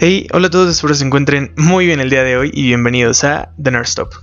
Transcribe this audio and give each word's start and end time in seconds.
Hey, 0.00 0.28
hola 0.32 0.46
a 0.46 0.50
todos, 0.50 0.70
espero 0.70 0.94
se 0.94 1.04
encuentren 1.04 1.52
muy 1.56 1.84
bien 1.84 1.98
el 1.98 2.08
día 2.08 2.22
de 2.22 2.36
hoy 2.36 2.52
y 2.54 2.68
bienvenidos 2.68 3.24
a 3.24 3.50
The 3.60 3.72
Nerd 3.72 3.82
Stop. 3.82 4.14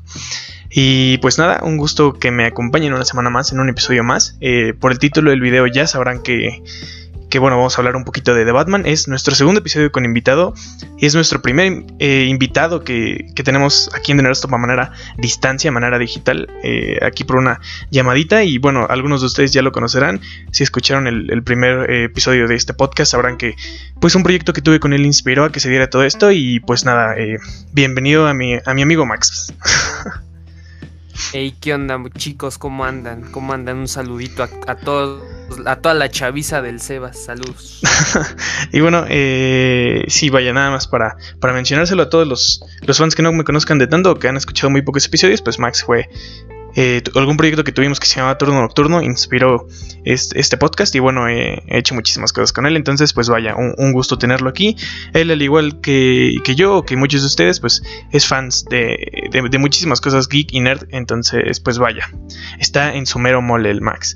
Y 0.70 1.18
pues 1.18 1.38
nada, 1.38 1.60
un 1.64 1.76
gusto 1.76 2.14
que 2.14 2.32
me 2.32 2.46
acompañen 2.46 2.94
una 2.94 3.04
semana 3.04 3.30
más 3.30 3.52
en 3.52 3.60
un 3.60 3.68
episodio 3.68 4.02
más. 4.02 4.38
Eh, 4.40 4.74
por 4.74 4.94
el 4.94 5.00
título 5.00 5.32
del 5.32 5.42
video 5.42 5.68
ya 5.68 5.86
sabrán 5.86 6.24
que 6.24 6.64
que 7.36 7.40
bueno, 7.40 7.58
vamos 7.58 7.78
a 7.78 7.82
hablar 7.82 7.98
un 7.98 8.06
poquito 8.06 8.34
de 8.34 8.46
The 8.46 8.54
Batman. 8.54 8.86
Es 8.86 9.10
nuestro 9.10 9.36
segundo 9.36 9.60
episodio 9.60 9.92
con 9.92 10.06
invitado 10.06 10.54
y 10.98 11.06
es 11.06 11.16
nuestro 11.16 11.42
primer 11.42 11.84
eh, 12.00 12.28
invitado 12.30 12.86
que, 12.86 13.30
tenemos 13.44 13.90
aquí 13.94 14.14
en 14.14 14.20
The 14.20 14.24
Nerd 14.24 14.38
a 14.42 14.58
manera 14.58 14.94
distancia, 15.18 15.70
manera 15.70 16.00
digital, 16.00 16.48
eh, 16.64 16.98
aquí 17.02 17.26
por 17.26 17.36
una 17.36 17.60
llamadita. 17.92 18.46
Y 18.46 18.58
bueno, 18.58 18.88
algunos 18.90 19.20
de 19.20 19.28
ustedes 19.28 19.52
ya 19.52 19.62
lo 19.62 19.74
conocerán. 19.74 20.22
Si 20.52 20.64
escucharon 20.64 21.08
el, 21.08 21.44
primer 21.44 21.92
eh, 21.92 22.04
episodio 22.06 22.48
de 22.48 22.56
este 22.56 22.74
podcast, 22.74 23.12
sabrán 23.12 23.36
que 23.36 23.58
pues 24.00 24.16
un 24.16 24.24
proyecto 24.24 24.54
que 24.54 24.62
tuve 24.62 24.80
con 24.80 24.94
él 24.94 25.06
inspiró 25.06 25.44
a 25.44 25.52
que 25.52 25.60
se 25.60 25.70
diera 25.70 25.90
todo 25.90 26.06
esto. 26.06 26.32
Y 26.32 26.62
pues 26.62 26.86
nada, 26.86 27.16
bienvenido 27.74 28.30
a 28.30 28.34
mi, 28.34 28.54
a 28.66 28.74
mi 28.74 28.82
amigo 28.82 29.06
Max. 29.06 29.54
Hey, 31.32 31.56
¿qué 31.60 31.74
onda, 31.74 32.02
chicos? 32.18 32.58
¿Cómo 32.58 32.84
andan? 32.84 33.32
¿Cómo 33.32 33.54
andan? 33.54 33.78
Un 33.78 33.88
saludito 33.88 34.44
a, 34.44 34.76
todos, 34.76 35.24
a 35.66 35.76
toda 35.78 35.96
la 35.96 36.10
chaviza 36.10 36.62
del 36.62 36.80
Sebas. 36.80 37.24
Saludos. 37.24 37.82
y 38.72 38.80
bueno, 38.82 39.06
eh, 39.10 40.06
sí, 40.08 40.30
vaya, 40.30 40.54
nada 40.54 40.72
más 40.72 40.88
para, 40.88 41.18
para 41.40 41.54
mencionárselo 41.54 42.04
a 42.04 42.10
todos 42.10 42.28
los, 42.28 42.64
los 42.82 42.98
fans 42.98 43.16
que 43.16 43.22
no 43.22 43.32
me 43.34 43.44
conozcan 43.44 43.78
de 43.78 43.88
tanto 43.88 44.12
o 44.12 44.16
que 44.16 44.28
han 44.28 44.38
escuchado 44.38 44.70
muy 44.70 44.82
pocos 44.82 45.06
episodios, 45.06 45.42
pues 45.42 45.60
Max 45.60 45.84
fue 45.84 46.10
eh, 46.76 47.02
algún 47.16 47.38
proyecto 47.38 47.64
que 47.64 47.72
tuvimos 47.72 48.00
que 48.00 48.06
se 48.06 48.16
llamaba 48.18 48.38
Turno 48.38 48.62
Nocturno 48.62 49.02
inspiró 49.02 49.68
este, 50.04 50.58
podcast 50.58 50.94
y 50.96 51.00
bueno, 51.00 51.28
he 51.28 51.64
hecho 51.68 51.96
muchísimas 51.96 52.34
cosas 52.34 52.52
con 52.52 52.66
él, 52.66 52.76
entonces 52.76 53.14
pues 53.14 53.30
vaya, 53.30 53.56
un, 53.56 53.94
gusto 53.94 54.18
tenerlo 54.18 54.50
aquí. 54.50 54.76
Él 55.14 55.32
al 55.32 55.42
igual 55.42 55.80
que, 55.80 56.38
que, 56.44 56.56
yo, 56.56 56.84
que 56.84 56.98
muchos 56.98 57.22
de 57.22 57.28
ustedes, 57.28 57.60
pues 57.62 57.82
es 58.12 58.28
fans 58.28 58.66
de, 58.70 59.30
de, 59.32 59.58
muchísimas 59.58 60.02
cosas 60.02 60.28
geek 60.28 60.52
y 60.52 60.60
nerd, 60.60 60.88
entonces 60.92 61.60
pues 61.62 61.78
vaya, 61.78 62.10
está 62.60 62.94
en 62.94 63.06
su 63.06 63.20
mero 63.20 63.42
mole 63.42 63.72
el 63.72 63.82
Max. 63.82 64.16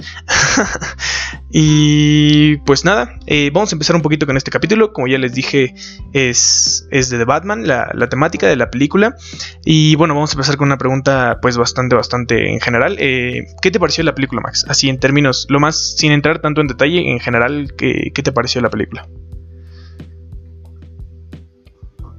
y 1.49 2.57
pues 2.57 2.83
nada, 2.83 3.15
eh, 3.25 3.51
vamos 3.53 3.71
a 3.71 3.75
empezar 3.75 3.95
un 3.95 4.01
poquito 4.01 4.25
con 4.25 4.35
este 4.35 4.51
capítulo, 4.51 4.91
como 4.91 5.07
ya 5.07 5.17
les 5.17 5.33
dije, 5.33 5.75
es, 6.13 6.87
es 6.91 7.09
de 7.09 7.17
The 7.17 7.25
Batman, 7.25 7.65
la, 7.65 7.89
la 7.93 8.09
temática 8.09 8.47
de 8.47 8.57
la 8.57 8.69
película. 8.69 9.15
Y 9.63 9.95
bueno, 9.95 10.13
vamos 10.13 10.31
a 10.31 10.33
empezar 10.33 10.57
con 10.57 10.67
una 10.67 10.77
pregunta 10.77 11.39
pues 11.41 11.57
bastante, 11.57 11.95
bastante 11.95 12.48
en 12.49 12.59
general. 12.59 12.97
Eh, 12.99 13.47
¿Qué 13.61 13.71
te 13.71 13.79
pareció 13.79 14.03
la 14.03 14.15
película, 14.15 14.41
Max? 14.41 14.65
Así 14.67 14.89
en 14.89 14.99
términos, 14.99 15.47
lo 15.49 15.59
más, 15.59 15.95
sin 15.97 16.11
entrar 16.11 16.39
tanto 16.39 16.61
en 16.61 16.67
detalle, 16.67 17.11
en 17.11 17.19
general, 17.19 17.73
¿qué, 17.77 18.11
te 18.11 18.31
pareció 18.31 18.61
la 18.61 18.69
película? 18.69 19.07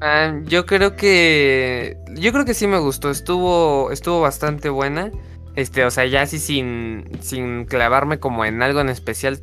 Ah, 0.00 0.40
yo 0.44 0.66
creo 0.66 0.96
que. 0.96 1.96
Yo 2.14 2.32
creo 2.32 2.44
que 2.44 2.54
sí 2.54 2.66
me 2.66 2.78
gustó. 2.78 3.10
Estuvo. 3.10 3.90
Estuvo 3.90 4.20
bastante 4.20 4.68
buena. 4.70 5.10
Este, 5.56 5.84
o 5.84 5.90
sea, 5.90 6.06
ya 6.06 6.22
así 6.22 6.38
sin. 6.38 7.04
sin 7.20 7.66
clavarme 7.66 8.18
como 8.18 8.44
en 8.44 8.62
algo 8.62 8.80
en 8.80 8.88
especial. 8.88 9.40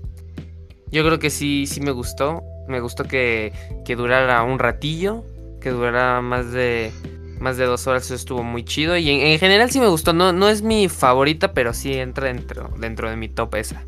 Yo 0.91 1.05
creo 1.05 1.19
que 1.19 1.29
sí, 1.29 1.67
sí 1.67 1.79
me 1.81 1.91
gustó. 1.91 2.41
Me 2.67 2.79
gustó 2.79 3.03
que, 3.03 3.53
que 3.85 3.95
durara 3.95 4.41
un 4.43 4.57
ratillo. 4.57 5.23
Que 5.61 5.69
durara 5.69 6.21
más 6.21 6.51
de 6.51 6.91
más 7.39 7.57
de 7.57 7.65
dos 7.65 7.87
horas, 7.87 8.05
eso 8.05 8.15
estuvo 8.15 8.43
muy 8.43 8.63
chido. 8.63 8.97
Y 8.97 9.09
en, 9.09 9.39
general 9.39 9.71
sí 9.71 9.79
me 9.79 9.87
gustó. 9.87 10.13
No, 10.13 10.33
no 10.33 10.49
es 10.49 10.61
mi 10.61 10.89
favorita, 10.89 11.53
pero 11.53 11.73
sí 11.73 11.93
entra 11.93 12.27
dentro, 12.27 12.71
dentro 12.79 13.09
de 13.09 13.15
mi 13.15 13.29
top 13.29 13.55
esa. 13.55 13.83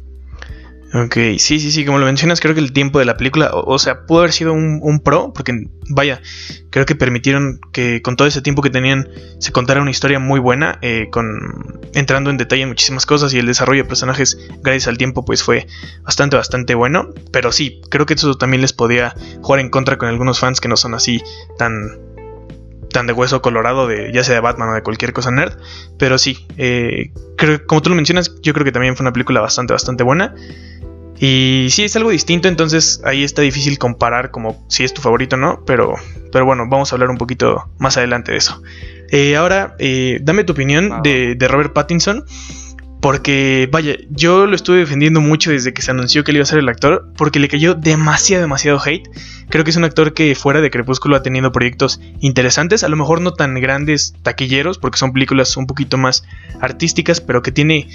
Ok, 0.91 1.13
sí, 1.37 1.59
sí, 1.59 1.71
sí, 1.71 1.85
como 1.85 1.99
lo 1.99 2.07
mencionas, 2.07 2.39
creo 2.39 2.55
que 2.55 2.61
el 2.61 2.73
tiempo 2.73 2.97
de 2.97 3.05
la 3.05 3.15
película, 3.15 3.51
o, 3.53 3.77
sea, 3.77 4.07
pudo 4.07 4.19
haber 4.19 4.31
sido 4.31 4.53
un, 4.53 4.99
pro, 5.03 5.31
porque 5.33 5.67
vaya, 5.87 6.19
creo 6.71 6.87
que 6.87 6.95
permitieron 6.95 7.59
que 7.71 8.01
con 8.01 8.15
todo 8.15 8.27
ese 8.27 8.41
tiempo 8.41 8.63
que 8.63 8.71
tenían 8.71 9.07
se 9.37 9.51
contara 9.51 9.83
una 9.83 9.91
historia 9.91 10.17
muy 10.17 10.39
buena, 10.39 10.79
eh, 10.81 11.07
con 11.11 11.79
entrando 11.93 12.31
en 12.31 12.37
detalle 12.37 12.63
en 12.63 12.69
muchísimas 12.69 13.05
cosas 13.05 13.35
y 13.35 13.39
el 13.39 13.45
desarrollo 13.45 13.83
de 13.83 13.87
personajes 13.87 14.39
gracias 14.63 14.87
al 14.87 14.97
tiempo 14.97 15.23
pues 15.23 15.43
fue 15.43 15.67
bastante, 16.03 16.37
bastante 16.37 16.73
bueno, 16.73 17.09
pero 17.31 17.51
sí, 17.51 17.81
creo 17.89 18.07
que 18.07 18.15
eso 18.15 18.33
también 18.33 18.61
les 18.61 18.73
podía 18.73 19.13
jugar 19.43 19.59
en 19.59 19.69
contra 19.69 19.99
con 19.99 20.09
algunos 20.09 20.39
fans 20.39 20.59
que 20.59 20.69
no 20.69 20.75
son 20.75 20.95
así 20.95 21.21
tan 21.59 22.08
tan 22.91 23.07
de 23.07 23.13
hueso 23.13 23.41
colorado 23.41 23.87
de 23.87 24.11
ya 24.11 24.23
sea 24.23 24.35
de 24.35 24.41
Batman 24.41 24.69
o 24.69 24.73
de 24.73 24.83
cualquier 24.83 25.13
cosa 25.13 25.31
nerd. 25.31 25.57
Pero 25.97 26.17
sí, 26.17 26.47
eh, 26.57 27.11
creo, 27.37 27.65
como 27.65 27.81
tú 27.81 27.89
lo 27.89 27.95
mencionas, 27.95 28.35
yo 28.41 28.53
creo 28.53 28.65
que 28.65 28.71
también 28.71 28.95
fue 28.95 29.03
una 29.03 29.13
película 29.13 29.41
bastante, 29.41 29.73
bastante 29.73 30.03
buena. 30.03 30.35
Y 31.19 31.67
sí, 31.69 31.83
es 31.83 31.95
algo 31.97 32.11
distinto, 32.11 32.47
entonces 32.47 33.01
ahí 33.03 33.25
está 33.25 33.41
difícil 33.41 33.77
comparar 33.77 34.31
como 34.31 34.65
si 34.69 34.85
es 34.85 34.93
tu 34.93 35.01
favorito 35.01 35.35
o 35.35 35.39
no, 35.39 35.63
pero, 35.65 35.95
pero 36.31 36.45
bueno, 36.45 36.63
vamos 36.69 36.91
a 36.91 36.95
hablar 36.95 37.09
un 37.09 37.17
poquito 37.17 37.69
más 37.77 37.97
adelante 37.97 38.31
de 38.31 38.37
eso. 38.37 38.61
Eh, 39.11 39.35
ahora, 39.35 39.75
eh, 39.79 40.19
dame 40.21 40.45
tu 40.45 40.53
opinión 40.53 41.01
de, 41.03 41.35
de 41.35 41.47
Robert 41.49 41.73
Pattinson. 41.73 42.25
Porque, 43.01 43.69
vaya, 43.71 43.95
yo 44.09 44.45
lo 44.45 44.55
estuve 44.55 44.79
defendiendo 44.79 45.21
mucho 45.21 45.51
desde 45.51 45.73
que 45.73 45.81
se 45.81 45.91
anunció 45.91 46.23
que 46.23 46.31
él 46.31 46.37
iba 46.37 46.43
a 46.43 46.47
ser 46.47 46.59
el 46.59 46.67
actor, 46.67 47.11
porque 47.15 47.39
le 47.39 47.47
cayó 47.47 47.73
demasiado, 47.73 48.41
demasiado 48.41 48.79
hate. 48.83 49.09
Creo 49.49 49.63
que 49.63 49.71
es 49.71 49.77
un 49.77 49.85
actor 49.85 50.13
que 50.13 50.35
fuera 50.35 50.61
de 50.61 50.69
Crepúsculo 50.69 51.15
ha 51.15 51.23
tenido 51.23 51.51
proyectos 51.51 52.01
interesantes, 52.19 52.83
a 52.83 52.89
lo 52.89 52.97
mejor 52.97 53.21
no 53.21 53.31
tan 53.31 53.55
grandes 53.55 54.13
taquilleros, 54.21 54.77
porque 54.77 54.97
son 54.97 55.13
películas 55.13 55.55
un 55.55 55.65
poquito 55.65 55.97
más 55.97 56.23
artísticas, 56.59 57.21
pero 57.21 57.41
que 57.41 57.51
tiene 57.51 57.87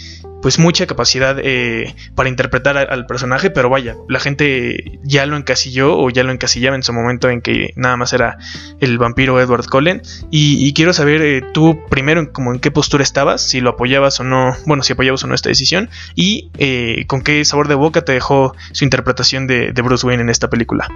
pues 0.44 0.58
mucha 0.58 0.86
capacidad 0.86 1.38
eh, 1.42 1.94
para 2.14 2.28
interpretar 2.28 2.76
al 2.76 3.06
personaje, 3.06 3.48
pero 3.48 3.70
vaya, 3.70 3.96
la 4.10 4.20
gente 4.20 5.00
ya 5.02 5.24
lo 5.24 5.38
encasilló 5.38 5.96
o 5.96 6.10
ya 6.10 6.22
lo 6.22 6.32
encasillaba 6.32 6.76
en 6.76 6.82
su 6.82 6.92
momento 6.92 7.30
en 7.30 7.40
que 7.40 7.72
nada 7.76 7.96
más 7.96 8.12
era 8.12 8.36
el 8.78 8.98
vampiro 8.98 9.40
Edward 9.40 9.66
Cullen. 9.66 10.02
Y, 10.30 10.74
quiero 10.74 10.92
saber 10.92 11.22
eh, 11.22 11.42
tú 11.54 11.78
primero 11.88 12.30
como 12.30 12.52
en 12.52 12.60
qué 12.60 12.70
postura 12.70 13.02
estabas, 13.02 13.40
si 13.40 13.62
lo 13.62 13.70
apoyabas 13.70 14.20
o 14.20 14.24
no, 14.24 14.54
bueno, 14.66 14.82
si 14.82 14.92
apoyabas 14.94 15.22
o 15.24 15.26
no 15.26 15.34
esta 15.34 15.48
decisión, 15.48 15.90
y 16.14 16.50
eh, 16.58 17.04
con 17.06 17.22
qué 17.22 17.44
sabor 17.44 17.68
de 17.68 17.74
boca 17.74 18.04
te 18.04 18.12
dejó 18.12 18.54
su 18.72 18.84
interpretación 18.84 19.46
de, 19.46 19.72
Bruce 19.84 20.06
Wayne 20.06 20.22
en 20.22 20.30
esta 20.30 20.48
película. 20.48 20.88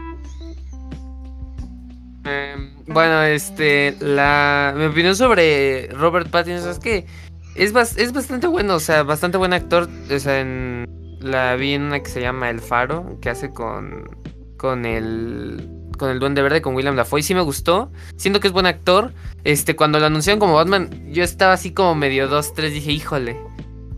Em, 2.24 2.70
bueno, 2.86 3.22
este, 3.22 3.96
la, 4.00 4.74
mi 4.76 4.86
opinión 4.86 5.14
sobre 5.14 5.88
Robert 5.88 6.30
Pattinson 6.30 6.70
es 6.70 6.78
que 6.78 7.06
es, 7.54 7.74
es 7.96 8.12
bastante 8.12 8.46
bueno, 8.46 8.76
o 8.76 8.80
sea, 8.80 9.02
bastante 9.02 9.36
buen 9.36 9.52
actor. 9.52 9.88
O 10.10 10.18
sea, 10.18 10.40
en, 10.40 10.86
la 11.20 11.56
vi 11.56 11.74
en 11.74 11.82
una 11.82 12.00
que 12.00 12.10
se 12.10 12.20
llama 12.20 12.50
El 12.50 12.60
Faro, 12.60 13.18
que 13.20 13.30
hace 13.30 13.50
con, 13.50 14.04
con 14.56 14.86
el 14.86 15.68
con 15.98 16.10
el 16.10 16.20
Duende 16.20 16.42
Verde, 16.42 16.62
con 16.62 16.74
William 16.74 16.96
Dafoe. 16.96 17.22
Sí 17.22 17.34
me 17.34 17.42
gustó. 17.42 17.90
Siento 18.16 18.40
que 18.40 18.46
es 18.46 18.52
buen 18.52 18.66
actor. 18.66 19.12
Este, 19.44 19.76
cuando 19.76 19.98
lo 19.98 20.06
anunciaron 20.06 20.38
como 20.38 20.54
Batman, 20.54 20.88
yo 21.12 21.24
estaba 21.24 21.52
así 21.52 21.72
como 21.72 21.94
medio 21.94 22.28
dos, 22.28 22.54
tres. 22.54 22.72
Dije, 22.72 22.92
híjole. 22.92 23.36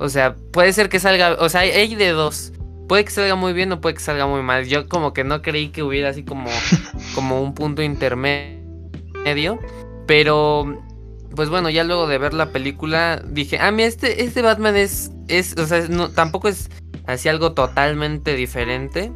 O 0.00 0.08
sea, 0.08 0.34
puede 0.34 0.72
ser 0.72 0.88
que 0.88 0.98
salga. 0.98 1.36
O 1.38 1.48
sea, 1.50 1.60
hay 1.60 1.94
de 1.94 2.08
dos. 2.08 2.52
Puede 2.88 3.04
que 3.04 3.10
salga 3.10 3.34
muy 3.36 3.52
bien 3.52 3.70
o 3.70 3.80
puede 3.80 3.94
que 3.94 4.00
salga 4.00 4.26
muy 4.26 4.42
mal. 4.42 4.66
Yo 4.66 4.88
como 4.88 5.12
que 5.12 5.24
no 5.24 5.42
creí 5.42 5.68
que 5.68 5.82
hubiera 5.82 6.08
así 6.08 6.24
como, 6.24 6.50
como 7.14 7.42
un 7.42 7.54
punto 7.54 7.82
intermedio. 7.82 9.60
Pero 10.06 10.74
pues 11.36 11.48
bueno, 11.48 11.70
ya 11.70 11.84
luego 11.84 12.08
de 12.08 12.18
ver 12.18 12.34
la 12.34 12.50
película 12.50 13.22
dije, 13.24 13.58
ah, 13.60 13.70
mira, 13.70 13.88
este, 13.88 14.24
este 14.24 14.42
Batman 14.42 14.74
es, 14.74 15.12
es, 15.28 15.56
o 15.58 15.66
sea, 15.66 15.86
no, 15.88 16.10
tampoco 16.10 16.48
es 16.48 16.70
así 17.06 17.28
algo 17.28 17.52
totalmente 17.52 18.34
diferente. 18.34 19.12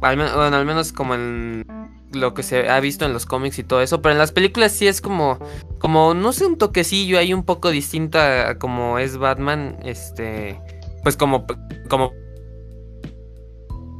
bueno, 0.00 0.24
al 0.24 0.66
menos 0.66 0.92
como 0.92 1.14
en 1.14 1.64
lo 2.12 2.34
que 2.34 2.42
se 2.42 2.68
ha 2.68 2.80
visto 2.80 3.04
en 3.04 3.12
los 3.12 3.26
cómics 3.26 3.58
y 3.58 3.64
todo 3.64 3.82
eso, 3.82 4.02
pero 4.02 4.12
en 4.12 4.18
las 4.18 4.32
películas 4.32 4.72
sí 4.72 4.86
es 4.86 5.00
como, 5.00 5.38
como, 5.78 6.14
no 6.14 6.32
sé, 6.32 6.46
un 6.46 6.58
toquecillo 6.58 7.18
ahí 7.18 7.32
un 7.32 7.44
poco 7.44 7.70
distinto 7.70 8.18
a, 8.18 8.56
como 8.58 8.98
es 8.98 9.16
Batman, 9.16 9.78
este, 9.84 10.60
pues 11.02 11.16
como, 11.16 11.46
como 11.88 12.12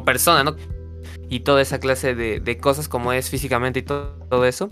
persona, 0.05 0.45
¿no? 0.45 0.57
Y 1.29 1.41
toda 1.41 1.63
esa 1.63 1.79
clase 1.79 2.15
de, 2.15 2.41
de 2.41 2.59
cosas 2.59 2.89
como 2.89 3.13
es 3.13 3.31
físicamente 3.31 3.81
y 3.81 3.83
todo, 3.83 4.45
eso. 4.45 4.69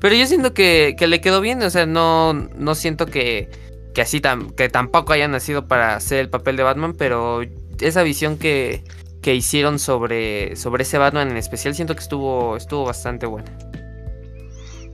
Pero 0.00 0.14
yo 0.14 0.26
siento 0.26 0.54
que, 0.54 0.96
le 0.98 1.20
quedó 1.20 1.40
bien, 1.40 1.62
o 1.62 1.68
sea, 1.68 1.84
no, 1.84 2.32
no 2.32 2.74
siento 2.74 3.04
que, 3.04 3.50
que 3.92 4.00
así 4.00 4.22
que 4.56 4.68
tampoco 4.70 5.12
haya 5.12 5.28
nacido 5.28 5.68
para 5.68 5.96
hacer 5.96 6.20
el 6.20 6.30
papel 6.30 6.56
de 6.56 6.62
Batman, 6.62 6.94
pero 6.96 7.42
esa 7.80 8.02
visión 8.02 8.38
que, 8.38 8.82
que 9.22 9.34
hicieron 9.34 9.78
sobre, 9.78 10.56
sobre 10.56 10.82
ese 10.82 10.98
Batman 10.98 11.30
en 11.30 11.36
especial 11.36 11.74
siento 11.74 11.94
que 11.94 12.00
estuvo, 12.00 12.56
estuvo 12.56 12.84
bastante 12.84 13.26
buena. 13.26 13.50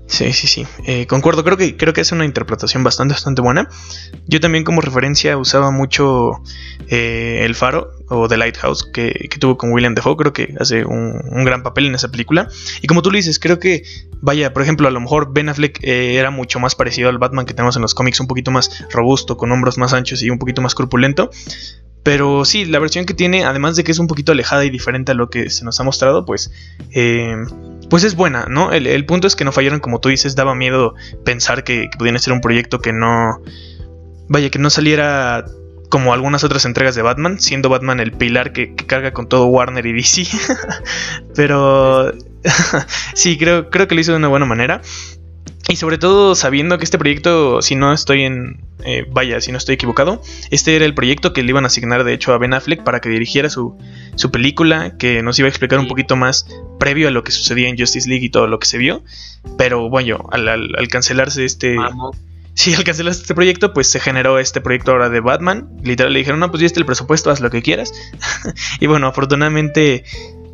Sí, 0.06 0.32
sí, 0.32 0.46
sí. 0.46 0.66
Eh, 0.84 1.06
concuerdo, 1.06 1.42
creo 1.42 1.56
que, 1.56 1.76
creo 1.76 1.92
que 1.92 2.00
es 2.00 2.12
una 2.12 2.24
interpretación 2.24 2.84
bastante, 2.84 3.14
bastante 3.14 3.42
buena. 3.42 3.68
Yo 4.26 4.40
también 4.40 4.62
como 4.62 4.80
referencia 4.80 5.36
usaba 5.36 5.72
mucho 5.72 6.42
eh, 6.88 7.40
El 7.42 7.56
Faro 7.56 7.90
o 8.08 8.28
The 8.28 8.36
Lighthouse 8.36 8.84
que, 8.84 9.28
tuvo 9.40 9.58
con 9.58 9.72
William 9.72 9.94
Defoe. 9.94 10.16
Creo 10.16 10.32
que 10.32 10.54
hace 10.60 10.84
un, 10.84 11.44
gran 11.44 11.64
papel 11.64 11.86
en 11.86 11.96
esa 11.96 12.08
película. 12.08 12.48
Y 12.82 12.86
como 12.86 13.02
tú 13.02 13.10
lo 13.10 13.16
dices, 13.16 13.40
creo 13.40 13.58
que, 13.58 13.82
vaya, 14.20 14.52
por 14.52 14.62
ejemplo, 14.62 14.86
a 14.86 14.92
lo 14.92 15.00
mejor 15.00 15.32
Ben 15.32 15.48
Affleck 15.48 15.82
eh, 15.82 16.16
era 16.16 16.30
mucho 16.30 16.60
más 16.60 16.76
parecido 16.76 17.08
al 17.08 17.18
Batman 17.18 17.44
que 17.44 17.54
tenemos 17.54 17.74
en 17.74 17.82
los 17.82 17.94
cómics, 17.94 18.20
un 18.20 18.28
poquito 18.28 18.52
más 18.52 18.86
robusto, 18.90 19.36
con 19.36 19.50
hombros 19.50 19.76
más 19.76 19.92
anchos 19.92 20.22
y 20.22 20.30
un 20.30 20.38
poquito 20.38 20.62
más 20.62 20.76
corpulento. 20.76 21.30
Pero 22.04 22.44
sí, 22.44 22.64
la 22.64 22.78
versión 22.78 23.04
que 23.04 23.14
tiene, 23.14 23.44
además 23.44 23.74
de 23.74 23.82
que 23.82 23.90
es 23.90 23.98
un 23.98 24.06
poquito 24.06 24.30
alejada 24.30 24.64
y 24.64 24.70
diferente 24.70 25.10
a 25.10 25.16
lo 25.16 25.28
que 25.28 25.50
se 25.50 25.64
nos 25.64 25.80
ha 25.80 25.82
mostrado, 25.82 26.24
pues 26.24 26.52
pues 27.88 28.04
es 28.04 28.16
buena, 28.16 28.46
¿no? 28.48 28.72
El, 28.72 29.04
punto 29.06 29.26
es 29.26 29.36
que 29.36 29.44
no 29.44 29.52
fallaron, 29.52 29.80
como 29.80 30.00
tú 30.00 30.08
dices, 30.08 30.36
daba 30.36 30.54
miedo 30.54 30.94
pensar 31.24 31.64
que, 31.64 31.88
que 31.90 32.18
ser 32.18 32.32
un 32.32 32.40
proyecto 32.40 32.80
que 32.80 32.92
no... 32.92 33.40
Vaya, 34.28 34.50
que 34.50 34.58
no 34.58 34.70
saliera 34.70 35.44
como 35.88 36.12
algunas 36.12 36.42
otras 36.42 36.64
entregas 36.64 36.94
de 36.94 37.02
Batman, 37.02 37.38
siendo 37.38 37.68
Batman 37.68 38.00
el 38.00 38.12
pilar 38.12 38.52
que, 38.52 38.74
carga 38.74 39.12
con 39.12 39.28
todo 39.28 39.46
Warner 39.46 39.86
y 39.86 39.92
DC. 39.92 40.26
Pero 41.34 42.12
sí, 43.14 43.38
creo, 43.38 43.70
creo 43.70 43.86
que 43.86 43.94
lo 43.94 44.00
hizo 44.00 44.12
de 44.12 44.18
una 44.18 44.28
buena 44.28 44.46
manera. 44.46 44.82
Y 45.68 45.76
sobre 45.76 45.98
todo 45.98 46.36
sabiendo 46.36 46.78
que 46.78 46.84
este 46.84 46.98
proyecto, 46.98 47.60
si 47.60 47.74
no 47.74 47.92
estoy 47.92 48.22
en... 48.22 48.60
Eh, 48.84 49.04
vaya, 49.10 49.40
si 49.40 49.50
no 49.50 49.58
estoy 49.58 49.74
equivocado, 49.74 50.22
este 50.50 50.76
era 50.76 50.84
el 50.84 50.94
proyecto 50.94 51.32
que 51.32 51.42
le 51.42 51.50
iban 51.50 51.64
a 51.64 51.66
asignar 51.66 52.04
de 52.04 52.12
hecho 52.12 52.32
a 52.32 52.38
Ben 52.38 52.54
Affleck 52.54 52.84
para 52.84 53.00
que 53.00 53.08
dirigiera 53.08 53.50
su, 53.50 53.76
su 54.14 54.30
película, 54.30 54.96
que 54.96 55.22
nos 55.22 55.38
iba 55.40 55.46
a 55.46 55.48
explicar 55.48 55.80
un 55.80 55.88
poquito 55.88 56.14
más 56.14 56.46
previo 56.78 57.08
a 57.08 57.10
lo 57.10 57.24
que 57.24 57.32
sucedía 57.32 57.68
en 57.68 57.78
Justice 57.78 58.08
League 58.08 58.24
y 58.24 58.30
todo 58.30 58.46
lo 58.46 58.58
que 58.58 58.66
se 58.66 58.78
vio. 58.78 59.02
Pero 59.58 59.88
bueno, 59.88 60.28
al, 60.32 60.48
al, 60.48 60.88
cancelarse 60.88 61.44
este... 61.44 61.76
Sí, 62.54 62.74
al 62.74 62.84
cancelarse 62.84 63.20
este 63.20 63.34
proyecto, 63.34 63.74
pues 63.74 63.90
se 63.90 64.00
generó 64.00 64.38
este 64.38 64.62
proyecto 64.62 64.92
ahora 64.92 65.10
de 65.10 65.20
Batman. 65.20 65.68
Literal 65.82 66.12
le 66.12 66.20
dijeron, 66.20 66.40
no, 66.40 66.50
pues 66.50 66.62
ya 66.62 66.66
está 66.66 66.80
el 66.80 66.86
presupuesto, 66.86 67.30
haz 67.30 67.40
lo 67.40 67.50
que 67.50 67.60
quieras. 67.60 67.92
y 68.80 68.86
bueno, 68.86 69.08
afortunadamente 69.08 70.04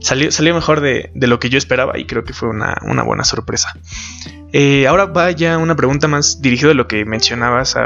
salió, 0.00 0.32
salió 0.32 0.54
mejor 0.54 0.80
de, 0.80 1.10
de, 1.14 1.26
lo 1.28 1.38
que 1.38 1.48
yo 1.48 1.58
esperaba 1.58 1.98
y 1.98 2.04
creo 2.04 2.24
que 2.24 2.32
fue 2.32 2.48
una, 2.48 2.76
una 2.82 3.04
buena 3.04 3.24
sorpresa. 3.24 3.72
Eh, 4.52 4.86
ahora 4.86 5.06
vaya 5.06 5.56
una 5.58 5.76
pregunta 5.76 6.08
más 6.08 6.42
dirigida 6.42 6.72
a 6.72 6.74
lo 6.74 6.86
que 6.86 7.04
mencionabas 7.04 7.76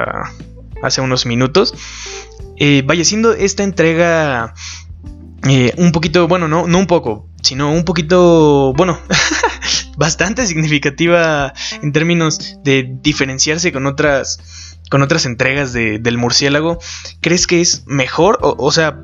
hace 0.82 1.00
unos 1.00 1.26
minutos. 1.26 1.74
Eh, 2.58 2.82
vaya, 2.86 3.04
siendo 3.04 3.32
esta 3.32 3.62
entrega 3.62 4.54
eh, 5.48 5.72
un 5.76 5.92
poquito, 5.92 6.28
bueno, 6.28 6.48
no, 6.48 6.66
no 6.66 6.78
un 6.78 6.86
poco, 6.86 7.28
sino 7.42 7.72
un 7.72 7.84
poquito, 7.84 8.72
bueno, 8.74 8.98
bastante 9.96 10.46
significativa 10.46 11.52
en 11.82 11.92
términos 11.92 12.58
de 12.64 12.88
diferenciarse 13.02 13.72
con 13.72 13.86
otras, 13.86 14.78
con 14.90 15.02
otras 15.02 15.26
entregas 15.26 15.72
del 15.72 16.18
murciélago. 16.18 16.78
¿Crees 17.20 17.46
que 17.46 17.60
es 17.60 17.84
mejor? 17.86 18.38
O, 18.40 18.72
sea, 18.72 19.02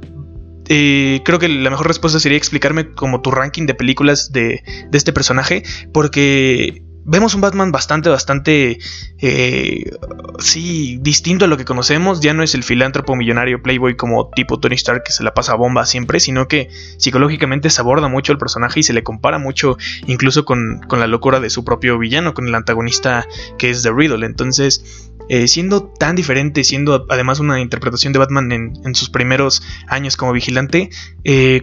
creo 0.67 1.39
que 1.39 1.49
la 1.49 1.71
mejor 1.71 1.87
respuesta 1.87 2.21
sería 2.21 2.39
explicarme 2.39 2.93
como 2.93 3.21
tu 3.21 3.31
ranking 3.31 3.67
de 3.67 3.75
películas 3.75 4.33
de, 4.33 4.63
de 4.91 4.99
este 4.99 5.13
personaje, 5.13 5.63
porque 5.93 6.83
vemos 7.05 7.35
un 7.35 7.41
Batman 7.41 7.73
bastante, 7.73 8.09
bastante, 8.09 8.79
eh, 9.19 9.91
sí, 10.39 10.99
distinto 11.01 11.45
a 11.45 11.49
lo 11.49 11.57
que 11.57 11.65
conocemos. 11.65 12.21
Ya 12.21 12.35
no 12.35 12.43
es 12.43 12.55
el 12.55 12.63
filántropo 12.63 13.17
millonario 13.17 13.63
Playboy 13.63 13.97
como 13.97 14.31
tipo 14.31 14.61
Tony 14.61 14.75
Stark 14.75 15.03
que 15.05 15.13
se 15.13 15.25
la 15.25 15.35
pasa 15.35 15.55
bomba 15.55 15.87
siempre, 15.87 16.21
sino 16.21 16.49
que 16.49 16.69
psicológicamente 16.99 17.71
se 17.71 17.81
aborda 17.81 18.09
mucho 18.09 18.33
el 18.33 18.39
personaje 18.39 18.81
y 18.81 18.83
se 18.83 18.93
le 18.93 19.03
compara 19.03 19.39
mucho 19.39 19.77
incluso 20.07 20.45
con, 20.45 20.81
la 20.91 21.07
locura 21.07 21.41
de 21.41 21.51
su 21.51 21.65
propio 21.65 21.99
villano, 21.99 22.35
con 22.35 22.49
el 22.49 22.55
antagonista 22.55 23.27
que 23.59 23.71
es 23.71 23.83
The 23.83 23.93
Riddle. 23.93 24.25
Entonces, 24.25 25.11
eh, 25.29 25.49
siendo 25.49 25.85
tan 25.85 26.17
diferente, 26.17 26.65
siendo 26.65 27.07
además 27.09 27.41
una 27.41 27.61
interpretación 27.61 28.13
de 28.13 28.19
Batman 28.19 28.53
en, 28.53 28.73
en 28.85 28.95
sus 28.95 29.11
primeros 29.11 29.63
años 29.89 30.17
como 30.17 30.33
vigilante, 30.33 30.91
eh, 31.25 31.63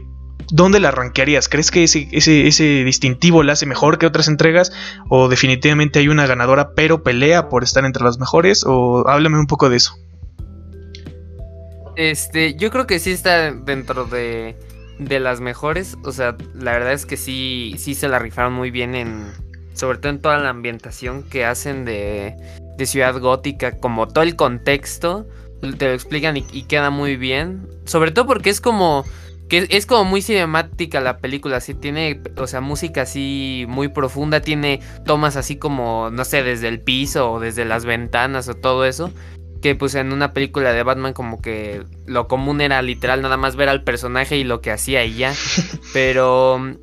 ¿dónde 0.51 0.79
la 0.79 0.91
rankearías? 0.91 1.49
¿Crees 1.49 1.71
que 1.71 1.83
ese, 1.83 2.07
ese, 2.11 2.83
distintivo 2.83 3.43
la 3.43 3.53
hace 3.53 3.65
mejor 3.65 3.97
que 3.97 4.05
otras 4.05 4.27
entregas? 4.27 4.71
¿O 5.07 5.29
definitivamente 5.29 5.99
hay 5.99 6.07
una 6.07 6.25
ganadora 6.25 6.71
pero 6.75 7.03
pelea 7.03 7.49
por 7.49 7.63
estar 7.63 7.85
entre 7.85 8.03
las 8.03 8.19
mejores? 8.19 8.63
¿O 8.65 9.07
háblame 9.07 9.39
un 9.39 9.47
poco 9.47 9.69
de 9.69 9.77
eso? 9.77 9.95
Este, 11.95 12.55
yo 12.55 12.71
creo 12.71 12.87
que 12.87 12.99
sí 12.99 13.11
está 13.11 13.51
dentro 13.51 14.05
de, 14.05 14.55
de 14.99 15.19
las 15.19 15.41
mejores. 15.41 15.97
O 16.03 16.11
sea, 16.11 16.35
la 16.55 16.71
verdad 16.71 16.93
es 16.93 17.05
que 17.05 17.17
sí, 17.17 17.75
sí 17.77 17.95
se 17.95 18.07
la 18.07 18.19
rifaron 18.19 18.53
muy 18.53 18.71
bien 18.71 18.95
en. 18.95 19.31
Sobre 19.73 19.97
todo 19.97 20.11
en 20.11 20.19
toda 20.19 20.37
la 20.39 20.49
ambientación 20.49 21.23
que 21.23 21.45
hacen 21.45 21.85
de, 21.85 22.35
de 22.77 22.85
Ciudad 22.85 23.17
Gótica, 23.17 23.79
como 23.79 24.07
todo 24.09 24.23
el 24.23 24.35
contexto. 24.35 25.25
Te 25.77 25.87
lo 25.87 25.93
explican 25.93 26.37
y 26.37 26.63
queda 26.63 26.89
muy 26.89 27.17
bien. 27.17 27.67
Sobre 27.85 28.11
todo 28.11 28.25
porque 28.25 28.49
es 28.49 28.61
como 28.61 29.05
que 29.49 29.67
es 29.71 29.85
como 29.87 30.05
muy 30.05 30.21
cinemática 30.21 31.01
la 31.01 31.17
película, 31.17 31.57
así 31.57 31.73
tiene, 31.73 32.21
o 32.37 32.45
sea, 32.45 32.61
música 32.61 33.01
así 33.01 33.65
muy 33.67 33.87
profunda, 33.87 34.41
tiene 34.41 34.79
tomas 35.05 35.35
así 35.35 35.57
como, 35.57 36.11
no 36.11 36.23
sé, 36.23 36.43
desde 36.43 36.67
el 36.67 36.79
piso 36.79 37.31
o 37.31 37.39
desde 37.39 37.65
las 37.65 37.83
ventanas 37.83 38.47
o 38.47 38.53
todo 38.53 38.85
eso. 38.85 39.11
Que 39.61 39.75
pues 39.75 39.95
en 39.95 40.13
una 40.13 40.33
película 40.33 40.71
de 40.71 40.83
Batman 40.83 41.13
como 41.13 41.41
que 41.41 41.83
lo 42.05 42.27
común 42.27 42.61
era 42.61 42.81
literal 42.81 43.21
nada 43.21 43.35
más 43.35 43.57
ver 43.57 43.67
al 43.67 43.83
personaje 43.83 44.37
y 44.37 44.43
lo 44.43 44.61
que 44.61 44.71
hacía 44.71 45.03
y 45.03 45.15
ya. 45.15 45.33
Pero... 45.93 46.75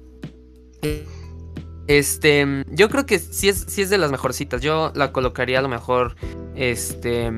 Este, 1.87 2.65
yo 2.67 2.91
creo 2.91 3.07
que 3.07 3.21
sí 3.21 3.49
es, 3.49 3.65
sí 3.69 3.83
es 3.83 3.91
de 3.91 3.99
las 3.99 4.11
mejorcitas. 4.11 4.61
Yo 4.61 4.91
la 4.97 5.13
colocaría 5.13 5.61
a 5.61 5.63
lo 5.63 5.69
mejor, 5.69 6.17
este, 6.57 7.31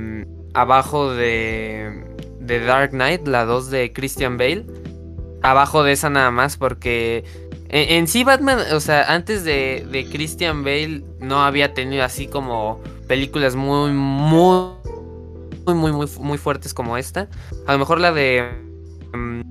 abajo 0.55 1.13
de, 1.13 2.03
de 2.41 2.61
Dark 2.61 2.93
Knight, 2.93 3.29
la 3.29 3.45
2 3.45 3.71
de 3.71 3.93
Christian 3.93 4.39
Bale 4.39 4.65
abajo 5.43 5.83
de 5.83 5.93
esa 5.93 6.11
nada 6.11 6.31
más 6.31 6.57
porque 6.57 7.25
en, 7.71 8.07
sí 8.07 8.25
Batman, 8.25 8.59
o 8.73 8.81
sea, 8.81 9.13
antes 9.13 9.45
de, 9.45 9.87
de, 9.91 10.07
Christian 10.07 10.65
Bale 10.65 11.03
no 11.21 11.43
había 11.43 11.75
tenido 11.75 12.03
así 12.03 12.27
como 12.27 12.81
películas 13.07 13.57
muy, 13.57 13.93
muy, 13.93 14.73
muy, 15.67 15.93
muy, 15.93 16.07
muy, 16.19 16.39
fuertes 16.39 16.73
como 16.73 16.97
esta. 16.97 17.29
A 17.67 17.73
lo 17.75 17.79
mejor 17.79 18.01
la 18.01 18.13
de... 18.13 18.49
Um, 19.13 19.43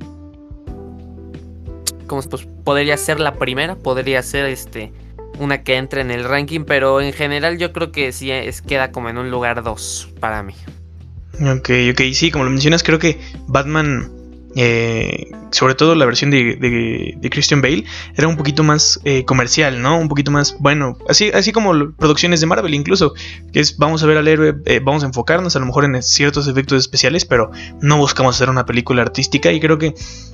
como 2.08 2.24
pues, 2.24 2.48
podría 2.64 2.98
ser 2.98 3.20
la 3.20 3.36
primera, 3.36 3.76
podría 3.76 4.24
ser 4.24 4.46
este 4.46 4.92
una 5.40 5.62
que 5.62 5.76
entre 5.76 6.02
en 6.02 6.10
el 6.10 6.24
ranking, 6.24 6.62
pero 6.62 7.00
en 7.02 7.14
general 7.14 7.60
yo 7.60 7.72
creo 7.72 7.92
que 7.92 8.12
sí 8.12 8.32
es, 8.32 8.64
queda 8.64 8.92
como 8.92 9.10
en 9.10 9.20
un 9.20 9.30
lugar 9.30 9.62
2 9.62 10.14
para 10.20 10.42
mí. 10.42 10.56
Ok, 11.40 11.70
ok, 11.92 12.02
sí, 12.14 12.32
como 12.32 12.46
lo 12.46 12.50
mencionas, 12.50 12.82
creo 12.82 12.98
que 12.98 13.20
Batman 13.46 14.17
eh, 14.60 15.30
sobre 15.52 15.76
todo 15.76 15.94
la 15.94 16.06
versión 16.06 16.32
de, 16.32 17.30
Christian 17.30 17.62
Bale, 17.62 17.84
era 18.16 18.28
un 18.28 18.38
poquito 18.38 18.64
más 18.64 19.00
eh, 19.04 19.24
comercial, 19.24 19.84
¿no? 19.84 20.00
Un 20.00 20.08
poquito 20.08 20.32
más, 20.32 20.58
bueno, 20.60 20.98
así, 21.08 21.30
así 21.30 21.52
como 21.52 21.92
producciones 21.92 22.40
de 22.42 22.48
Marvel 22.48 22.74
incluso, 22.74 23.14
que 23.54 23.60
es 23.60 23.78
vamos 23.78 24.02
a 24.02 24.08
ver 24.08 24.18
al 24.18 24.28
héroe, 24.28 24.56
eh, 24.66 24.82
vamos 24.84 25.04
a 25.04 25.06
enfocarnos 25.06 25.56
a 25.56 25.60
lo 25.60 25.68
mejor 25.68 25.86
en 25.86 26.02
ciertos 26.02 26.48
efectos 26.48 26.80
especiales, 26.80 27.24
pero 27.24 27.52
no 27.82 27.98
buscamos 27.98 28.36
hacer 28.36 28.50
una 28.50 28.66
película 28.66 29.04
artística 29.04 29.52
y 29.52 29.60
creo 29.60 29.78
que 29.78 29.94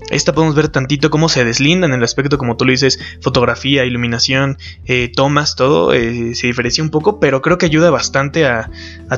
esta 0.10 0.34
podemos 0.34 0.56
ver 0.56 0.70
tantito 0.70 1.10
cómo 1.10 1.28
se 1.28 1.44
deslinda 1.44 1.86
en 1.86 1.94
el 1.94 2.04
aspecto, 2.04 2.38
como 2.38 2.56
tú 2.56 2.64
lo 2.64 2.72
dices, 2.72 3.00
fotografía, 3.22 3.84
iluminación, 3.84 4.58
tomas, 5.16 5.56
todo, 5.56 5.92
se 5.92 6.48
diferencia 6.48 6.82
un 6.82 6.92
poco, 6.92 7.20
pero 7.20 7.42
creo 7.42 7.58
que 7.58 7.66
ayuda 7.66 7.90
bastante 7.90 8.46
a, 8.46 8.70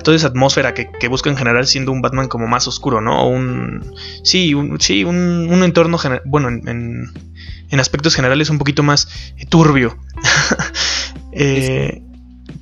toda 0.03 0.17
esa 0.17 0.27
atmósfera 0.27 0.73
que, 0.73 0.89
que, 0.99 1.07
busca 1.07 1.29
en 1.29 1.37
general 1.37 1.67
siendo 1.67 1.91
un 1.91 2.01
Batman 2.01 2.27
como 2.27 2.47
más 2.47 2.67
oscuro, 2.67 3.01
¿no? 3.01 3.27
Un, 3.27 3.93
sí, 4.23 4.53
un, 4.53 4.79
sí, 4.79 4.94
un, 5.03 5.63
entorno, 5.63 5.97
bueno, 6.25 6.49
en, 6.49 7.11
en, 7.69 7.79
aspectos 7.79 8.15
generales 8.15 8.49
un 8.49 8.57
poquito 8.57 8.83
más 8.83 9.07
turbio. 9.49 9.97
Eh, 11.37 12.01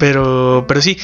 pero, 0.04 0.66
pero 0.68 0.82
sí, 0.82 0.98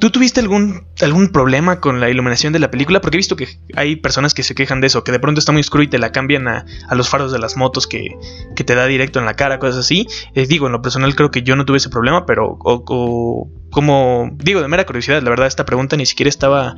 ¿Tú 0.00 0.10
tuviste 0.10 0.40
algún, 0.40 0.86
algún 1.00 1.28
problema 1.28 1.80
con 1.80 2.00
la 2.00 2.10
iluminación 2.10 2.52
de 2.52 2.58
la 2.58 2.70
película? 2.70 3.00
Porque 3.00 3.16
he 3.16 3.18
visto 3.18 3.36
que 3.36 3.48
hay 3.74 3.96
personas 3.96 4.34
que 4.34 4.42
se 4.42 4.54
quejan 4.54 4.80
de 4.80 4.88
eso, 4.88 5.04
que 5.04 5.12
de 5.12 5.18
pronto 5.18 5.38
está 5.38 5.52
muy 5.52 5.60
oscuro 5.60 5.82
y 5.82 5.88
te 5.88 5.98
la 5.98 6.12
cambian 6.12 6.48
a, 6.48 6.64
los 6.92 7.08
faros 7.08 7.32
de 7.32 7.38
las 7.38 7.56
motos 7.56 7.86
que, 7.86 8.14
te 8.54 8.74
da 8.74 8.86
directo 8.86 9.18
en 9.18 9.24
la 9.24 9.34
cara, 9.34 9.58
cosas 9.58 9.78
así. 9.78 10.06
Eh, 10.34 10.46
digo, 10.46 10.66
en 10.66 10.72
lo 10.72 10.82
personal 10.82 11.14
creo 11.16 11.30
que 11.30 11.42
yo 11.42 11.56
no 11.56 11.64
tuve 11.64 11.78
ese 11.78 11.88
problema, 11.88 12.26
pero 12.26 12.58
o, 12.60 13.50
como 13.70 14.30
digo, 14.36 14.60
de 14.60 14.68
mera 14.68 14.84
curiosidad, 14.84 15.22
la 15.22 15.30
verdad 15.30 15.46
esta 15.46 15.64
pregunta 15.64 15.96
ni 15.96 16.04
siquiera 16.04 16.28
estaba 16.28 16.76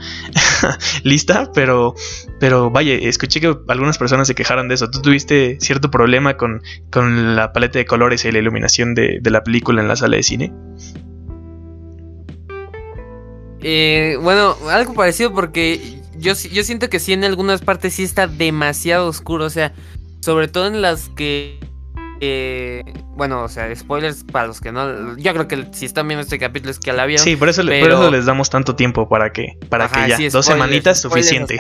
lista, 1.03 1.51
pero, 1.53 1.95
pero 2.39 2.71
vaya, 2.71 2.95
escuché 2.95 3.41
que 3.41 3.57
algunas 3.69 3.99
personas 3.99 4.29
se 4.29 4.35
quejaran 4.35 4.69
de 4.69 4.75
eso. 4.75 4.91
¿Tú 4.91 5.03
tuviste 5.03 5.59
cierto 5.61 5.91
problema 5.91 6.37
con, 6.37 6.63
con 6.91 7.35
la 7.35 7.53
paleta 7.53 7.81
de 7.81 7.85
colores 7.85 8.25
y 8.25 8.33
la 8.33 8.39
iluminación 8.39 8.95
de, 8.95 9.19
de 9.21 9.31
la 9.31 9.43
película 9.43 9.83
en 9.83 9.89
la 9.89 9.97
sala 9.97 10.17
de 10.17 10.23
cine? 10.23 10.53
Eh, 13.61 14.17
bueno, 14.21 14.57
algo 14.71 14.95
parecido 14.95 15.33
porque 15.33 16.01
yo, 16.17 16.35
yo 16.35 16.65
siento 16.65 16.89
que 16.89 17.01
sí 17.01 17.13
en 17.13 17.25
algunas 17.25 17.61
partes 17.61 17.95
sí 17.95 18.03
está 18.03 18.27
demasiado 18.27 19.09
oscuro, 19.09 19.45
o 19.45 19.51
sea, 19.51 19.73
sobre 20.21 20.49
todo 20.49 20.67
en 20.67 20.83
las 20.83 21.09
que... 21.11 21.59
Eh, 22.21 22.83
bueno, 23.17 23.45
o 23.45 23.49
sea, 23.49 23.73
spoilers 23.75 24.25
para 24.25 24.49
los 24.49 24.61
que 24.61 24.73
no. 24.73 25.17
Yo 25.17 25.33
creo 25.33 25.47
que 25.47 25.69
si 25.73 25.87
están 25.87 26.09
viendo 26.09 26.23
este 26.23 26.37
capítulo 26.41 26.73
es 26.73 26.81
que 26.81 26.93
la 26.93 27.07
vieron. 27.07 27.23
Sí, 27.23 27.37
por 27.37 27.49
eso, 27.49 27.63
les 27.63 28.27
damos 28.27 28.51
tanto 28.51 28.75
tiempo 28.75 29.09
para 29.09 29.33
que, 29.33 29.57
para 29.69 29.89
que 29.89 30.09
ya. 30.09 30.19
dos 30.29 30.47
semanitas 30.47 31.01
suficiente. 31.01 31.59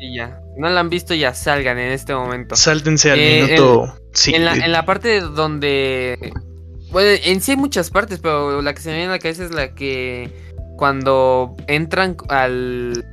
y 0.00 0.14
ya. 0.16 0.38
No 0.58 0.68
la 0.68 0.80
han 0.80 0.90
visto, 0.90 1.14
ya 1.14 1.32
salgan 1.32 1.78
en 1.78 1.92
este 1.92 2.14
momento. 2.14 2.56
Sáltense 2.56 3.10
al 3.10 3.18
eh, 3.18 3.42
minuto. 3.46 3.94
En, 4.26 4.44
la, 4.44 4.54
en 4.54 4.70
la 4.70 4.84
parte 4.84 5.20
donde. 5.20 6.32
Bueno, 6.90 7.18
en 7.24 7.40
sí 7.40 7.52
hay 7.52 7.56
muchas 7.56 7.88
partes, 7.88 8.18
pero 8.18 8.60
la 8.60 8.74
que 8.74 8.82
se 8.82 8.90
me 8.90 8.96
viene 8.96 9.08
a 9.08 9.16
la 9.16 9.18
cabeza 9.18 9.44
es 9.44 9.52
la 9.52 9.74
que 9.74 10.30
cuando 10.78 11.56
entran 11.66 12.16
al, 12.28 13.04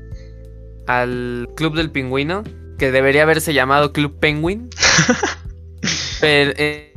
al 0.88 1.50
Club 1.56 1.76
del 1.76 1.92
Pingüino, 1.92 2.44
que 2.78 2.92
debería 2.92 3.24
haberse 3.24 3.54
llamado 3.54 3.92
Club 3.92 4.20
Penguin. 4.20 4.70
pero, 6.22 6.54
eh, 6.58 6.94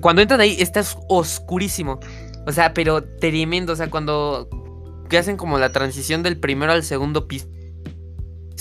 cuando 0.00 0.20
entran 0.22 0.40
ahí, 0.40 0.56
está 0.60 0.84
oscurísimo. 1.08 1.98
O 2.46 2.52
sea, 2.52 2.74
pero 2.74 3.02
tremendo. 3.02 3.72
O 3.72 3.76
sea, 3.76 3.88
cuando 3.88 4.48
que 5.08 5.18
hacen 5.18 5.36
como 5.36 5.58
la 5.58 5.72
transición 5.72 6.22
del 6.22 6.38
primero 6.38 6.72
al 6.72 6.84
segundo 6.84 7.26
piso, 7.26 7.48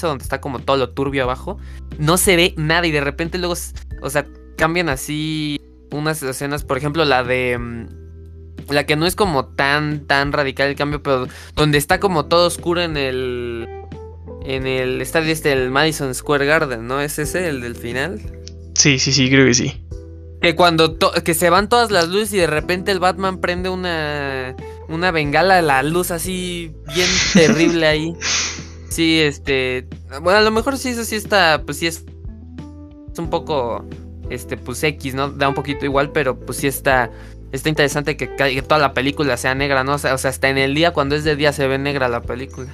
donde 0.02 0.24
está 0.24 0.42
como 0.42 0.60
todo 0.60 0.78
lo 0.78 0.92
turbio 0.92 1.24
abajo, 1.24 1.58
no 1.98 2.18
se 2.18 2.38
ve 2.38 2.54
nada 2.58 2.88
y 2.88 2.92
de 2.92 3.02
repente 3.02 3.38
luego, 3.38 3.56
o 4.02 4.10
sea, 4.10 4.26
cambian 4.58 4.90
así 4.90 5.60
unas 5.92 6.24
escenas, 6.24 6.64
por 6.64 6.78
ejemplo, 6.78 7.04
la 7.04 7.24
de... 7.24 7.88
La 8.70 8.86
que 8.86 8.96
no 8.96 9.06
es 9.06 9.16
como 9.16 9.46
tan, 9.46 10.06
tan 10.08 10.32
radical 10.32 10.70
el 10.70 10.76
cambio, 10.76 11.02
pero 11.04 11.28
donde 11.56 11.78
está 11.78 12.00
como 12.00 12.26
todo 12.26 12.48
oscuro 12.48 12.82
en 12.82 12.98
el... 12.98 13.68
En 14.44 14.66
el 14.66 15.02
estadio 15.02 15.32
este, 15.32 15.52
el 15.52 15.70
Madison 15.70 16.16
Square 16.16 16.48
Garden, 16.48 16.88
¿no? 16.88 17.00
¿Es 17.00 17.20
ese 17.20 17.48
el 17.48 17.62
del 17.62 17.76
final? 17.76 18.20
Sí, 18.74 18.98
sí, 18.98 19.14
sí, 19.14 19.30
creo 19.30 19.46
que 19.46 19.54
sí. 19.54 19.86
Que 20.42 20.56
cuando 20.56 20.98
que 21.24 21.36
se 21.36 21.52
van 21.52 21.70
todas 21.70 21.92
las 21.92 22.08
luces 22.08 22.34
y 22.34 22.38
de 22.38 22.48
repente 22.48 22.92
el 22.92 23.00
Batman 23.00 23.40
prende 23.40 23.70
una 23.70 24.56
una 24.90 25.12
bengala 25.12 25.56
de 25.58 25.62
la 25.62 25.84
luz 25.84 26.10
así 26.10 26.74
bien 26.94 27.08
terrible 27.34 27.86
ahí. 27.86 28.16
Sí, 28.90 29.22
este, 29.22 29.88
bueno, 30.22 30.40
a 30.40 30.42
lo 30.42 30.52
mejor 30.52 30.78
sí 30.78 30.90
eso 30.90 31.06
sí 31.06 31.16
está, 31.16 31.62
pues 31.66 31.78
sí 31.78 31.88
es, 31.88 32.04
es 33.12 33.20
un 33.20 33.30
poco 33.30 33.86
este 34.30 34.58
pues 34.58 34.84
X, 34.84 35.14
¿no? 35.14 35.30
Da 35.30 35.48
un 35.48 35.56
poquito 35.56 35.86
igual, 35.86 36.12
pero 36.12 36.40
pues 36.40 36.58
sí 36.58 36.68
está 36.68 37.12
está 37.52 37.70
interesante 37.70 38.18
que, 38.18 38.36
que 38.36 38.62
toda 38.62 38.80
la 38.80 38.94
película 38.94 39.38
sea 39.38 39.56
negra, 39.56 39.84
¿no? 39.84 39.94
O 39.94 39.98
sea, 39.98 40.14
hasta 40.14 40.50
en 40.50 40.58
el 40.58 40.76
día 40.76 40.92
cuando 40.92 41.16
es 41.16 41.24
de 41.24 41.36
día 41.36 41.54
se 41.54 41.68
ve 41.68 41.78
negra 41.78 42.08
la 42.10 42.22
película. 42.22 42.70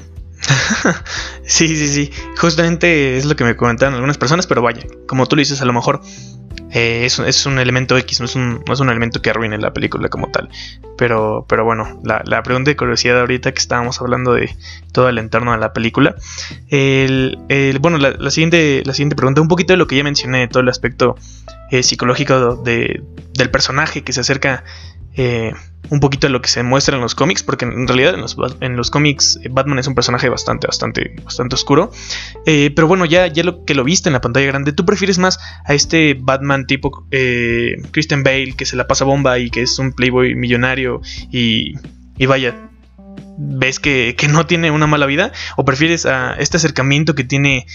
sí, 1.43 1.67
sí, 1.75 1.88
sí. 1.88 2.12
Justamente 2.38 3.17
es 3.17 3.25
lo 3.25 3.36
que 3.36 3.43
me 3.43 3.55
comentaron 3.55 3.96
algunas 3.96 4.17
personas, 4.17 4.48
pero 4.48 4.62
vaya, 4.62 4.84
como 5.07 5.25
tú 5.25 5.36
lo 5.36 5.41
dices, 5.41 5.62
a 5.62 5.65
lo 5.65 5.74
mejor 5.74 6.01
eh, 6.71 7.05
es, 7.05 7.45
un 7.45 7.59
elemento 7.59 7.97
X, 7.97 8.19
no 8.19 8.25
es 8.25 8.36
un, 8.36 8.63
no 8.65 8.74
es 8.74 8.79
un, 8.79 8.89
elemento 8.89 9.21
que 9.21 9.29
arruine 9.29 9.57
la 9.57 9.71
película 9.71 10.09
como 10.09 10.29
tal. 10.29 10.50
Pero, 10.97 11.45
pero 11.47 11.63
bueno, 11.63 12.00
la, 12.03 12.43
pregunta 12.43 12.71
de 12.71 12.75
curiosidad 12.75 13.19
ahorita 13.19 13.51
que 13.53 13.59
estábamos 13.59 14.01
hablando 14.01 14.33
de 14.33 14.53
todo 14.91 15.09
el 15.09 15.17
entorno 15.17 15.51
de 15.53 15.59
la 15.59 15.74
película. 15.74 16.15
El, 16.69 17.38
bueno, 17.79 17.97
la, 17.97 18.31
siguiente, 18.31 18.83
la 18.86 18.93
siguiente 18.93 19.15
pregunta, 19.15 19.41
un 19.41 19.47
poquito 19.47 19.74
de 19.74 19.77
lo 19.77 19.88
que 19.88 19.95
ya 19.95 20.03
mencioné, 20.03 20.47
todo 20.47 20.62
el 20.62 20.69
aspecto 20.69 21.15
eh, 21.71 21.83
psicológico 21.83 22.55
de, 22.55 23.01
del 23.33 23.50
personaje 23.50 24.03
que 24.03 24.12
se 24.12 24.21
acerca 24.21 24.63
eh, 25.17 25.51
un 25.89 26.00
poquito 26.00 26.27
de 26.27 26.31
lo 26.31 26.41
que 26.41 26.50
se 26.50 26.63
muestra 26.63 26.95
en 26.95 27.01
los 27.01 27.15
cómics, 27.15 27.43
porque 27.43 27.65
en 27.65 27.88
realidad 27.88 28.13
en 28.13 28.75
los, 28.75 28.91
cómics 28.91 29.39
eh, 29.41 29.50
Batman 29.50 29.79
es 29.79 29.88
un 29.88 29.95
personaje 29.95 30.27
bastante, 30.29 30.67
bastante, 30.67 31.15
bastante 31.24 31.55
oscuro. 31.55 31.91
Eh, 32.45 32.71
pero 32.75 32.88
bueno, 32.88 33.05
ya, 33.05 33.27
ya 33.27 33.43
lo 33.43 33.63
que 33.63 33.74
lo 33.74 33.83
viste 33.83 34.09
en 34.09 34.13
la 34.13 34.21
pantalla 34.21 34.45
grande, 34.45 34.74
¿tú 34.74 34.86
prefieres 34.86 35.17
más 35.17 35.39
a 35.65 35.74
este 35.74 36.17
Batman 36.19 36.67
tipo 36.67 37.07
Christian 37.91 38.24
Bale 38.24 38.53
que 38.57 38.65
se 38.65 38.75
la 38.75 38.88
pasa 38.88 39.05
bomba 39.05 39.39
y 39.39 39.50
que 39.50 39.62
es 39.62 39.79
un 39.79 39.93
playboy 39.93 40.36
millonario 40.36 41.01
y, 41.31 41.75
y 42.17 42.25
vaya, 42.25 42.69
ves 43.38 43.79
que, 43.79 44.15
que, 44.17 44.27
no 44.27 44.45
tiene 44.45 44.71
una 44.71 44.88
mala 44.88 45.05
vida? 45.05 45.31
¿O 45.55 45.63
prefieres 45.63 46.05
a 46.05 46.33
este 46.33 46.57
acercamiento 46.57 47.15
que 47.15 47.24
tiene 47.24 47.65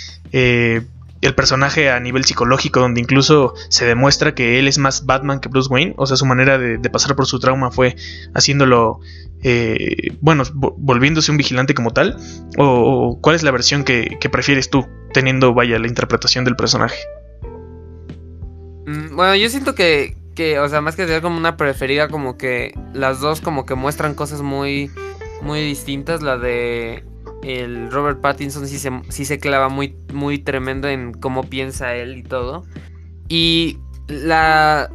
el 1.22 1.34
personaje 1.36 1.88
a 1.88 1.98
nivel 2.00 2.24
psicológico, 2.24 2.80
donde 2.80 3.00
incluso 3.00 3.54
se 3.68 3.86
demuestra 3.86 4.34
que 4.34 4.58
él 4.58 4.66
es 4.66 4.78
más 4.78 5.06
Batman 5.06 5.40
que 5.40 5.48
Bruce 5.48 5.68
Wayne, 5.72 5.94
o 5.96 6.04
sea, 6.04 6.16
su 6.16 6.26
manera 6.26 6.58
de, 6.58 6.78
pasar 6.90 7.14
por 7.16 7.26
su 7.26 7.38
trauma 7.38 7.70
fue 7.70 7.96
haciéndolo, 8.34 9.00
eh, 9.42 10.14
bueno, 10.20 10.42
volviéndose 10.52 11.30
un 11.30 11.36
vigilante 11.36 11.74
como 11.74 11.92
tal, 11.92 12.16
o, 12.58 13.18
cuál 13.22 13.36
es 13.36 13.44
la 13.44 13.52
versión 13.52 13.84
que, 13.84 14.18
prefieres 14.30 14.68
tú, 14.68 14.86
teniendo, 15.14 15.54
vaya, 15.54 15.78
la 15.78 15.86
interpretación 15.86 16.44
del 16.44 16.56
personaje. 16.56 16.98
Mm, 18.86 19.14
bueno, 19.14 19.36
yo 19.36 19.48
siento 19.48 19.76
que, 19.76 20.16
o 20.58 20.68
sea, 20.68 20.80
más 20.80 20.96
que 20.96 21.06
ser 21.06 21.22
como 21.22 21.38
una 21.38 21.56
preferida, 21.56 22.08
como 22.08 22.36
que 22.36 22.74
las 22.94 23.20
dos 23.20 23.40
como 23.40 23.64
que 23.64 23.76
muestran 23.76 24.14
cosas 24.14 24.42
muy, 24.42 24.90
muy 25.40 25.60
distintas, 25.60 26.20
la 26.20 26.36
de 26.36 27.04
el 27.42 27.90
Robert 27.90 28.20
Pattinson 28.20 28.68
sí 28.68 28.78
se, 28.78 28.90
sí 29.08 29.24
se 29.24 29.38
clava 29.38 29.68
muy, 29.68 29.96
muy 30.12 30.38
tremendo 30.38 30.88
en 30.88 31.12
cómo 31.12 31.44
piensa 31.44 31.94
él 31.94 32.16
y 32.16 32.22
todo. 32.22 32.64
Y 33.28 33.78
la, 34.08 34.90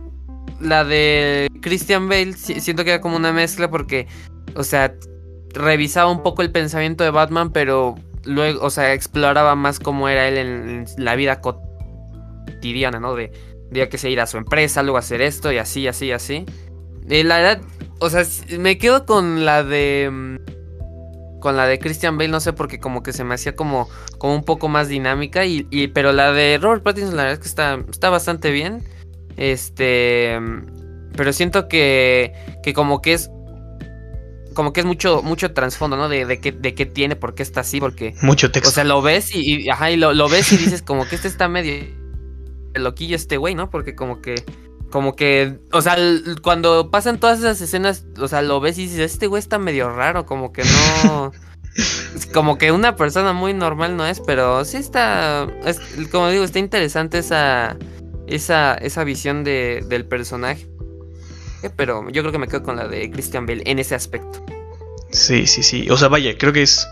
la 0.61 0.83
de 0.83 1.49
Christian 1.61 2.07
Bale 2.07 2.33
siento 2.33 2.83
que 2.83 2.91
era 2.91 3.01
como 3.01 3.17
una 3.17 3.33
mezcla 3.33 3.69
porque, 3.69 4.07
o 4.55 4.63
sea, 4.63 4.95
revisaba 5.53 6.09
un 6.09 6.23
poco 6.23 6.41
el 6.41 6.51
pensamiento 6.51 7.03
de 7.03 7.09
Batman, 7.09 7.51
pero 7.51 7.95
luego, 8.23 8.63
o 8.63 8.69
sea, 8.69 8.93
exploraba 8.93 9.55
más 9.55 9.79
cómo 9.79 10.07
era 10.07 10.27
él 10.27 10.37
en, 10.37 10.85
la 10.97 11.15
vida 11.15 11.41
cotidiana, 11.41 12.99
¿no? 12.99 13.15
De, 13.15 13.31
de 13.71 13.89
que 13.89 13.97
se 13.97 14.09
ir 14.09 14.21
a 14.21 14.27
su 14.27 14.37
empresa, 14.37 14.83
luego 14.83 14.97
hacer 14.97 15.21
esto 15.21 15.51
y 15.51 15.57
así, 15.57 15.87
así, 15.87 16.11
así. 16.11 16.45
Eh, 17.09 17.23
la 17.23 17.37
verdad, 17.37 17.61
o 17.99 18.09
sea, 18.09 18.23
me 18.57 18.77
quedo 18.77 19.05
con 19.05 19.45
la 19.45 19.63
de 19.63 20.09
mm, 20.11 20.56
con 21.39 21.55
la 21.55 21.67
de 21.67 21.79
Christian 21.79 22.17
Bale, 22.17 22.29
no 22.29 22.39
sé, 22.39 22.53
porque 22.53 22.79
como 22.79 23.03
que 23.03 23.13
se 23.13 23.23
me 23.23 23.35
hacía 23.35 23.55
como, 23.55 23.89
como 24.17 24.35
un 24.35 24.43
poco 24.43 24.67
más 24.67 24.87
dinámica. 24.87 25.45
Y, 25.45 25.63
pero 25.93 26.11
la 26.11 26.31
de 26.31 26.57
Robert 26.57 26.83
Pattinson, 26.83 27.15
la 27.15 27.23
verdad 27.23 27.33
es 27.33 27.39
que 27.39 27.47
está, 27.47 27.79
está 27.89 28.09
bastante 28.09 28.51
bien. 28.51 28.83
Este. 29.37 30.37
Pero 31.15 31.33
siento 31.33 31.67
que. 31.67 32.33
Que 32.63 32.73
como 32.73 33.01
que 33.01 33.13
es. 33.13 33.29
Como 34.53 34.73
que 34.73 34.79
es 34.79 34.85
mucho, 34.87 35.21
mucho 35.21 35.53
trasfondo, 35.53 35.97
¿no? 35.97 36.09
De, 36.09 36.25
de, 36.25 36.39
qué, 36.39 36.51
de 36.51 36.73
qué 36.73 36.87
tiene, 36.87 37.15
por 37.15 37.35
qué 37.35 37.43
está 37.43 37.61
así, 37.61 37.79
porque. 37.79 38.15
Mucho 38.21 38.51
texto. 38.51 38.69
O 38.69 38.71
sea, 38.71 38.83
lo 38.83 39.01
ves 39.01 39.33
y, 39.35 39.69
ajá, 39.69 39.91
y 39.91 39.97
lo, 39.97 40.13
lo 40.13 40.29
ves 40.29 40.51
y 40.51 40.57
dices 40.57 40.81
como 40.81 41.07
que 41.07 41.15
este 41.15 41.27
está 41.27 41.47
medio 41.47 41.73
loquillo 42.73 43.15
este 43.15 43.37
güey, 43.37 43.55
¿no? 43.55 43.69
Porque 43.69 43.95
como 43.95 44.21
que 44.21 44.43
como 44.91 45.15
que, 45.15 45.59
o 45.71 45.81
sea, 45.81 45.97
cuando 46.41 46.89
pasan 46.89 47.19
todas 47.19 47.39
esas 47.39 47.59
escenas, 47.59 48.05
o 48.19 48.27
sea, 48.27 48.41
lo 48.41 48.59
ves 48.59 48.77
y 48.77 48.83
dices, 48.83 48.99
este 48.99 49.27
güey 49.27 49.39
está 49.39 49.57
medio 49.57 49.89
raro, 49.89 50.25
como 50.25 50.51
que 50.51 50.63
no... 50.63 51.31
como 52.33 52.57
que 52.57 52.71
una 52.71 52.95
persona 52.95 53.33
muy 53.33 53.53
normal 53.53 53.97
no 53.97 54.05
es, 54.05 54.19
pero 54.19 54.65
sí 54.65 54.77
está, 54.77 55.47
como 56.11 56.29
digo, 56.29 56.43
está 56.43 56.59
interesante 56.59 57.19
esa, 57.19 57.77
esa, 58.27 58.73
esa 58.75 59.03
visión 59.03 59.43
de, 59.43 59.83
del 59.87 60.05
personaje. 60.05 60.67
Pero 61.75 62.09
yo 62.09 62.21
creo 62.21 62.31
que 62.31 62.39
me 62.39 62.47
quedo 62.47 62.63
con 62.63 62.77
la 62.77 62.87
de 62.87 63.11
Christian 63.11 63.45
Bale 63.45 63.63
en 63.65 63.79
ese 63.79 63.95
aspecto. 63.95 64.43
Sí, 65.11 65.47
sí, 65.47 65.63
sí. 65.63 65.89
O 65.89 65.97
sea, 65.97 66.07
vaya, 66.07 66.37
creo 66.37 66.53
que 66.53 66.63
es... 66.63 66.87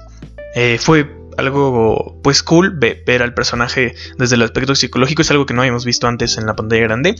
Eh, 0.55 0.77
fue 0.79 1.09
algo 1.37 2.19
pues 2.23 2.43
cool 2.43 2.71
ver 2.79 3.21
al 3.21 3.33
personaje 3.33 3.93
desde 4.17 4.35
el 4.35 4.41
aspecto 4.41 4.73
psicológico 4.73 5.21
es 5.21 5.31
algo 5.31 5.45
que 5.45 5.53
no 5.53 5.61
habíamos 5.61 5.83
visto 5.83 6.07
antes 6.07 6.37
en 6.37 6.45
la 6.45 6.55
pantalla 6.55 6.83
grande 6.83 7.15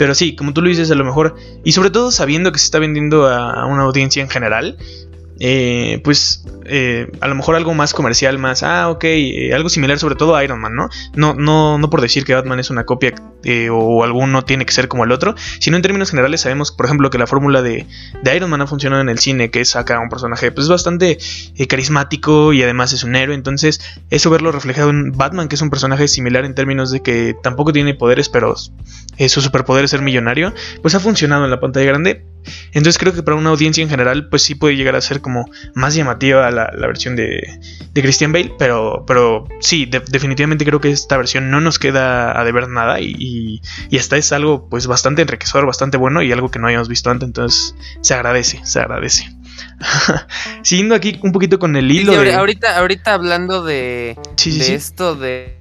pero 0.00 0.14
sí, 0.14 0.34
como 0.34 0.54
tú 0.54 0.62
lo 0.62 0.70
dices, 0.70 0.90
a 0.90 0.94
lo 0.94 1.04
mejor, 1.04 1.36
y 1.62 1.72
sobre 1.72 1.90
todo 1.90 2.10
sabiendo 2.10 2.52
que 2.52 2.58
se 2.58 2.64
está 2.64 2.78
vendiendo 2.78 3.28
a 3.28 3.66
una 3.66 3.82
audiencia 3.82 4.22
en 4.22 4.30
general, 4.30 4.78
eh, 5.42 6.02
pues 6.04 6.44
eh, 6.66 7.10
a 7.20 7.26
lo 7.26 7.34
mejor 7.34 7.56
algo 7.56 7.72
más 7.72 7.94
comercial, 7.94 8.36
más, 8.36 8.62
ah, 8.62 8.90
ok, 8.90 9.04
eh, 9.04 9.54
algo 9.54 9.70
similar 9.70 9.98
sobre 9.98 10.14
todo 10.14 10.36
a 10.36 10.44
Iron 10.44 10.60
Man, 10.60 10.74
¿no? 10.74 10.90
No, 11.14 11.32
no, 11.32 11.78
no 11.78 11.88
por 11.88 12.02
decir 12.02 12.24
que 12.26 12.34
Batman 12.34 12.60
es 12.60 12.68
una 12.68 12.84
copia 12.84 13.14
o 13.72 14.04
alguno 14.04 14.42
tiene 14.42 14.66
que 14.66 14.72
ser 14.74 14.86
como 14.86 15.04
el 15.04 15.12
otro, 15.12 15.34
sino 15.60 15.76
en 15.76 15.82
términos 15.82 16.10
generales 16.10 16.42
sabemos, 16.42 16.72
por 16.72 16.84
ejemplo, 16.84 17.08
que 17.08 17.16
la 17.16 17.26
fórmula 17.26 17.62
de, 17.62 17.86
de 18.22 18.36
Iron 18.36 18.50
Man 18.50 18.60
ha 18.60 18.66
funcionado 18.66 19.00
en 19.00 19.08
el 19.08 19.18
cine, 19.18 19.50
que 19.50 19.62
es 19.62 19.76
acá 19.76 19.98
un 19.98 20.10
personaje 20.10 20.52
pues 20.52 20.68
bastante 20.68 21.16
carismático 21.66 22.52
y 22.52 22.62
además 22.62 22.92
es 22.92 23.02
un 23.02 23.16
héroe, 23.16 23.34
entonces 23.34 23.80
eso 24.10 24.28
verlo 24.28 24.52
reflejado 24.52 24.90
en 24.90 25.12
Batman, 25.12 25.48
que 25.48 25.54
es 25.54 25.62
un 25.62 25.70
personaje 25.70 26.06
similar 26.06 26.44
en 26.44 26.54
términos 26.54 26.90
de 26.90 27.00
que 27.00 27.34
tampoco 27.42 27.72
tiene 27.72 27.94
poderes, 27.94 28.28
pero 28.28 28.54
su 28.56 29.40
superpoder 29.40 29.84
es 29.84 29.90
ser 29.92 30.02
millonario, 30.02 30.52
pues 30.82 30.94
ha 30.94 31.00
funcionado 31.00 31.46
en 31.46 31.50
la 31.50 31.60
pantalla 31.60 31.86
grande 31.86 32.26
entonces 32.72 32.98
creo 32.98 33.12
que 33.12 33.22
para 33.22 33.36
una 33.36 33.50
audiencia 33.50 33.82
en 33.82 33.90
general, 33.90 34.28
pues 34.28 34.42
sí 34.42 34.54
puede 34.54 34.76
llegar 34.76 34.96
a 34.96 35.00
ser 35.00 35.20
como 35.20 35.44
más 35.74 35.94
llamativa 35.94 36.50
la, 36.50 36.70
versión 36.86 37.16
de, 37.16 37.60
de, 37.92 38.02
Christian 38.02 38.32
Bale, 38.32 38.54
pero, 38.58 39.04
pero 39.06 39.46
sí, 39.60 39.86
definitivamente 39.86 40.64
creo 40.64 40.80
que 40.80 40.90
esta 40.90 41.16
versión 41.16 41.50
no 41.50 41.60
nos 41.60 41.78
queda 41.78 42.38
a 42.38 42.44
deber 42.44 42.68
nada 42.68 43.00
y, 43.00 43.60
y, 43.90 43.98
hasta 43.98 44.16
es 44.16 44.32
algo 44.32 44.68
pues 44.68 44.86
bastante 44.86 45.22
enriquecedor, 45.22 45.66
bastante 45.66 45.96
bueno 45.96 46.22
y 46.22 46.32
algo 46.32 46.50
que 46.50 46.58
no 46.58 46.66
habíamos 46.66 46.88
visto 46.88 47.10
antes, 47.10 47.26
entonces 47.26 47.74
se 48.00 48.14
agradece, 48.14 48.60
se 48.64 48.80
agradece. 48.80 49.30
Siguiendo 50.62 50.94
aquí 50.94 51.18
un 51.22 51.32
poquito 51.32 51.58
con 51.58 51.76
el 51.76 51.90
hilo. 51.90 52.14
ahorita, 52.14 52.78
ahorita 52.78 53.14
hablando 53.14 53.64
de, 53.64 54.16
de 54.44 54.74
esto 54.74 55.14
de, 55.14 55.58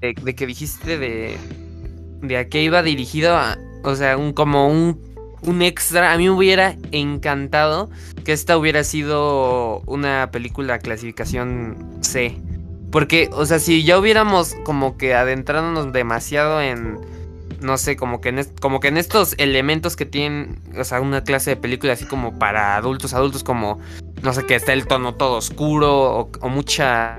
de, 0.00 0.34
que 0.34 0.46
dijiste 0.46 0.98
de, 0.98 1.36
de 2.22 2.36
a 2.36 2.48
qué 2.48 2.62
iba 2.62 2.82
dirigido, 2.82 3.38
o 3.82 3.94
sea, 3.94 4.16
un, 4.16 4.32
como 4.32 4.68
un 4.68 5.09
un 5.42 5.62
extra. 5.62 6.12
A 6.12 6.18
mí 6.18 6.24
me 6.24 6.30
hubiera 6.30 6.76
encantado 6.92 7.90
que 8.24 8.32
esta 8.32 8.56
hubiera 8.56 8.84
sido 8.84 9.80
una 9.86 10.30
película 10.30 10.78
clasificación 10.78 11.76
C. 12.00 12.36
Porque, 12.90 13.30
o 13.32 13.46
sea, 13.46 13.58
si 13.58 13.84
ya 13.84 13.98
hubiéramos 13.98 14.56
como 14.64 14.96
que 14.96 15.14
adentrándonos 15.14 15.92
demasiado 15.92 16.60
en. 16.60 16.98
No 17.60 17.76
sé, 17.76 17.94
como 17.94 18.22
que 18.22 18.30
en, 18.30 18.44
como 18.60 18.80
que 18.80 18.88
en 18.88 18.96
estos 18.96 19.34
elementos 19.36 19.94
que 19.94 20.06
tienen, 20.06 20.62
o 20.78 20.82
sea, 20.82 21.00
una 21.02 21.22
clase 21.24 21.50
de 21.50 21.56
película 21.56 21.92
así 21.92 22.06
como 22.06 22.38
para 22.38 22.74
adultos, 22.76 23.12
adultos, 23.12 23.44
como, 23.44 23.78
no 24.22 24.32
sé, 24.32 24.46
que 24.46 24.54
está 24.54 24.72
el 24.72 24.86
tono 24.86 25.14
todo 25.14 25.36
oscuro 25.36 26.30
o, 26.40 26.48
mucha 26.48 27.18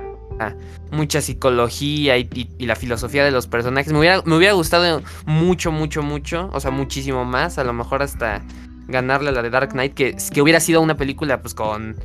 mucha 0.92 1.22
psicología 1.22 2.18
y, 2.18 2.28
la 2.60 2.76
filosofía 2.76 3.24
de 3.24 3.32
los 3.32 3.48
personajes. 3.48 3.92
Me 3.94 4.00
hubiera, 4.00 4.54
gustado 4.54 5.02
mucho, 5.26 5.72
mucho, 5.72 6.04
mucho, 6.04 6.50
o 6.54 6.60
sea, 6.60 6.72
muchísimo 6.72 7.26
más, 7.26 7.58
a 7.58 7.64
lo 7.64 7.74
mejor 7.74 8.02
hasta 8.02 8.44
ganarle 8.88 9.30
a 9.30 9.32
la 9.32 9.42
de 9.42 9.50
Dark 9.50 9.70
Knight, 9.72 9.94
que, 9.94 10.16
que 10.34 10.42
hubiera 10.42 10.60
sido 10.60 10.82
una 10.82 10.98
película 10.98 11.42
pues 11.42 11.54
con, 11.54 11.98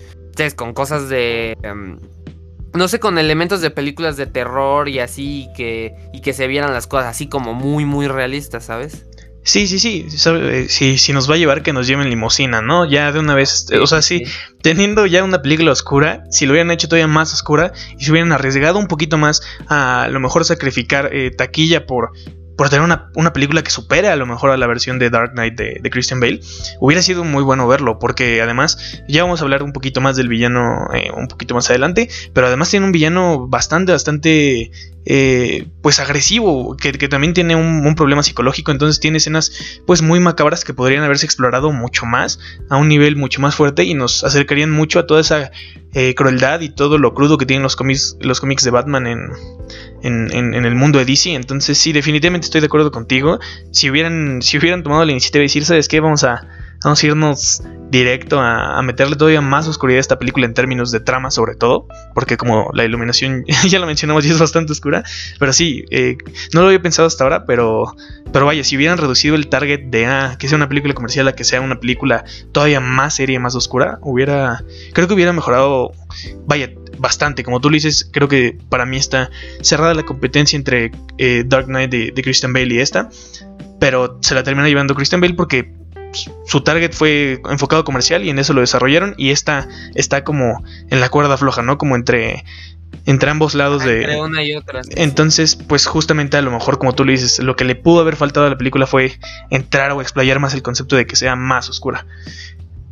con 0.56 0.72
cosas 0.72 1.08
de... 1.08 1.56
Em, 1.62 1.98
no 2.74 2.88
sé, 2.88 3.00
con 3.00 3.16
elementos 3.18 3.62
de 3.62 3.70
películas 3.70 4.18
de 4.18 4.26
terror 4.26 4.88
y 4.88 4.98
así, 4.98 5.48
que, 5.56 5.94
y 6.12 6.20
que 6.20 6.34
se 6.34 6.46
vieran 6.46 6.74
las 6.74 6.86
cosas 6.86 7.06
así 7.06 7.26
como 7.26 7.54
muy, 7.54 7.86
muy 7.86 8.06
realistas, 8.06 8.66
¿sabes? 8.66 9.06
Sí, 9.46 9.68
sí, 9.68 9.78
sí. 9.78 10.06
Eh, 10.26 10.66
si, 10.68 10.98
si 10.98 11.12
nos 11.12 11.30
va 11.30 11.36
a 11.36 11.38
llevar 11.38 11.62
que 11.62 11.72
nos 11.72 11.86
lleven 11.86 12.10
limosina, 12.10 12.62
¿no? 12.62 12.84
Ya 12.84 13.12
de 13.12 13.20
una 13.20 13.36
vez. 13.36 13.68
o 13.80 13.86
sea, 13.86 14.02
sí, 14.02 14.24
teniendo 14.60 15.06
ya 15.06 15.22
una 15.22 15.40
película 15.40 15.70
oscura, 15.70 16.24
si 16.30 16.46
lo 16.46 16.52
hubieran 16.52 16.72
hecho 16.72 16.88
todavía 16.88 17.06
más 17.06 17.32
oscura 17.32 17.72
y 17.96 18.04
se 18.04 18.10
hubieran 18.10 18.32
arriesgado 18.32 18.76
un 18.80 18.88
poquito 18.88 19.18
más 19.18 19.42
a, 19.68 20.08
lo 20.10 20.18
mejor 20.18 20.44
sacrificar 20.44 21.10
eh, 21.14 21.30
taquilla 21.30 21.86
por, 21.86 22.10
por 22.56 22.70
tener 22.70 22.82
una, 22.82 23.32
película 23.32 23.62
que 23.62 23.70
supere 23.70 24.08
a 24.08 24.16
lo 24.16 24.26
mejor 24.26 24.50
a 24.50 24.56
la 24.56 24.66
versión 24.66 24.98
de 24.98 25.10
Dark 25.10 25.32
Knight 25.32 25.54
de, 25.54 25.90
Christian 25.90 26.20
Bale, 26.20 26.40
hubiera 26.80 27.02
sido 27.02 27.22
muy 27.22 27.42
bueno 27.42 27.68
verlo, 27.68 27.98
porque 27.98 28.40
además 28.40 29.02
ya 29.08 29.22
vamos 29.22 29.40
a 29.40 29.44
hablar 29.44 29.62
un 29.62 29.72
poquito 29.72 30.00
más 30.00 30.16
del 30.16 30.28
villano 30.28 30.88
eh, 30.94 31.10
un 31.14 31.28
poquito 31.28 31.54
más 31.54 31.68
adelante, 31.68 32.08
pero 32.32 32.46
además 32.46 32.70
tiene 32.70 32.86
un 32.86 32.92
villano 32.92 33.46
bastante, 33.46 33.92
bastante 33.92 34.70
eh, 35.04 35.68
pues 35.82 36.00
agresivo, 36.00 36.76
que, 36.76 36.92
también 37.08 37.34
tiene 37.34 37.54
un, 37.54 37.94
problema 37.94 38.22
psicológico, 38.22 38.72
entonces 38.72 39.00
tiene 39.00 39.18
escenas 39.18 39.52
pues 39.86 40.02
muy 40.02 40.18
macabras 40.18 40.64
que 40.64 40.74
podrían 40.74 41.04
haberse 41.04 41.26
explorado 41.26 41.72
mucho 41.72 42.06
más, 42.06 42.40
a 42.70 42.76
un 42.76 42.88
nivel 42.88 43.16
mucho 43.16 43.40
más 43.40 43.54
fuerte 43.54 43.84
y 43.84 43.94
nos 43.94 44.24
acercarían 44.24 44.70
mucho 44.70 44.98
a 44.98 45.06
toda 45.06 45.20
esa 45.20 45.52
eh, 45.94 46.14
crueldad 46.14 46.60
y 46.60 46.70
todo 46.70 46.98
lo 46.98 47.14
crudo 47.14 47.38
que 47.38 47.46
tienen 47.46 47.62
los 47.62 47.76
los 48.20 48.40
cómics 48.40 48.64
de 48.64 48.70
Batman 48.70 49.06
en, 49.06 49.30
en, 50.06 50.54
el 50.54 50.74
mundo 50.74 50.98
de 50.98 51.04
DC, 51.04 51.34
entonces 51.34 51.78
sí, 51.78 51.92
definitivamente 51.92 52.46
estoy 52.46 52.60
de 52.60 52.66
acuerdo 52.66 52.90
contigo, 52.90 53.38
si 53.70 53.90
hubieran, 53.90 54.42
si 54.42 54.58
hubieran 54.58 54.82
tomado 54.82 55.04
la 55.04 55.12
iniciativa 55.12 55.40
de 55.40 55.44
decir, 55.44 55.64
¿sabes 55.64 55.88
qué? 55.88 56.00
Vamos 56.00 56.24
a 56.24 56.46
Vamos 56.84 57.02
a 57.02 57.06
irnos 57.06 57.62
directo 57.90 58.40
a, 58.40 58.82
meterle 58.82 59.16
todavía 59.16 59.40
más 59.40 59.66
oscuridad 59.66 59.98
a 59.98 60.00
esta 60.00 60.18
película 60.18 60.46
en 60.46 60.54
términos 60.54 60.90
de 60.90 61.00
trama 61.00 61.30
sobre 61.30 61.54
todo, 61.54 61.86
porque 62.14 62.36
como 62.36 62.70
la 62.74 62.84
iluminación 62.84 63.44
ya 63.68 63.78
lo 63.78 63.86
mencionamos 63.86 64.24
y 64.26 64.30
es 64.30 64.38
bastante 64.38 64.72
oscura, 64.72 65.02
pero 65.38 65.52
sí, 65.52 65.84
eh, 65.90 66.16
no 66.52 66.60
lo 66.60 66.66
había 66.66 66.82
pensado 66.82 67.06
hasta 67.06 67.24
ahora, 67.24 67.44
pero, 67.46 67.94
pero 68.32 68.46
vaya, 68.46 68.62
si 68.64 68.76
hubieran 68.76 68.98
reducido 68.98 69.34
el 69.36 69.48
target 69.48 69.86
de 69.86 70.06
ah, 70.06 70.36
que 70.38 70.48
sea 70.48 70.56
una 70.56 70.68
película 70.68 70.94
comercial 70.94 71.26
a 71.28 71.34
que 71.34 71.44
sea 71.44 71.60
una 71.60 71.80
película 71.80 72.24
todavía 72.52 72.80
más 72.80 73.14
seria, 73.14 73.40
más 73.40 73.54
oscura, 73.54 73.98
hubiera, 74.02 74.62
creo 74.92 75.08
que 75.08 75.14
hubiera 75.14 75.32
mejorado, 75.32 75.92
vaya, 76.46 76.70
bastante. 76.98 77.44
Como 77.44 77.60
tú 77.60 77.70
lo 77.70 77.74
dices, 77.74 78.08
creo 78.12 78.28
que 78.28 78.58
para 78.68 78.86
mí 78.86 78.96
está 78.96 79.30
cerrada 79.60 79.94
la 79.94 80.04
competencia 80.04 80.56
entre 80.56 80.92
eh, 81.18 81.44
Dark 81.46 81.66
Knight 81.66 81.90
de, 81.90 82.12
de, 82.12 82.22
Christian 82.22 82.52
Bale 82.52 82.74
y 82.74 82.78
esta. 82.78 83.08
Pero 83.78 84.18
se 84.22 84.34
la 84.34 84.42
termina 84.42 84.68
llevando 84.68 84.94
Christian 84.94 85.20
Bale 85.20 85.34
porque 85.34 85.72
su 86.46 86.60
target 86.62 86.92
fue 86.92 87.40
enfocado 87.50 87.84
comercial 87.84 88.24
y 88.24 88.30
en 88.30 88.38
eso 88.38 88.52
lo 88.52 88.60
desarrollaron 88.60 89.14
y 89.16 89.30
esta 89.30 89.68
está 89.94 90.24
como 90.24 90.64
en 90.90 91.00
la 91.00 91.08
cuerda 91.08 91.36
floja, 91.36 91.62
¿no? 91.62 91.78
Como 91.78 91.96
entre 91.96 92.44
entre 93.04 93.30
ambos 93.30 93.54
lados 93.54 93.84
de 93.84 94.00
entre 94.00 94.20
una 94.20 94.42
y 94.42 94.54
otra. 94.54 94.82
Entonces, 94.90 95.54
pues 95.54 95.86
justamente 95.86 96.36
a 96.36 96.42
lo 96.42 96.50
mejor 96.50 96.78
como 96.78 96.94
tú 96.94 97.04
le 97.04 97.12
dices, 97.12 97.38
lo 97.38 97.54
que 97.54 97.64
le 97.64 97.76
pudo 97.76 98.00
haber 98.00 98.16
faltado 98.16 98.46
a 98.46 98.50
la 98.50 98.58
película 98.58 98.86
fue 98.86 99.12
entrar 99.50 99.92
o 99.92 100.00
explayar 100.00 100.40
más 100.40 100.54
el 100.54 100.62
concepto 100.62 100.96
de 100.96 101.06
que 101.06 101.14
sea 101.14 101.36
más 101.36 101.68
oscura. 101.68 102.06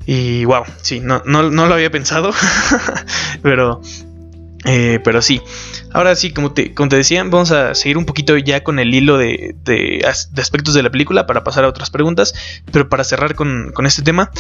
Y 0.06 0.44
wow, 0.44 0.64
sí, 0.82 1.00
no, 1.00 1.22
no, 1.24 1.50
no 1.50 1.66
lo 1.66 1.74
había 1.74 1.90
pensado, 1.90 2.32
pero 3.42 3.80
eh, 4.64 4.98
pero 5.04 5.20
sí, 5.20 5.42
ahora 5.92 6.16
sí, 6.16 6.32
como 6.32 6.52
te, 6.52 6.72
como 6.72 6.88
te 6.88 6.96
decía, 6.96 7.22
vamos 7.22 7.50
a 7.50 7.74
seguir 7.74 7.98
un 7.98 8.06
poquito 8.06 8.36
ya 8.38 8.64
con 8.64 8.78
el 8.78 8.94
hilo 8.94 9.18
de, 9.18 9.54
de, 9.62 10.02
aspectos 10.06 10.72
de 10.72 10.82
la 10.82 10.90
película 10.90 11.26
para 11.26 11.44
pasar 11.44 11.64
a 11.64 11.68
otras 11.68 11.90
preguntas, 11.90 12.34
pero 12.72 12.88
para 12.88 13.04
cerrar 13.04 13.34
con, 13.34 13.72
con 13.74 13.84
este 13.84 14.02
tema, 14.02 14.30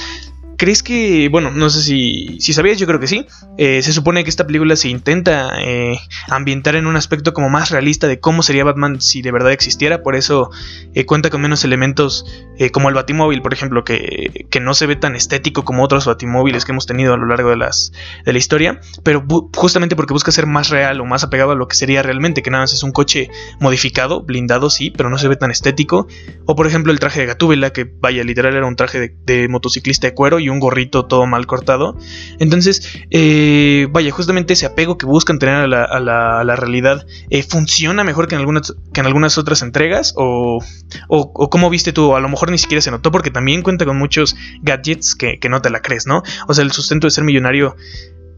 ¿Crees 0.56 0.82
que, 0.82 1.28
bueno, 1.30 1.50
no 1.50 1.68
sé 1.70 1.82
si, 1.82 2.38
si 2.40 2.52
sabías, 2.52 2.78
yo 2.78 2.86
creo 2.86 3.00
que 3.00 3.06
sí, 3.06 3.26
eh, 3.58 3.82
se 3.82 3.92
supone 3.92 4.22
que 4.22 4.30
esta 4.30 4.46
película 4.46 4.76
se 4.76 4.88
intenta 4.88 5.50
eh, 5.60 5.98
ambientar 6.28 6.76
en 6.76 6.86
un 6.86 6.96
aspecto 6.96 7.32
como 7.32 7.50
más 7.50 7.70
realista 7.70 8.06
de 8.06 8.20
cómo 8.20 8.42
sería 8.42 8.64
Batman 8.64 9.00
si 9.00 9.22
de 9.22 9.32
verdad 9.32 9.52
existiera, 9.52 10.02
por 10.02 10.14
eso 10.14 10.50
eh, 10.94 11.06
cuenta 11.06 11.30
con 11.30 11.40
menos 11.40 11.64
elementos 11.64 12.24
como 12.72 12.88
el 12.88 12.94
Batimóvil, 12.94 13.42
por 13.42 13.52
ejemplo, 13.52 13.82
que, 13.82 14.46
que, 14.48 14.60
no 14.60 14.74
se 14.74 14.86
ve 14.86 14.94
tan 14.94 15.16
estético 15.16 15.64
como 15.64 15.82
otros 15.82 16.06
Batimóviles 16.06 16.64
que 16.64 16.70
hemos 16.70 16.86
tenido 16.86 17.14
a 17.14 17.16
lo 17.16 17.26
largo 17.26 17.50
de, 17.50 17.56
las, 17.56 17.92
de 18.24 18.32
la 18.32 18.38
historia, 18.38 18.80
pero 19.02 19.24
justamente 19.56 19.96
porque 19.96 20.12
busca 20.12 20.30
ser 20.30 20.46
más 20.46 20.68
real 20.68 21.00
o 21.00 21.04
más 21.04 21.24
apegado 21.24 21.50
a 21.50 21.54
lo 21.56 21.66
que 21.66 21.74
sería 21.74 22.02
realmente, 22.02 22.42
que 22.42 22.50
nada 22.50 22.62
más 22.62 22.72
es 22.72 22.84
un 22.84 22.92
coche 22.92 23.28
modificado, 23.58 24.22
blindado, 24.22 24.70
sí, 24.70 24.90
pero 24.90 25.10
no 25.10 25.18
se 25.18 25.26
ve 25.26 25.34
tan 25.34 25.50
estético, 25.50 26.06
o 26.46 26.54
por 26.54 26.66
ejemplo 26.68 26.92
el 26.92 27.00
traje 27.00 27.20
de 27.20 27.26
Gatúbela, 27.26 27.72
que 27.72 27.84
vaya, 28.00 28.22
literal 28.22 28.54
era 28.54 28.66
un 28.66 28.76
traje 28.76 29.16
de 29.24 29.48
motociclista 29.48 30.06
de 30.06 30.14
cuero 30.14 30.38
y 30.44 30.48
un 30.48 30.60
gorrito 30.60 31.06
todo 31.06 31.26
mal 31.26 31.46
cortado. 31.46 31.96
Entonces, 32.38 33.00
eh, 33.10 33.88
vaya, 33.90 34.10
justamente 34.10 34.52
ese 34.52 34.66
apego 34.66 34.98
que 34.98 35.06
buscan 35.06 35.38
tener 35.38 35.56
a 35.74 36.00
la, 36.00 36.56
realidad 36.56 37.06
eh, 37.30 37.42
funciona 37.42 38.04
mejor 38.04 38.28
que 38.28 38.34
en, 38.34 38.40
algunas, 38.40 38.74
que 38.92 39.00
en 39.00 39.06
algunas 39.06 39.38
otras 39.38 39.62
entregas. 39.62 40.14
O, 40.16 40.62
o, 41.08 41.50
como 41.50 41.70
viste 41.70 41.92
tú, 41.92 42.14
a 42.14 42.20
lo 42.20 42.28
mejor 42.28 42.50
ni 42.50 42.58
siquiera 42.58 42.80
se 42.80 42.90
notó 42.90 43.10
porque 43.10 43.30
también 43.30 43.62
cuenta 43.62 43.84
con 43.84 43.98
muchos 43.98 44.36
gadgets 44.62 45.14
que, 45.14 45.38
no 45.48 45.60
te 45.60 45.70
la 45.70 45.80
crees, 45.80 46.06
¿no? 46.06 46.22
O 46.48 46.54
sea, 46.54 46.64
el 46.64 46.72
sustento 46.72 47.06
de 47.06 47.10
ser 47.10 47.24
millonario 47.24 47.76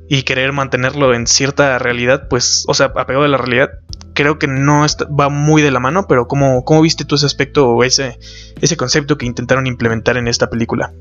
y 0.09 0.23
querer 0.23 0.53
mantenerlo 0.53 1.15
en 1.15 1.27
cierta 1.27 1.79
realidad, 1.79 2.29
pues, 2.29 2.65
o 2.69 2.75
sea, 2.75 2.87
apegado 2.87 3.25
a 3.25 3.29
la 3.29 3.39
realidad, 3.39 3.71
creo 4.15 4.39
que 4.39 4.47
no 4.47 4.87
va 5.19 5.29
muy 5.29 5.63
de 5.63 5.71
la 5.71 5.81
mano, 5.81 6.07
pero 6.09 6.29
¿cómo, 6.29 6.65
¿cómo, 6.65 6.81
viste 6.81 7.05
tú 7.05 7.17
ese 7.17 7.27
aspecto 7.27 7.69
o 7.69 7.85
ese, 7.85 8.19
ese 8.61 8.77
concepto 8.77 9.19
que 9.19 9.27
intentaron 9.27 9.67
implementar 9.67 10.17
en 10.17 10.29
esta 10.29 10.49
película? 10.49 10.93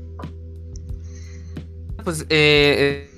Pues 2.06 2.24
eh, 2.28 3.10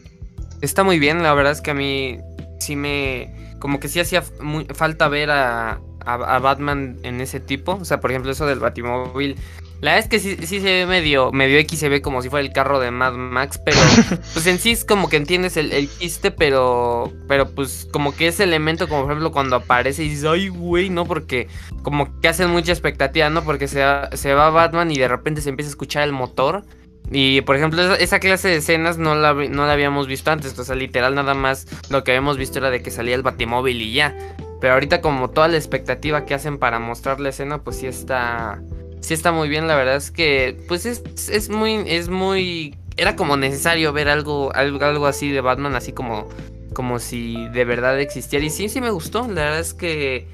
está 0.62 0.83
muy 0.83 0.98
bien. 0.98 1.22
La 1.22 1.35
verdad 1.35 1.53
es 1.53 1.61
que 1.61 1.72
a 1.72 1.74
mí 1.74 2.20
sí 2.59 2.74
me. 2.74 3.53
Como 3.59 3.81
que 3.81 3.88
sí 3.88 4.01
hacía 4.01 4.22
falta 4.22 5.09
ver 5.09 5.31
a, 5.31 5.79
a, 6.07 6.38
Batman 6.38 6.96
en 7.03 7.20
ese 7.20 7.38
tipo. 7.38 7.74
O 7.74 7.85
sea, 7.85 8.01
por 8.01 8.11
ejemplo, 8.11 8.33
eso 8.33 8.46
del 8.46 8.61
Batimóvil. 8.61 9.37
La 9.83 9.92
verdad 9.92 10.05
es 10.05 10.09
que 10.09 10.20
sí, 10.20 10.46
sí 10.46 10.61
se 10.61 10.72
ve 10.72 10.87
medio, 10.87 11.33
medio 11.33 11.59
X, 11.59 11.79
se 11.79 11.90
ve 11.90 12.01
como 12.01 12.22
si 12.22 12.31
fuera 12.31 12.46
el 12.46 12.53
carro 12.53 12.81
de 12.81 12.90
Mad 12.90 13.12
Max, 13.12 13.61
pero 13.62 13.77
pues 14.33 14.46
en 14.46 14.59
sí 14.59 14.70
es 14.70 14.87
como 14.87 15.09
que 15.09 15.18
entiendes 15.18 15.57
el, 15.59 15.70
el 15.70 15.88
chiste, 15.98 16.31
pero, 16.33 17.12
pero 17.29 17.51
pues 17.51 17.87
como 17.92 18.16
que 18.16 18.27
ese 18.27 18.42
elemento, 18.42 18.88
como 18.88 19.03
por 19.03 19.12
ejemplo 19.12 19.31
cuando 19.31 19.55
aparece 19.55 20.03
y 20.03 20.09
dices, 20.09 20.24
ay 20.24 20.48
güey, 20.48 20.90
¿no? 20.90 21.05
Porque 21.05 21.46
como 21.83 22.20
que 22.20 22.27
hacen 22.27 22.51
mucha 22.51 22.72
expectativa, 22.72 23.31
¿no? 23.31 23.44
Porque 23.44 23.68
se, 23.68 23.85
se 24.14 24.35
va 24.35 24.51
Batman 24.51 24.90
y 24.90 24.98
de 24.98 25.07
repente 25.07 25.42
se 25.42 25.51
empieza 25.51 25.68
a 25.68 25.72
escuchar 25.72 26.03
el 26.03 26.12
motor 26.12 26.64
y 27.11 27.40
por 27.42 27.57
ejemplo, 27.57 27.94
esa, 27.94 28.21
clase 28.21 28.49
de 28.49 28.57
escenas 28.57 28.99
no 28.99 29.14
la, 29.14 29.33
no 29.33 29.66
la 29.66 29.73
habíamos 29.73 30.07
visto 30.07 30.31
antes. 30.31 30.59
O 30.59 30.64
sea, 30.64 30.75
literal, 30.75 31.14
nada 31.14 31.35
más 31.35 31.66
lo 31.90 32.05
que 32.05 32.12
habíamos 32.12 32.37
visto 32.37 32.59
era 32.59 32.71
de 32.71 32.83
que 32.83 32.90
salía 32.90 33.14
el 33.14 33.23
batimóvil 33.23 33.81
y 33.81 33.94
ya. 33.94 34.14
Pero 34.61 34.75
ahorita, 34.75 35.01
como 35.01 35.31
toda 35.31 35.49
la 35.49 35.57
expectativa 35.57 36.27
que 36.27 36.35
hacen 36.35 36.59
para 36.59 36.79
mostrar 36.79 37.21
la 37.21 37.31
escena, 37.31 37.59
pues 37.59 37.77
sí 37.77 37.87
está. 37.87 38.61
Sí 39.01 39.14
está 39.14 39.33
muy 39.33 39.49
bien. 39.49 39.68
La 39.68 39.77
verdad 39.77 39.97
es 39.97 40.11
que. 40.11 40.59
Pues 40.68 40.85
es, 40.85 41.03
es 41.29 41.49
muy. 41.49 41.85
Es 41.87 42.09
muy. 42.09 42.77
Era 42.97 43.16
como 43.16 43.37
necesario 43.37 43.92
ver 43.92 44.09
algo, 44.09 44.55
algo, 44.55 44.85
algo 44.85 45.07
así 45.07 45.31
de 45.31 45.40
Batman, 45.40 45.77
así 45.77 45.92
como. 45.92 46.29
Como 46.75 46.99
si 46.99 47.49
de 47.49 47.64
verdad 47.64 47.99
existiera. 48.01 48.44
Y 48.44 48.51
sí, 48.51 48.68
sí 48.68 48.81
me 48.83 48.90
gustó. 48.90 49.23
La 49.23 49.44
verdad 49.44 49.61
es 49.61 49.73
que. 49.73 50.29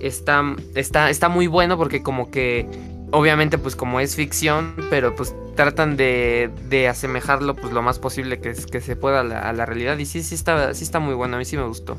Está, 0.00 0.56
está, 0.74 1.08
está 1.08 1.28
muy 1.28 1.46
bueno 1.46 1.78
porque 1.78 2.02
como 2.02 2.30
que 2.30 2.66
obviamente 3.14 3.58
pues 3.58 3.76
como 3.76 4.00
es 4.00 4.16
ficción, 4.16 4.74
pero 4.90 5.14
pues 5.14 5.34
tratan 5.56 5.96
de, 5.96 6.50
de 6.68 6.88
asemejarlo 6.88 7.54
pues 7.54 7.72
lo 7.72 7.80
más 7.80 7.98
posible 7.98 8.40
que, 8.40 8.54
que 8.54 8.80
se 8.80 8.96
pueda 8.96 9.20
a 9.20 9.52
la, 9.52 9.66
realidad. 9.66 9.96
Y 9.98 10.06
sí, 10.06 10.22
sí 10.22 10.34
está, 10.34 10.74
sí 10.74 10.84
está 10.84 10.98
muy 10.98 11.14
bueno, 11.14 11.36
a 11.36 11.38
mí 11.38 11.44
sí 11.44 11.56
me 11.56 11.64
gustó. 11.64 11.98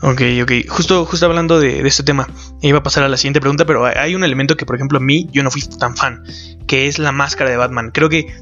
Ok, 0.00 0.22
ok. 0.42 0.52
Justo, 0.68 1.04
justo 1.04 1.26
hablando 1.26 1.58
de, 1.58 1.82
de, 1.82 1.88
este 1.88 2.02
tema, 2.02 2.28
iba 2.62 2.78
a 2.78 2.82
pasar 2.82 3.04
a 3.04 3.08
la 3.08 3.16
siguiente 3.16 3.40
pregunta, 3.40 3.64
pero 3.64 3.84
hay 3.84 4.14
un 4.14 4.22
elemento 4.22 4.56
que, 4.56 4.64
por 4.64 4.76
ejemplo, 4.76 4.98
a 4.98 5.00
mí 5.00 5.28
yo 5.32 5.42
no 5.42 5.50
fui 5.50 5.62
tan 5.62 5.96
fan, 5.96 6.22
que 6.66 6.86
es 6.86 6.98
la 6.98 7.10
máscara 7.10 7.50
de 7.50 7.56
Batman. 7.56 7.90
Creo 7.92 8.08
que 8.08 8.32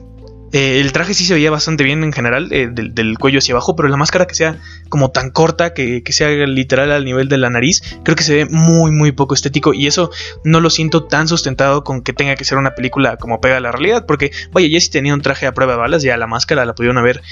eh, 0.53 0.81
el 0.81 0.93
traje 0.93 1.15
sí 1.15 1.25
se 1.25 1.35
veía 1.35 1.51
bastante 1.51 1.85
bien 1.85 2.05
en 2.05 2.13
general, 2.13 2.49
eh, 2.53 2.69
del, 2.71 3.19
cuello 3.19 3.39
hacia 3.39 3.55
abajo, 3.55 3.75
pero 3.75 3.89
la 3.89 3.97
máscara 3.97 4.27
que 4.27 4.35
sea 4.35 4.59
como 4.89 5.11
tan 5.11 5.31
corta, 5.31 5.75
que, 5.75 6.03
que, 6.03 6.13
sea 6.13 6.29
literal 6.29 6.93
al 6.93 7.05
nivel 7.05 7.29
de 7.29 7.39
la 7.39 7.51
nariz, 7.51 7.83
creo 8.05 8.17
que 8.17 8.23
se 8.23 8.35
ve 8.35 8.47
muy, 8.47 8.91
muy 8.93 9.13
poco 9.13 9.35
estético 9.35 9.75
y 9.75 9.87
eso 9.87 10.11
no 10.45 10.61
lo 10.61 10.71
siento 10.71 11.05
tan 11.05 11.29
sustentado 11.29 11.83
con 11.85 12.03
que 12.03 12.13
tenga 12.13 12.37
que 12.37 12.45
ser 12.45 12.59
una 12.59 12.75
película 12.75 13.17
como 13.17 13.41
pega 13.41 13.57
a 13.57 13.61
la 13.61 13.73
realidad, 13.73 14.07
porque 14.07 14.31
vaya, 14.53 14.69
ya 14.69 14.81
si 14.81 14.91
tenía 14.91 15.15
un 15.15 15.23
traje 15.23 15.47
a 15.47 15.55
prueba 15.55 15.73
de 15.73 15.79
balas, 15.79 16.03
ya 16.03 16.17
la 16.17 16.27
máscara 16.27 16.65
la 16.65 16.75
pudieron 16.75 16.99
haber 16.99 17.23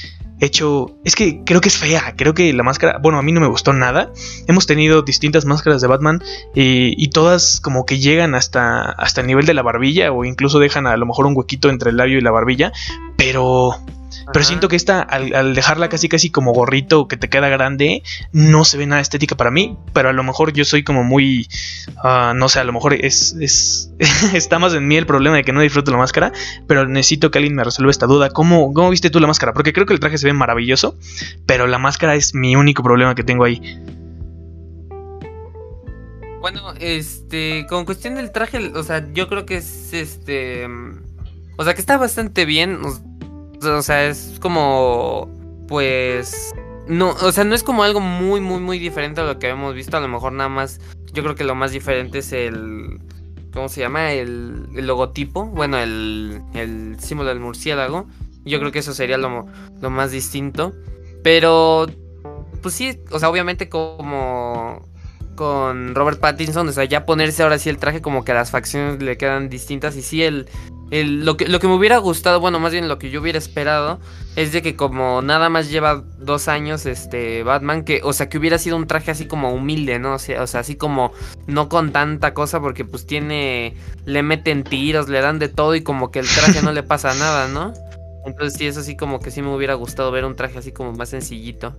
hecho. 0.40 0.96
Es 1.04 1.14
que 1.14 1.42
creo 1.44 1.60
que 1.60 1.68
es 1.68 1.76
fea. 1.76 2.14
Creo 2.16 2.34
que 2.34 2.52
la 2.52 2.62
máscara. 2.62 2.98
Bueno, 2.98 3.18
a 3.18 3.22
mí 3.22 3.32
no 3.32 3.40
me 3.40 3.46
gustó 3.46 3.72
nada. 3.72 4.12
Hemos 4.46 4.66
tenido 4.66 5.02
distintas 5.02 5.44
máscaras 5.44 5.80
de 5.80 5.88
Batman. 5.88 6.22
y 6.54 7.08
todas 7.08 7.60
como 7.60 7.86
que 7.86 7.98
llegan 7.98 8.34
hasta, 8.34 8.90
hasta 8.90 9.20
el 9.20 9.26
nivel 9.26 9.46
de 9.46 9.54
la 9.54 9.62
barbilla. 9.62 10.12
O 10.12 10.24
incluso 10.24 10.58
dejan 10.58 10.86
a 10.86 10.96
lo 10.96 11.06
mejor 11.06 11.26
un 11.26 11.36
huequito 11.36 11.70
entre 11.70 11.90
el 11.90 11.96
labio 11.96 12.18
y 12.18 12.20
la 12.20 12.30
barbilla. 12.30 12.72
Pero. 13.16 13.74
Pero 14.32 14.44
siento 14.44 14.68
que 14.68 14.76
esta, 14.76 15.02
al, 15.02 15.54
dejarla 15.54 15.88
casi 15.88 16.08
casi 16.08 16.30
como 16.30 16.52
gorrito 16.52 17.08
que 17.08 17.16
te 17.16 17.28
queda 17.28 17.48
grande, 17.48 18.02
no 18.32 18.64
se 18.64 18.78
ve 18.78 18.86
nada 18.86 19.02
estética 19.02 19.36
para 19.36 19.50
mí. 19.50 19.76
Pero 19.92 20.08
a 20.08 20.12
lo 20.12 20.22
mejor 20.22 20.52
yo 20.52 20.64
soy 20.64 20.82
como 20.82 21.04
muy. 21.04 21.48
Ah, 22.02 22.32
no 22.34 22.48
sé, 22.48 22.60
a 22.60 22.64
lo 22.64 22.72
mejor 22.72 22.94
es, 22.94 23.36
es 23.40 23.90
está 24.34 24.58
más 24.58 24.72
en 24.72 24.86
mí 24.86 24.96
el 24.96 25.04
problema 25.04 25.36
de 25.36 25.44
que 25.44 25.52
no 25.52 25.60
disfruto 25.60 25.90
la 25.90 25.98
máscara. 25.98 26.32
Pero 26.66 26.86
necesito 26.86 27.30
que 27.30 27.38
alguien 27.38 27.54
me 27.54 27.64
resuelva 27.64 27.90
esta 27.90 28.06
duda. 28.06 28.30
¿Cómo, 28.30 28.72
¿Cómo 28.72 28.90
viste 28.90 29.10
tú 29.10 29.20
la 29.20 29.26
máscara? 29.26 29.52
Porque 29.52 29.72
creo 29.72 29.84
que 29.84 29.92
el 29.92 30.00
traje 30.00 30.16
se 30.16 30.26
ve 30.26 30.32
maravilloso. 30.32 30.96
Pero 31.44 31.66
la 31.66 31.78
máscara 31.78 32.14
es 32.14 32.34
mi 32.34 32.56
único 32.56 32.82
problema 32.82 33.14
que 33.14 33.24
tengo 33.24 33.44
ahí. 33.44 33.60
Bueno, 36.44 36.74
este, 36.78 37.64
con 37.70 37.86
cuestión 37.86 38.16
del 38.16 38.30
traje, 38.30 38.70
o 38.74 38.82
sea, 38.82 39.10
yo 39.14 39.28
creo 39.28 39.46
que 39.46 39.56
es 39.56 39.94
este, 39.94 40.68
o 41.56 41.64
sea, 41.64 41.74
que 41.74 41.80
está 41.80 41.96
bastante 41.96 42.44
bien, 42.44 42.80
o 43.62 43.82
sea, 43.82 44.06
es 44.06 44.38
como, 44.40 45.28
pues, 45.68 46.54
no, 46.88 47.10
o 47.10 47.32
sea, 47.32 47.44
no 47.44 47.54
es 47.54 47.62
como 47.62 47.82
algo 47.82 48.00
muy, 48.00 48.40
muy, 48.40 48.60
muy 48.60 48.78
diferente 48.78 49.20
a 49.20 49.24
lo 49.24 49.38
que 49.38 49.50
habíamos 49.50 49.74
visto, 49.74 49.96
a 49.96 50.00
lo 50.00 50.08
mejor 50.08 50.32
nada 50.32 50.48
más, 50.48 50.80
yo 51.12 51.22
creo 51.22 51.34
que 51.34 51.44
lo 51.44 51.54
más 51.54 51.72
diferente 51.72 52.18
es 52.18 52.32
el, 52.32 53.00
¿cómo 53.52 53.68
se 53.68 53.80
llama? 53.80 54.12
El, 54.12 54.66
logotipo, 54.74 55.46
bueno, 55.46 55.78
el, 55.78 56.42
el 56.54 56.96
símbolo 56.98 57.28
del 57.30 57.40
murciélago, 57.40 58.06
yo 58.44 58.58
creo 58.58 58.72
que 58.72 58.80
eso 58.80 58.92
sería 58.92 59.16
lo, 59.16 59.46
lo 59.80 59.90
más 59.90 60.10
distinto, 60.10 60.74
pero, 61.22 61.86
pues 62.62 62.74
sí, 62.74 63.00
o 63.10 63.18
sea, 63.18 63.30
obviamente 63.30 63.68
como 63.68 64.82
con 65.34 65.94
Robert 65.94 66.20
Pattinson, 66.20 66.68
o 66.68 66.72
sea, 66.72 66.84
ya 66.84 67.04
ponerse 67.04 67.42
ahora 67.42 67.58
sí 67.58 67.68
el 67.68 67.78
traje 67.78 68.00
como 68.00 68.24
que 68.24 68.32
las 68.34 68.50
facciones 68.50 69.02
le 69.02 69.16
quedan 69.16 69.48
distintas. 69.48 69.96
Y 69.96 70.02
sí 70.02 70.22
el, 70.22 70.48
el 70.94 71.24
lo, 71.24 71.36
que, 71.36 71.48
lo 71.48 71.58
que 71.58 71.66
me 71.66 71.74
hubiera 71.74 71.98
gustado, 71.98 72.38
bueno, 72.38 72.60
más 72.60 72.70
bien 72.70 72.88
lo 72.88 72.98
que 72.98 73.10
yo 73.10 73.20
hubiera 73.20 73.36
esperado 73.36 73.98
es 74.36 74.52
de 74.52 74.62
que 74.62 74.76
como 74.76 75.22
nada 75.22 75.48
más 75.48 75.68
lleva 75.68 76.04
dos 76.18 76.46
años 76.46 76.86
este 76.86 77.42
Batman, 77.42 77.84
que, 77.84 78.00
o 78.04 78.12
sea, 78.12 78.28
que 78.28 78.38
hubiera 78.38 78.58
sido 78.58 78.76
un 78.76 78.86
traje 78.86 79.10
así 79.10 79.26
como 79.26 79.52
humilde, 79.52 79.98
¿no? 79.98 80.14
O 80.14 80.18
sea, 80.20 80.42
o 80.42 80.46
sea, 80.46 80.60
así 80.60 80.76
como 80.76 81.12
no 81.48 81.68
con 81.68 81.90
tanta 81.92 82.32
cosa 82.32 82.60
porque 82.60 82.84
pues 82.84 83.06
tiene, 83.06 83.74
le 84.04 84.22
meten 84.22 84.62
tiros, 84.62 85.08
le 85.08 85.20
dan 85.20 85.40
de 85.40 85.48
todo 85.48 85.74
y 85.74 85.82
como 85.82 86.12
que 86.12 86.20
el 86.20 86.28
traje 86.28 86.62
no 86.62 86.72
le 86.72 86.82
pasa 86.84 87.12
nada, 87.14 87.48
¿no? 87.48 87.74
Entonces 88.24 88.56
sí, 88.56 88.66
eso 88.66 88.82
sí 88.82 88.96
como 88.96 89.18
que 89.18 89.32
sí 89.32 89.42
me 89.42 89.54
hubiera 89.54 89.74
gustado 89.74 90.12
ver 90.12 90.24
un 90.24 90.36
traje 90.36 90.58
así 90.58 90.70
como 90.70 90.92
más 90.92 91.08
sencillito. 91.08 91.76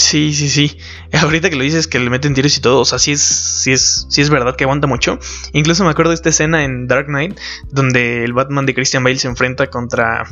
Sí, 0.00 0.32
sí, 0.32 0.48
sí. 0.48 0.78
Ahorita 1.12 1.50
que 1.50 1.56
lo 1.56 1.62
dices 1.62 1.86
que 1.86 1.98
le 1.98 2.08
meten 2.08 2.32
tiros 2.32 2.56
y 2.56 2.60
todo, 2.60 2.80
o 2.80 2.84
sea, 2.84 2.98
sí 2.98 3.12
es, 3.12 3.20
sí 3.20 3.72
es, 3.72 4.06
sí 4.08 4.22
es 4.22 4.30
verdad 4.30 4.56
que 4.56 4.64
aguanta 4.64 4.86
mucho. 4.86 5.18
Incluso 5.52 5.84
me 5.84 5.90
acuerdo 5.90 6.10
de 6.10 6.14
esta 6.14 6.30
escena 6.30 6.64
en 6.64 6.86
Dark 6.86 7.06
Knight, 7.06 7.38
donde 7.70 8.24
el 8.24 8.32
Batman 8.32 8.64
de 8.66 8.74
Christian 8.74 9.04
Bale 9.04 9.18
se 9.18 9.28
enfrenta 9.28 9.66
contra, 9.66 10.24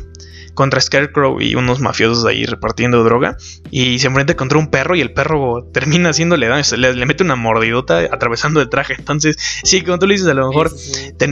contra 0.54 0.80
Scarecrow 0.80 1.40
y 1.42 1.54
unos 1.54 1.80
mafiosos 1.80 2.24
ahí 2.24 2.46
repartiendo 2.46 3.04
droga. 3.04 3.36
Y 3.70 3.98
se 3.98 4.06
enfrenta 4.06 4.36
contra 4.36 4.58
un 4.58 4.70
perro 4.70 4.96
y 4.96 5.02
el 5.02 5.12
perro 5.12 5.68
termina 5.70 6.10
haciéndole 6.10 6.48
daño, 6.48 6.64
le, 6.78 6.94
le 6.94 7.06
mete 7.06 7.22
una 7.22 7.36
mordidota 7.36 7.98
atravesando 8.10 8.62
el 8.62 8.70
traje. 8.70 8.94
Entonces, 8.98 9.36
sí, 9.64 9.82
como 9.82 9.98
tú 9.98 10.06
lo 10.06 10.12
dices, 10.12 10.28
a 10.28 10.34
lo 10.34 10.48
mejor, 10.48 10.72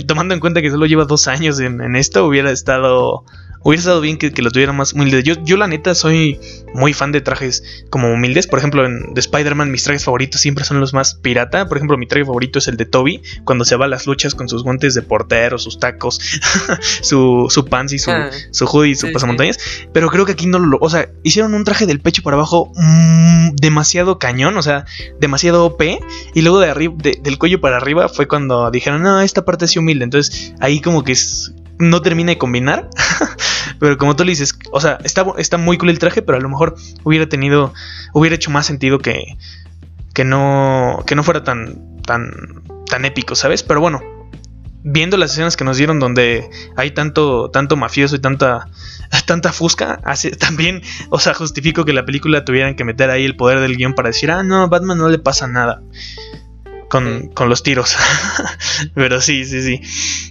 tomando 0.06 0.34
en 0.34 0.40
cuenta 0.40 0.60
que 0.60 0.70
solo 0.70 0.84
lleva 0.84 1.06
dos 1.06 1.26
años 1.26 1.58
en, 1.58 1.80
en 1.80 1.96
esto, 1.96 2.26
hubiera 2.26 2.50
estado 2.50 3.24
Hubiera 3.66 3.80
estado 3.80 4.00
bien 4.00 4.16
que, 4.16 4.30
lo 4.42 4.52
tuviera 4.52 4.72
más 4.72 4.92
humilde. 4.92 5.24
Yo, 5.24 5.34
yo, 5.42 5.56
la 5.56 5.66
neta, 5.66 5.96
soy 5.96 6.38
muy 6.72 6.92
fan 6.92 7.10
de 7.10 7.20
trajes 7.20 7.84
como 7.90 8.12
humildes. 8.12 8.46
Por 8.46 8.60
ejemplo, 8.60 8.86
en 8.86 9.12
de 9.12 9.18
Spider-Man, 9.18 9.72
mis 9.72 9.82
trajes 9.82 10.04
favoritos 10.04 10.40
siempre 10.40 10.64
son 10.64 10.78
los 10.78 10.94
más 10.94 11.16
pirata. 11.16 11.66
Por 11.66 11.76
ejemplo, 11.76 11.98
mi 11.98 12.06
traje 12.06 12.24
favorito 12.24 12.60
es 12.60 12.68
el 12.68 12.76
de 12.76 12.84
Toby, 12.84 13.22
cuando 13.42 13.64
se 13.64 13.74
va 13.74 13.86
a 13.86 13.88
las 13.88 14.06
luchas 14.06 14.36
con 14.36 14.48
sus 14.48 14.62
guantes 14.62 14.94
de 14.94 15.02
portero, 15.02 15.58
sus 15.58 15.80
tacos, 15.80 16.20
su, 17.02 17.48
su 17.50 17.68
y 17.90 17.98
su, 17.98 18.10
ah, 18.12 18.30
su 18.52 18.66
hoodie 18.66 18.92
y 18.92 18.94
su 18.94 19.10
pasamontañas. 19.10 19.58
Pero 19.92 20.10
creo 20.10 20.26
que 20.26 20.32
aquí 20.32 20.46
no 20.46 20.60
lo. 20.60 20.78
O 20.80 20.88
sea, 20.88 21.10
hicieron 21.24 21.52
un 21.52 21.64
traje 21.64 21.86
del 21.86 21.98
pecho 21.98 22.22
para 22.22 22.36
abajo 22.36 22.70
mm, 22.76 23.56
demasiado 23.56 24.20
cañón, 24.20 24.56
o 24.58 24.62
sea, 24.62 24.84
demasiado 25.18 25.64
OP. 25.64 25.82
Y 26.34 26.42
luego 26.42 26.60
de 26.60 26.70
arriba, 26.70 26.94
del 26.98 27.36
cuello 27.36 27.60
para 27.60 27.78
arriba 27.78 28.08
fue 28.08 28.28
cuando 28.28 28.70
dijeron, 28.70 29.02
no, 29.02 29.20
esta 29.22 29.44
parte 29.44 29.64
es 29.64 29.76
humilde. 29.76 30.04
Entonces 30.04 30.54
ahí 30.60 30.80
como 30.80 31.02
que 31.02 31.10
es 31.10 31.52
no 31.78 32.02
termina 32.02 32.30
de 32.30 32.38
combinar. 32.38 32.88
pero 33.78 33.98
como 33.98 34.16
tú 34.16 34.24
le 34.24 34.30
dices, 34.30 34.58
o 34.72 34.80
sea, 34.80 34.98
está, 35.04 35.24
está 35.38 35.58
muy 35.58 35.78
cool 35.78 35.90
el 35.90 35.98
traje, 35.98 36.22
pero 36.22 36.38
a 36.38 36.40
lo 36.40 36.48
mejor 36.48 36.76
hubiera 37.04 37.28
tenido, 37.28 37.72
hubiera 38.12 38.36
hecho 38.36 38.50
más 38.50 38.66
sentido 38.66 38.98
que, 38.98 39.36
que 40.14 40.24
no, 40.24 41.02
que 41.06 41.14
no 41.14 41.22
fuera 41.22 41.44
tan, 41.44 42.00
tan, 42.02 42.64
tan 42.86 43.04
épico, 43.04 43.34
¿sabes? 43.34 43.62
Pero 43.62 43.80
bueno, 43.80 44.00
viendo 44.82 45.16
las 45.16 45.32
escenas 45.32 45.56
que 45.56 45.64
nos 45.64 45.76
dieron 45.76 45.98
donde 45.98 46.48
hay 46.76 46.92
tanto, 46.92 47.50
tanto 47.50 47.76
mafioso 47.76 48.16
y 48.16 48.20
tanta, 48.20 48.68
tanta 49.26 49.52
fusca, 49.52 50.00
hace, 50.04 50.30
también, 50.30 50.82
o 51.10 51.18
sea, 51.18 51.34
justifico 51.34 51.84
que 51.84 51.92
la 51.92 52.04
película 52.04 52.44
tuvieran 52.44 52.76
que 52.76 52.84
meter 52.84 53.10
ahí 53.10 53.24
el 53.24 53.36
poder 53.36 53.60
del 53.60 53.76
guion 53.76 53.94
para 53.94 54.08
decir, 54.08 54.30
ah, 54.30 54.42
no, 54.42 54.68
Batman 54.68 54.98
no 54.98 55.08
le 55.08 55.18
pasa 55.18 55.46
nada 55.46 55.82
con, 56.88 57.28
con 57.28 57.48
los 57.48 57.62
tiros. 57.62 57.96
Pero 58.94 59.20
sí, 59.20 59.44
sí, 59.44 59.62
sí. 59.62 60.30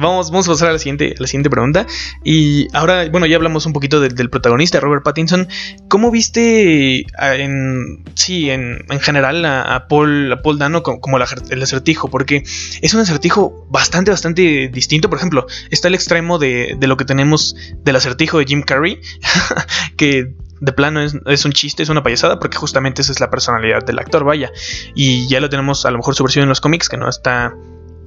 Vamos, 0.00 0.30
vamos 0.30 0.48
a 0.48 0.52
pasar 0.52 0.68
a 0.68 0.72
la 0.72 0.78
siguiente, 0.78 1.14
la 1.18 1.26
siguiente 1.26 1.50
pregunta. 1.50 1.86
Y 2.24 2.68
ahora, 2.74 3.08
bueno, 3.08 3.26
ya 3.26 3.36
hablamos 3.36 3.66
un 3.66 3.72
poquito 3.72 4.00
del 4.00 4.30
protagonista, 4.30 4.80
Robert 4.80 5.02
Pattinson. 5.04 5.48
¿Cómo 5.88 6.10
viste 6.10 7.06
en, 7.18 8.04
sí, 8.14 8.50
en, 8.50 8.84
general 9.00 9.44
a, 9.44 9.86
Paul, 9.88 10.32
a 10.32 10.42
Paul 10.42 10.58
Dano 10.58 10.82
como, 10.82 11.18
el 11.18 11.62
acertijo? 11.62 12.08
Porque 12.08 12.42
es 12.80 12.94
un 12.94 13.00
acertijo 13.00 13.66
bastante, 13.70 14.10
bastante 14.10 14.68
distinto. 14.68 15.10
Por 15.10 15.18
ejemplo, 15.18 15.46
está 15.70 15.88
el 15.88 15.94
extremo 15.94 16.38
de, 16.38 16.76
lo 16.80 16.96
que 16.96 17.04
tenemos 17.04 17.56
del 17.84 17.96
acertijo 17.96 18.38
de 18.38 18.46
Jim 18.46 18.62
Carrey, 18.62 19.00
que 19.96 20.34
de 20.58 20.72
plano 20.72 21.02
es, 21.02 21.14
es, 21.26 21.44
un 21.44 21.52
chiste, 21.52 21.82
es 21.82 21.90
una 21.90 22.02
payasada, 22.02 22.38
porque 22.38 22.56
justamente 22.56 23.02
esa 23.02 23.12
es 23.12 23.20
la 23.20 23.30
personalidad 23.30 23.84
del 23.84 23.98
actor, 23.98 24.24
vaya. 24.24 24.50
Y 24.94 25.28
ya 25.28 25.40
lo 25.40 25.50
tenemos 25.50 25.84
a 25.84 25.90
lo 25.90 25.98
mejor 25.98 26.14
su 26.14 26.24
versión 26.24 26.44
en 26.44 26.48
los 26.48 26.62
cómics, 26.62 26.88
que 26.88 26.96
no 26.96 27.08
está 27.08 27.52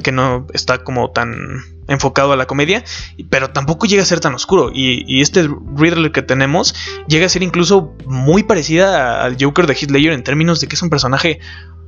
que 0.03 0.11
no 0.11 0.47
está 0.53 0.83
como 0.83 1.11
tan 1.11 1.35
enfocado 1.87 2.31
a 2.31 2.37
la 2.37 2.45
comedia, 2.45 2.83
pero 3.29 3.49
tampoco 3.49 3.87
llega 3.87 4.03
a 4.03 4.05
ser 4.05 4.19
tan 4.19 4.33
oscuro. 4.33 4.71
Y, 4.73 5.21
este 5.21 5.49
Riddler 5.75 6.11
que 6.11 6.21
tenemos 6.21 6.75
llega 7.07 7.25
a 7.25 7.29
ser 7.29 7.43
incluso 7.43 7.95
muy 8.05 8.43
parecida 8.43 9.23
al 9.23 9.37
Joker 9.39 9.67
de 9.67 9.73
Heath 9.73 9.95
en 9.95 10.23
términos 10.23 10.61
de 10.61 10.67
que 10.67 10.75
es 10.75 10.81
un 10.81 10.89
personaje 10.89 11.39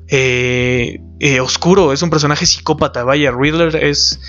eh, 0.07 0.99
eh, 1.19 1.39
oscuro, 1.39 1.93
es 1.93 2.01
un 2.01 2.09
personaje 2.09 2.45
psicópata. 2.45 3.03
Vaya, 3.03 3.31
Riddler 3.31 3.75
es 3.75 4.19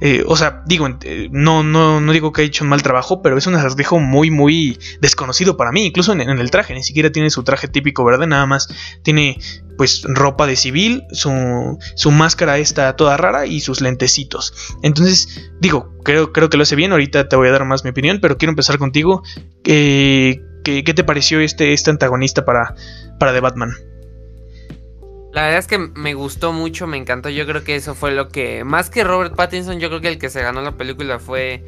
eh, 0.00 0.24
o 0.26 0.36
sea, 0.36 0.62
digo, 0.66 0.86
eh, 1.04 1.28
no, 1.30 1.62
no, 1.62 2.00
no 2.00 2.12
digo 2.12 2.32
que 2.32 2.42
ha 2.42 2.44
hecho 2.44 2.64
un 2.64 2.70
mal 2.70 2.82
trabajo, 2.82 3.22
pero 3.22 3.38
es 3.38 3.46
un 3.46 3.54
acertijo 3.54 3.98
muy, 3.98 4.30
muy 4.30 4.78
desconocido 5.00 5.56
para 5.56 5.72
mí, 5.72 5.86
incluso 5.86 6.12
en, 6.12 6.20
el 6.20 6.50
traje, 6.50 6.74
ni 6.74 6.82
siquiera 6.82 7.10
tiene 7.10 7.30
su 7.30 7.42
traje 7.44 7.68
típico 7.68 8.04
verde, 8.04 8.26
nada 8.26 8.46
más 8.46 8.68
tiene 9.02 9.38
pues 9.78 10.02
ropa 10.04 10.46
de 10.46 10.56
civil, 10.56 11.04
su, 11.12 11.78
su 11.94 12.10
máscara 12.10 12.58
está 12.58 12.96
toda 12.96 13.16
rara 13.16 13.46
y 13.46 13.60
sus 13.60 13.80
lentecitos. 13.80 14.54
Entonces, 14.82 15.50
digo, 15.60 15.94
creo, 16.02 16.32
creo 16.32 16.50
que 16.50 16.56
lo 16.56 16.62
hace 16.64 16.76
bien, 16.76 16.92
ahorita 16.92 17.28
te 17.28 17.36
voy 17.36 17.48
a 17.48 17.52
dar 17.52 17.64
más 17.64 17.84
mi 17.84 17.90
opinión, 17.90 18.18
pero 18.20 18.36
quiero 18.38 18.50
empezar 18.50 18.78
contigo. 18.78 19.22
Eh, 19.64 20.40
¿qué, 20.64 20.84
¿qué, 20.84 20.94
te 20.94 21.04
pareció 21.04 21.40
este, 21.40 21.72
este 21.72 21.90
antagonista 21.90 22.44
para, 22.44 22.74
para 23.18 23.32
The 23.32 23.40
Batman? 23.40 23.70
La 25.36 25.42
verdad 25.42 25.58
es 25.58 25.66
que 25.66 25.76
me 25.76 26.14
gustó 26.14 26.54
mucho, 26.54 26.86
me 26.86 26.96
encantó. 26.96 27.28
Yo 27.28 27.44
creo 27.46 27.62
que 27.62 27.76
eso 27.76 27.94
fue 27.94 28.10
lo 28.10 28.30
que. 28.30 28.64
Más 28.64 28.88
que 28.88 29.04
Robert 29.04 29.36
Pattinson, 29.36 29.78
yo 29.78 29.90
creo 29.90 30.00
que 30.00 30.08
el 30.08 30.16
que 30.18 30.30
se 30.30 30.40
ganó 30.40 30.62
la 30.62 30.78
película 30.78 31.18
fue 31.18 31.62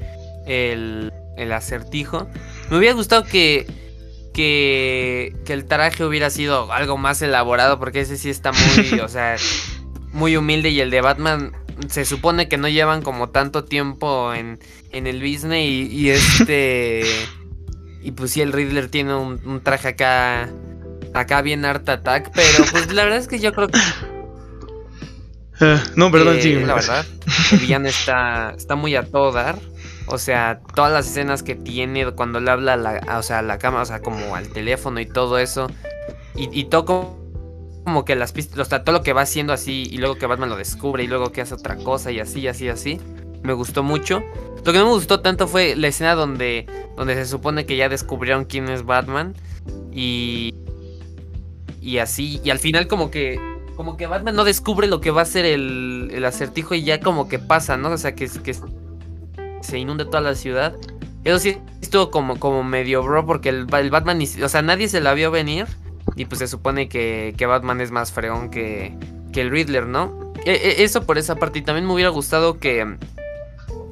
el, 0.47 1.13
el 1.37 1.53
acertijo. 1.53 2.29
Me 2.71 2.79
hubiera 2.79 2.95
gustado 2.95 3.25
que, 3.25 3.67
que, 4.33 5.37
que 5.45 5.53
el 5.53 5.67
traje 5.67 6.03
hubiera 6.03 6.31
sido 6.31 6.73
algo 6.73 6.97
más 6.97 7.21
elaborado, 7.21 7.79
porque 7.79 8.01
ese 8.01 8.17
sí 8.17 8.31
está 8.31 8.53
muy, 8.53 9.01
o 9.05 9.09
sea, 9.09 9.37
muy 10.13 10.35
humilde. 10.39 10.71
Y 10.71 10.81
el 10.81 10.91
de 10.91 11.03
Batman 11.03 11.53
se 11.91 12.07
supone 12.07 12.49
que 12.49 12.57
no 12.57 12.69
llevan 12.69 13.03
como 13.03 13.29
tanto 13.29 13.65
tiempo 13.65 14.33
en, 14.33 14.61
en 14.93 15.07
el 15.07 15.21
business. 15.21 15.69
Y, 15.69 16.09
este. 16.09 17.03
y 18.01 18.13
pues 18.13 18.31
sí, 18.31 18.41
el 18.41 18.55
Riddler 18.55 18.89
tiene 18.89 19.15
un 19.15 19.61
traje 19.63 19.89
acá 19.89 20.49
acá 21.19 21.43
bien 21.43 21.65
Art 21.65 21.89
Attack, 21.89 22.31
pero 22.35 22.65
pues 22.71 22.93
la 22.93 23.05
verdad 23.05 23.19
es 23.19 23.29
que 23.29 23.39
yo 23.39 23.53
creo 23.53 23.69
que. 23.69 23.79
Ah, 25.61 25.83
no, 25.97 26.11
perdón, 26.11 26.39
sí. 26.41 26.55
La 26.55 26.75
verdad, 26.75 27.05
el 27.53 27.59
villano 27.59 27.89
está, 27.89 28.55
está 28.57 28.77
muy 28.77 28.95
a 28.95 29.03
todo 29.03 29.33
dar. 29.33 29.59
O 30.07 30.17
sea, 30.17 30.61
todas 30.75 30.93
las 30.93 31.07
escenas 31.07 31.43
que 31.43 31.55
tiene 31.55 32.11
cuando 32.13 32.41
le 32.41 32.51
habla 32.51 32.75
a 32.75 32.77
la, 32.77 33.19
o 33.19 33.23
sea, 33.23 33.41
a 33.41 33.43
la 33.43 33.59
cámara, 33.59 33.83
o 33.83 33.87
sea, 33.87 34.01
como 34.01 34.35
al 34.35 34.49
teléfono 34.49 35.01
y 35.01 35.07
todo 35.07 35.39
eso. 35.39 35.69
Y, 36.35 36.49
y 36.59 36.65
todo 36.67 37.19
como, 37.85 38.05
que 38.05 38.15
las 38.15 38.33
pistas, 38.33 38.59
o 38.59 38.65
sea, 38.65 38.85
todo 38.85 38.97
lo 38.97 39.03
que 39.03 39.13
va 39.13 39.23
haciendo 39.23 39.53
así 39.53 39.89
y 39.91 39.99
luego 39.99 40.17
que 40.17 40.27
Batman 40.27 40.49
lo 40.49 40.57
descubre 40.57 41.03
y 41.03 41.07
luego 41.07 41.33
que 41.33 41.41
hace 41.41 41.55
otra 41.55 41.77
cosa 41.77 42.11
y 42.11 42.21
así, 42.21 42.47
así, 42.49 42.69
así. 42.69 43.01
Me 43.43 43.53
gustó 43.53 43.83
mucho. 43.83 44.23
Lo 44.65 44.73
que 44.73 44.79
no 44.79 44.87
me 44.87 44.93
gustó 44.93 45.21
tanto 45.21 45.47
fue 45.47 45.77
la 45.77 45.89
escena 45.89 46.15
donde, 46.15 46.67
donde 46.97 47.15
se 47.15 47.27
supone 47.27 47.67
que 47.67 47.77
ya 47.77 47.89
descubrieron 47.89 48.45
quién 48.45 48.69
es 48.69 48.85
Batman. 48.85 49.35
Y, 49.93 50.55
y 51.81 51.99
así, 51.99 52.41
y 52.45 52.51
al 52.51 52.59
final 52.59 52.87
como 52.87 53.11
que 53.11 53.41
como 53.79 53.97
que 53.97 54.09
Batman 54.09 54.35
no 54.35 54.43
descubre 54.43 54.89
lo 54.89 55.01
que 55.01 55.13
va 55.13 55.23
a 55.23 55.25
ser 55.25 55.45
el, 55.45 56.25
acertijo 56.27 56.75
y 56.75 56.83
ya 56.83 56.99
como 56.99 57.29
que 57.29 57.39
pasa, 57.39 57.77
¿no? 57.77 57.91
O 57.91 57.97
sea, 57.97 58.13
que, 58.17 58.29
que 58.29 58.57
se 59.61 59.79
inunde 59.79 60.05
toda 60.05 60.21
la 60.21 60.35
ciudad. 60.35 60.75
Eso 61.23 61.39
sí 61.39 61.59
estuvo 61.81 62.11
como, 62.11 62.41
como 62.41 62.65
medio 62.65 63.05
bro 63.05 63.25
porque 63.25 63.51
el, 63.51 63.73
el 63.73 63.91
Batman, 63.91 64.21
o 64.43 64.49
sea, 64.49 64.63
nadie 64.63 64.89
se 64.89 65.01
la 65.01 65.15
vio 65.15 65.31
venir. 65.31 65.67
Y 66.17 66.25
pues 66.25 66.41
se 66.41 66.49
supone 66.49 66.89
que, 66.89 67.35
que 67.39 67.47
Batman 67.47 67.81
es 67.81 67.93
más 67.93 68.11
freón 68.11 68.51
que, 68.51 68.97
que 69.33 69.43
el 69.43 69.51
Riddler, 69.53 69.87
¿no? 69.87 70.33
E, 70.45 70.55
e, 70.55 70.83
eso 70.83 71.05
por 71.07 71.17
esa 71.17 71.37
parte. 71.37 71.61
Y 71.61 71.63
también 71.63 71.87
me 71.87 71.93
hubiera 71.93 72.11
gustado 72.11 72.59
que, 72.59 72.97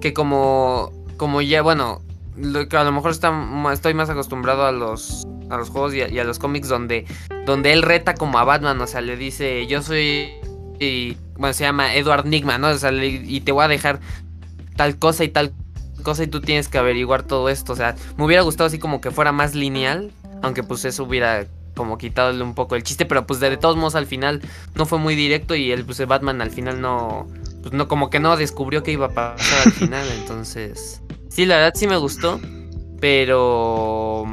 que 0.00 0.12
como, 0.12 0.90
como 1.16 1.42
ya, 1.42 1.62
bueno, 1.62 2.00
a 2.36 2.84
lo 2.84 2.90
mejor 2.92 3.12
está, 3.12 3.32
estoy 3.72 3.94
más 3.94 4.10
acostumbrado 4.10 4.66
a 4.66 4.72
los, 4.72 5.24
a 5.50 5.56
los 5.56 5.70
juegos 5.70 5.94
y 5.94 6.00
a, 6.00 6.24
los 6.24 6.38
cómics 6.38 6.68
donde, 6.68 7.06
donde 7.44 7.72
él 7.72 7.82
reta 7.82 8.14
como 8.14 8.38
a 8.38 8.44
Batman, 8.44 8.80
o 8.80 8.86
sea, 8.86 9.00
le 9.00 9.16
dice, 9.16 9.66
yo 9.66 9.82
soy, 9.82 10.30
y, 10.78 11.16
bueno, 11.36 11.52
se 11.52 11.64
llama 11.64 11.94
Edward 11.94 12.26
Nigma, 12.26 12.58
¿no? 12.58 12.68
O 12.68 12.78
sea, 12.78 12.92
y 12.92 13.40
te 13.40 13.52
voy 13.52 13.64
a 13.64 13.68
dejar 13.68 14.00
tal 14.76 14.98
cosa 14.98 15.24
y 15.24 15.28
tal 15.28 15.52
cosa 16.02 16.22
y 16.22 16.28
tú 16.28 16.40
tienes 16.40 16.68
que 16.68 16.78
averiguar 16.78 17.24
todo 17.24 17.48
esto, 17.48 17.72
o 17.72 17.76
sea, 17.76 17.96
me 18.16 18.24
hubiera 18.24 18.42
gustado 18.42 18.68
así 18.68 18.78
como 18.78 19.00
que 19.00 19.10
fuera 19.10 19.32
más 19.32 19.54
lineal, 19.54 20.12
aunque 20.42 20.62
pues 20.62 20.84
eso 20.84 21.04
hubiera 21.04 21.46
como 21.74 21.98
quitarle 21.98 22.42
un 22.42 22.54
poco 22.54 22.74
el 22.74 22.82
chiste, 22.82 23.06
pero 23.06 23.26
pues 23.26 23.38
de, 23.40 23.56
todos 23.56 23.76
modos 23.76 23.94
al 23.96 24.06
final 24.06 24.40
no 24.74 24.86
fue 24.86 24.98
muy 24.98 25.14
directo 25.14 25.54
y 25.54 25.72
el 25.72 25.84
pues 25.84 26.04
Batman 26.06 26.40
al 26.40 26.50
final 26.50 26.80
no 26.80 27.26
pues 27.62 27.74
no 27.74 27.86
como 27.88 28.08
que 28.08 28.18
no 28.18 28.36
descubrió 28.36 28.82
que 28.82 28.92
iba 28.92 29.06
a 29.06 29.10
pasar 29.10 29.66
al 29.66 29.72
final, 29.72 30.06
entonces 30.20 31.02
sí 31.28 31.44
la 31.44 31.56
verdad 31.56 31.74
sí 31.74 31.86
me 31.86 31.96
gustó, 31.96 32.40
pero 33.00 34.24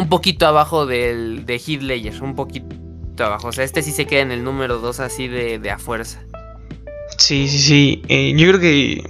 un 0.00 0.08
poquito 0.08 0.46
abajo 0.46 0.86
del 0.86 1.46
de 1.46 1.56
Heath 1.56 2.20
un 2.22 2.34
poquito 2.34 3.24
abajo, 3.24 3.48
o 3.48 3.52
sea, 3.52 3.64
este 3.64 3.82
sí 3.82 3.92
se 3.92 4.06
queda 4.06 4.20
en 4.22 4.32
el 4.32 4.42
número 4.42 4.78
2 4.78 5.00
así 5.00 5.28
de, 5.28 5.58
de 5.58 5.70
a 5.70 5.78
fuerza. 5.78 6.20
Sí, 7.18 7.48
sí, 7.48 7.58
sí. 7.58 8.02
Eh, 8.08 8.32
yo 8.36 8.48
creo 8.48 8.60
que 8.60 9.04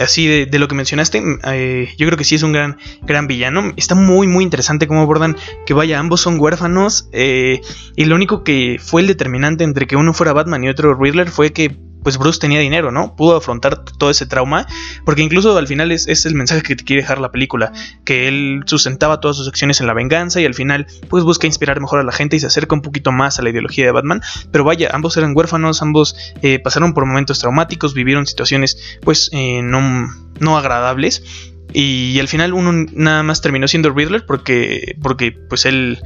así 0.00 0.26
de, 0.26 0.58
lo 0.58 0.68
que 0.68 0.74
mencionaste, 0.74 1.22
eh, 1.44 1.88
yo 1.98 2.06
creo 2.06 2.16
que 2.16 2.24
sí 2.24 2.34
es 2.34 2.42
un 2.42 2.52
gran, 2.52 2.78
gran 3.02 3.26
villano. 3.26 3.72
Está 3.76 3.94
muy, 3.94 4.26
muy 4.26 4.44
interesante 4.44 4.86
cómo 4.86 5.02
abordan 5.02 5.36
que 5.66 5.74
vaya, 5.74 5.98
ambos 5.98 6.20
son 6.20 6.40
huérfanos. 6.40 7.08
Eh, 7.12 7.60
y 7.96 8.04
lo 8.04 8.14
único 8.14 8.44
que 8.44 8.78
fue 8.80 9.02
el 9.02 9.06
determinante 9.06 9.64
entre 9.64 9.86
que 9.86 9.96
uno 9.96 10.14
fuera 10.14 10.32
Batman 10.32 10.64
y 10.64 10.68
otro 10.68 10.94
Riddler 10.94 11.28
fue 11.28 11.52
que 11.52 11.76
pues 12.02 12.18
Bruce 12.18 12.40
tenía 12.40 12.60
dinero, 12.60 12.90
¿no? 12.90 13.16
Pudo 13.16 13.36
afrontar 13.36 13.84
todo 13.84 14.10
ese 14.10 14.26
trauma, 14.26 14.66
porque 15.04 15.22
incluso 15.22 15.56
al 15.56 15.66
final 15.66 15.92
es, 15.92 16.06
es, 16.08 16.26
el 16.26 16.34
mensaje 16.34 16.62
que 16.62 16.76
te 16.76 16.84
quiere 16.84 17.02
dejar 17.02 17.20
la 17.20 17.30
película, 17.30 17.72
que 18.04 18.28
él 18.28 18.62
sustentaba 18.66 19.20
todas 19.20 19.36
sus 19.36 19.48
acciones 19.48 19.80
en 19.80 19.86
la 19.86 19.94
venganza 19.94 20.40
y 20.40 20.46
al 20.46 20.54
final 20.54 20.86
pues 21.08 21.24
busca 21.24 21.46
inspirar 21.46 21.80
mejor 21.80 22.00
a 22.00 22.04
la 22.04 22.12
gente 22.12 22.36
y 22.36 22.40
se 22.40 22.46
acerca 22.46 22.74
un 22.74 22.82
poquito 22.82 23.12
más 23.12 23.38
a 23.38 23.42
la 23.42 23.50
ideología 23.50 23.84
de 23.84 23.92
Batman, 23.92 24.22
pero 24.50 24.64
vaya, 24.64 24.90
ambos 24.92 25.16
eran 25.16 25.36
huérfanos, 25.36 25.82
ambos 25.82 26.16
eh, 26.42 26.58
pasaron 26.58 26.94
por 26.94 27.06
momentos 27.06 27.38
traumáticos, 27.38 27.94
vivieron 27.94 28.26
situaciones 28.26 28.98
pues 29.02 29.30
eh, 29.32 29.60
no, 29.62 30.08
no 30.40 30.58
agradables 30.58 31.51
y, 31.74 32.18
al 32.20 32.28
final 32.28 32.52
uno 32.52 32.86
nada 32.92 33.22
más 33.22 33.40
terminó 33.40 33.68
siendo 33.68 33.90
Riddler 33.90 34.24
porque, 34.26 34.96
porque 35.02 35.32
pues 35.32 35.66
él, 35.66 35.98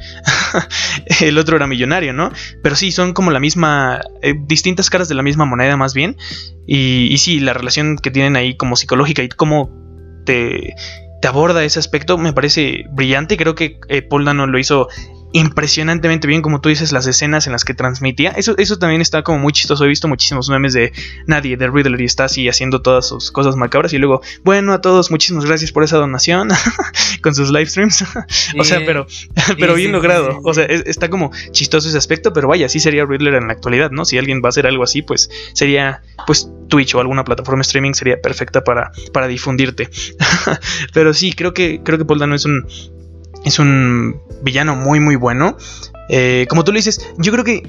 el 1.21 1.37
otro 1.37 1.55
era 1.55 1.67
millonario, 1.67 2.13
¿no? 2.13 2.31
Pero 2.63 2.75
sí, 2.75 2.91
son 2.91 3.13
como 3.13 3.31
la 3.31 3.39
misma, 3.39 4.01
eh, 4.21 4.35
distintas 4.37 4.89
caras 4.89 5.07
de 5.09 5.15
la 5.15 5.23
misma 5.23 5.45
moneda 5.45 5.77
más 5.77 5.93
bien. 5.93 6.17
Y, 6.65 7.07
y 7.11 7.17
sí, 7.17 7.39
la 7.39 7.53
relación 7.53 7.97
que 7.97 8.11
tienen 8.11 8.35
ahí 8.35 8.55
como 8.57 8.75
psicológica 8.75 9.23
y 9.23 9.29
cómo 9.29 9.71
te, 10.25 10.75
te 11.21 11.27
aborda 11.27 11.63
ese 11.63 11.79
aspecto 11.79 12.17
me 12.17 12.33
parece 12.33 12.85
brillante. 12.91 13.37
Creo 13.37 13.55
que 13.55 13.79
eh, 13.89 14.01
Paul 14.01 14.25
Dano 14.25 14.47
lo 14.47 14.59
hizo 14.59 14.87
impresionantemente 15.37 16.27
bien, 16.27 16.41
como 16.41 16.61
tú 16.61 16.69
dices, 16.69 16.91
las 16.91 17.05
escenas 17.05 17.45
en 17.45 17.53
las 17.53 17.63
que 17.63 17.75
transmitía. 17.75 18.31
Eso, 18.31 18.55
eso 18.57 18.79
también 18.79 19.01
está 19.01 19.23
como 19.23 19.37
muy 19.37 19.53
chistoso. 19.53 19.85
He 19.85 19.87
visto 19.87 20.07
muchísimos 20.07 20.49
memes 20.49 20.73
de 20.73 20.91
nadie, 21.27 21.57
de 21.57 21.67
Riddler, 21.67 22.01
y 22.01 22.05
está 22.05 22.25
así 22.25 22.49
haciendo 22.49 22.81
todas 22.81 23.07
sus 23.07 23.31
cosas 23.31 23.55
macabras. 23.55 23.93
Y 23.93 23.99
luego, 23.99 24.21
bueno, 24.43 24.73
a 24.73 24.81
todos, 24.81 25.11
muchísimas 25.11 25.45
gracias 25.45 25.71
por 25.71 25.83
esa 25.83 25.97
donación 25.97 26.49
con 27.21 27.35
sus 27.35 27.51
live 27.51 27.67
streams. 27.67 28.03
o 28.59 28.63
sea, 28.63 28.79
pero, 28.85 29.05
pero 29.59 29.75
bien 29.75 29.91
logrado. 29.91 30.39
o 30.43 30.53
sea, 30.53 30.65
está 30.65 31.09
como 31.09 31.31
chistoso 31.51 31.87
ese 31.87 31.97
aspecto, 31.97 32.33
pero 32.33 32.47
vaya, 32.47 32.67
sí 32.67 32.79
sería 32.79 33.05
Riddler 33.05 33.35
en 33.35 33.47
la 33.47 33.53
actualidad, 33.53 33.91
¿no? 33.91 34.05
Si 34.05 34.17
alguien 34.17 34.41
va 34.43 34.47
a 34.47 34.49
hacer 34.49 34.65
algo 34.65 34.83
así, 34.83 35.03
pues 35.03 35.29
sería, 35.53 36.01
pues 36.25 36.49
Twitch 36.67 36.95
o 36.95 36.99
alguna 36.99 37.23
plataforma 37.23 37.61
streaming 37.61 37.93
sería 37.93 38.19
perfecta 38.19 38.63
para, 38.63 38.91
para 39.13 39.27
difundirte. 39.27 39.89
pero 40.93 41.13
sí, 41.13 41.33
creo 41.33 41.53
que, 41.53 41.81
creo 41.83 41.99
que 41.99 42.05
Paul 42.05 42.19
Dano 42.19 42.33
es 42.33 42.45
un 42.45 42.65
es 43.47 43.59
un 43.59 44.21
villano 44.41 44.75
muy 44.75 44.99
muy 44.99 45.15
bueno. 45.15 45.57
Eh, 46.09 46.45
como 46.49 46.63
tú 46.63 46.71
lo 46.71 46.77
dices, 46.77 47.05
yo 47.17 47.31
creo 47.31 47.43
que 47.43 47.63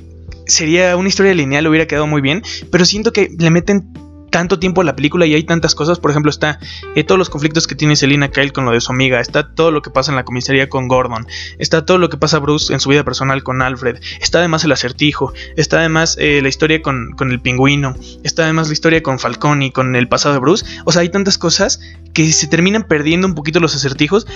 sería 0.47 0.97
una 0.97 1.09
historia 1.09 1.35
lineal, 1.35 1.67
hubiera 1.67 1.87
quedado 1.87 2.07
muy 2.07 2.21
bien, 2.21 2.43
pero 2.71 2.85
siento 2.85 3.13
que 3.13 3.29
le 3.39 3.51
meten 3.51 3.93
tanto 4.31 4.59
tiempo 4.59 4.81
a 4.81 4.85
la 4.85 4.95
película 4.95 5.27
y 5.27 5.35
hay 5.35 5.43
tantas 5.45 5.75
cosas. 5.75 5.99
Por 5.99 6.11
ejemplo, 6.11 6.31
está 6.31 6.59
eh, 6.95 7.05
todos 7.05 7.19
los 7.19 7.31
conflictos 7.31 7.67
que 7.67 7.75
tiene 7.75 7.97
Selina 7.97 8.29
Kyle 8.29 8.53
con 8.53 8.65
lo 8.65 8.73
de 8.73 8.81
su 8.81 8.93
amiga, 8.93 9.21
está 9.21 9.55
todo 9.55 9.71
lo 9.71 9.83
que 9.83 9.91
pasa 9.91 10.13
en 10.13 10.17
la 10.17 10.25
comisaría 10.25 10.69
con 10.69 10.89
Gordon, 10.89 11.27
está 11.59 11.85
todo 11.85 11.99
lo 11.99 12.09
que 12.09 12.17
pasa 12.17 12.39
Bruce 12.39 12.73
en 12.73 12.81
su 12.81 12.91
vida 12.91 13.05
personal 13.05 13.43
con 13.43 13.63
Alfred, 13.63 13.97
está 14.21 14.39
además 14.39 14.65
el 14.65 14.73
acertijo, 14.73 15.33
está 15.57 15.79
además 15.79 16.17
eh, 16.21 16.41
la 16.43 16.49
historia 16.49 16.83
con, 16.83 17.13
con, 17.13 17.31
el 17.31 17.41
pingüino, 17.41 17.97
está 18.23 18.45
además 18.45 18.69
la 18.69 18.75
historia 18.75 19.03
con 19.03 19.19
Falcone 19.19 19.67
y 19.67 19.71
con 19.71 19.97
el 19.97 20.09
pasado 20.09 20.35
de 20.35 20.41
Bruce. 20.41 20.65
O 20.85 20.93
sea, 20.93 21.03
hay 21.03 21.09
tantas 21.09 21.39
cosas 21.39 21.81
que 22.13 22.31
se 22.33 22.47
terminan 22.47 22.85
perdiendo 22.85 23.27
un 23.27 23.35
poquito 23.35 23.61
los 23.61 23.75
acertijos, 23.75 24.27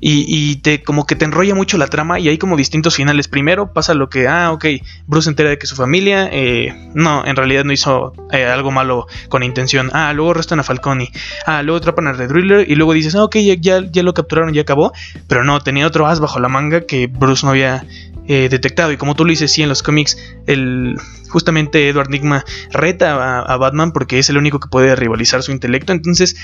y, 0.00 0.56
te 0.56 0.82
como 0.82 1.06
que 1.06 1.16
te 1.16 1.24
enrolla 1.24 1.54
mucho 1.54 1.76
la 1.76 1.88
trama 1.88 2.20
y 2.20 2.28
hay 2.28 2.38
como 2.38 2.56
distintos 2.56 2.94
finales. 2.94 3.28
Primero 3.28 3.72
pasa 3.72 3.94
lo 3.94 4.08
que, 4.08 4.28
ah, 4.28 4.52
ok, 4.52 4.64
Bruce 5.06 5.24
se 5.24 5.30
entera 5.30 5.50
de 5.50 5.58
que 5.58 5.66
su 5.66 5.76
familia, 5.76 6.28
eh, 6.30 6.90
no, 6.94 7.26
en 7.26 7.36
realidad 7.36 7.64
no 7.64 7.72
hizo 7.72 8.12
eh, 8.32 8.44
algo 8.44 8.70
malo 8.70 9.06
con 9.28 9.42
intención. 9.42 9.90
Ah, 9.92 10.12
luego 10.12 10.30
arrestan 10.30 10.60
a 10.60 10.62
Falcone. 10.62 11.10
Ah, 11.46 11.62
luego 11.62 11.78
atrapan 11.78 12.06
a 12.06 12.12
Red 12.12 12.30
Riddler 12.30 12.70
y 12.70 12.74
luego 12.76 12.92
dices, 12.92 13.14
ah, 13.14 13.24
ok, 13.24 13.36
ya, 13.36 13.80
ya, 13.80 14.02
lo 14.02 14.14
capturaron, 14.14 14.54
ya 14.54 14.62
acabó. 14.62 14.92
Pero 15.26 15.44
no, 15.44 15.60
tenía 15.60 15.86
otro 15.86 16.06
as 16.06 16.20
bajo 16.20 16.38
la 16.38 16.48
manga 16.48 16.82
que 16.82 17.08
Bruce 17.08 17.44
no 17.44 17.50
había 17.50 17.84
eh, 18.28 18.48
detectado. 18.50 18.92
Y 18.92 18.96
como 18.96 19.16
tú 19.16 19.24
lo 19.24 19.30
dices, 19.30 19.50
sí, 19.50 19.62
en 19.62 19.68
los 19.68 19.82
cómics, 19.82 20.16
el, 20.46 20.96
justamente 21.28 21.88
Edward 21.88 22.10
Nigma 22.10 22.44
reta 22.70 23.40
a, 23.40 23.56
Batman 23.56 23.92
porque 23.92 24.18
es 24.18 24.30
el 24.30 24.36
único 24.36 24.60
que 24.60 24.68
puede 24.68 24.94
rivalizar 24.96 25.42
su 25.42 25.52
intelecto. 25.52 25.92
Entonces, 25.92 26.36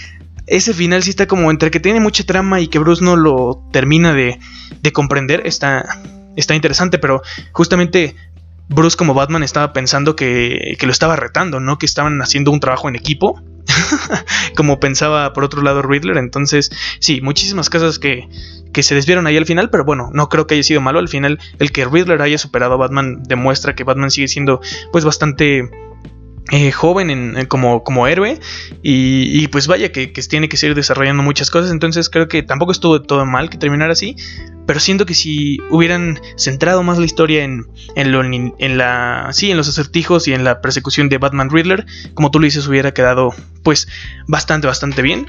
ese 0.47 0.75
final 0.75 1.03
sí 1.03 1.11
está 1.11 1.27
como 1.27 1.51
entre 1.51 1.71
que 1.71 1.81
tiene 1.81 2.01
mucha 2.01 2.25
trama 2.25 2.61
y 2.61 2.69
que 2.69 2.79
Bruce 2.79 3.05
no 3.05 3.17
lo 3.17 3.67
termina 3.73 4.13
de, 4.13 4.39
de 4.83 4.93
comprender, 4.93 5.47
está, 5.47 6.01
está 6.37 6.55
interesante, 6.55 6.99
pero 6.99 7.23
justamente 7.53 8.15
Bruce 8.69 8.97
como 8.97 9.15
Batman 9.15 9.43
estaba 9.43 9.73
pensando 9.73 10.17
que, 10.17 10.77
que, 10.79 10.87
lo 10.87 10.93
estaba 10.93 11.17
retando, 11.17 11.61
¿no? 11.61 11.79
Que 11.79 11.87
estaban 11.87 12.21
haciendo 12.23 12.51
un 12.51 12.61
trabajo 12.61 12.89
en 12.89 12.97
equipo, 12.97 13.43
como 14.57 14.81
pensaba 14.81 15.33
por 15.33 15.45
otro 15.45 15.63
lado 15.63 15.83
Riddler, 15.83 16.17
entonces 16.17 16.71
sí, 16.99 17.21
muchísimas 17.21 17.71
cosas 17.71 17.99
que, 17.99 18.29
que 18.73 18.83
se 18.83 18.95
desvieron 18.95 19.27
ahí 19.27 19.37
al 19.37 19.47
final, 19.47 19.71
pero 19.71 19.85
bueno, 19.85 20.11
no 20.13 20.29
creo 20.29 20.47
que 20.47 20.55
haya 20.55 20.63
sido 20.63 20.81
malo, 20.81 20.99
al 20.99 21.09
final 21.09 21.39
el 21.59 21.73
que 21.73 21.85
Riddler 21.85 22.21
haya 22.23 22.39
superado 22.39 22.75
a 22.75 22.79
Batman 22.79 23.23
demuestra 23.23 23.75
que 23.75 23.85
Batman 23.85 24.11
sigue 24.11 24.29
siendo 24.29 24.61
pues 24.93 25.05
bastante 25.05 25.71
eh, 26.53 26.73
joven 26.73 27.11
en, 27.11 27.47
como, 27.47 28.07
héroe 28.07 28.39
y, 28.83 29.49
pues 29.49 29.67
vaya 29.67 29.93
que, 29.93 30.09
tiene 30.09 30.49
que 30.49 30.57
seguir 30.57 30.77
desarrollando 30.77 31.23
muchas 31.23 31.51
cosas. 31.51 31.71
Entonces 31.71 32.11
creo 32.11 32.29
que 32.29 32.43
tampoco 32.43 32.73
estuvo 32.73 33.01
todo 33.03 33.25
mal 33.27 33.51
que 33.51 33.59
terminara 33.59 33.93
así 33.93 34.17
pero 34.67 34.81
siento 34.81 35.05
que 35.07 35.15
si 35.15 35.59
hubieran 35.71 36.19
centrado 36.37 36.83
más 36.83 36.99
la 36.99 37.05
historia 37.05 37.45
en, 37.45 37.67
la 37.97 39.29
sí 39.33 39.51
en 39.51 39.57
los 39.57 39.69
acertijos 39.69 40.27
y 40.29 40.33
en 40.33 40.45
la 40.45 40.61
persecución 40.61 41.09
de 41.09 41.19
Batman 41.19 41.51
Riddler 41.51 41.87
como 42.15 42.31
tú 42.31 42.41
lo 42.41 42.45
dices 42.45 42.67
hubiera 42.67 42.93
quedado 42.93 43.35
pues 43.63 43.89
bastante 44.27 44.67
bastante 44.67 45.03
bien. 45.03 45.27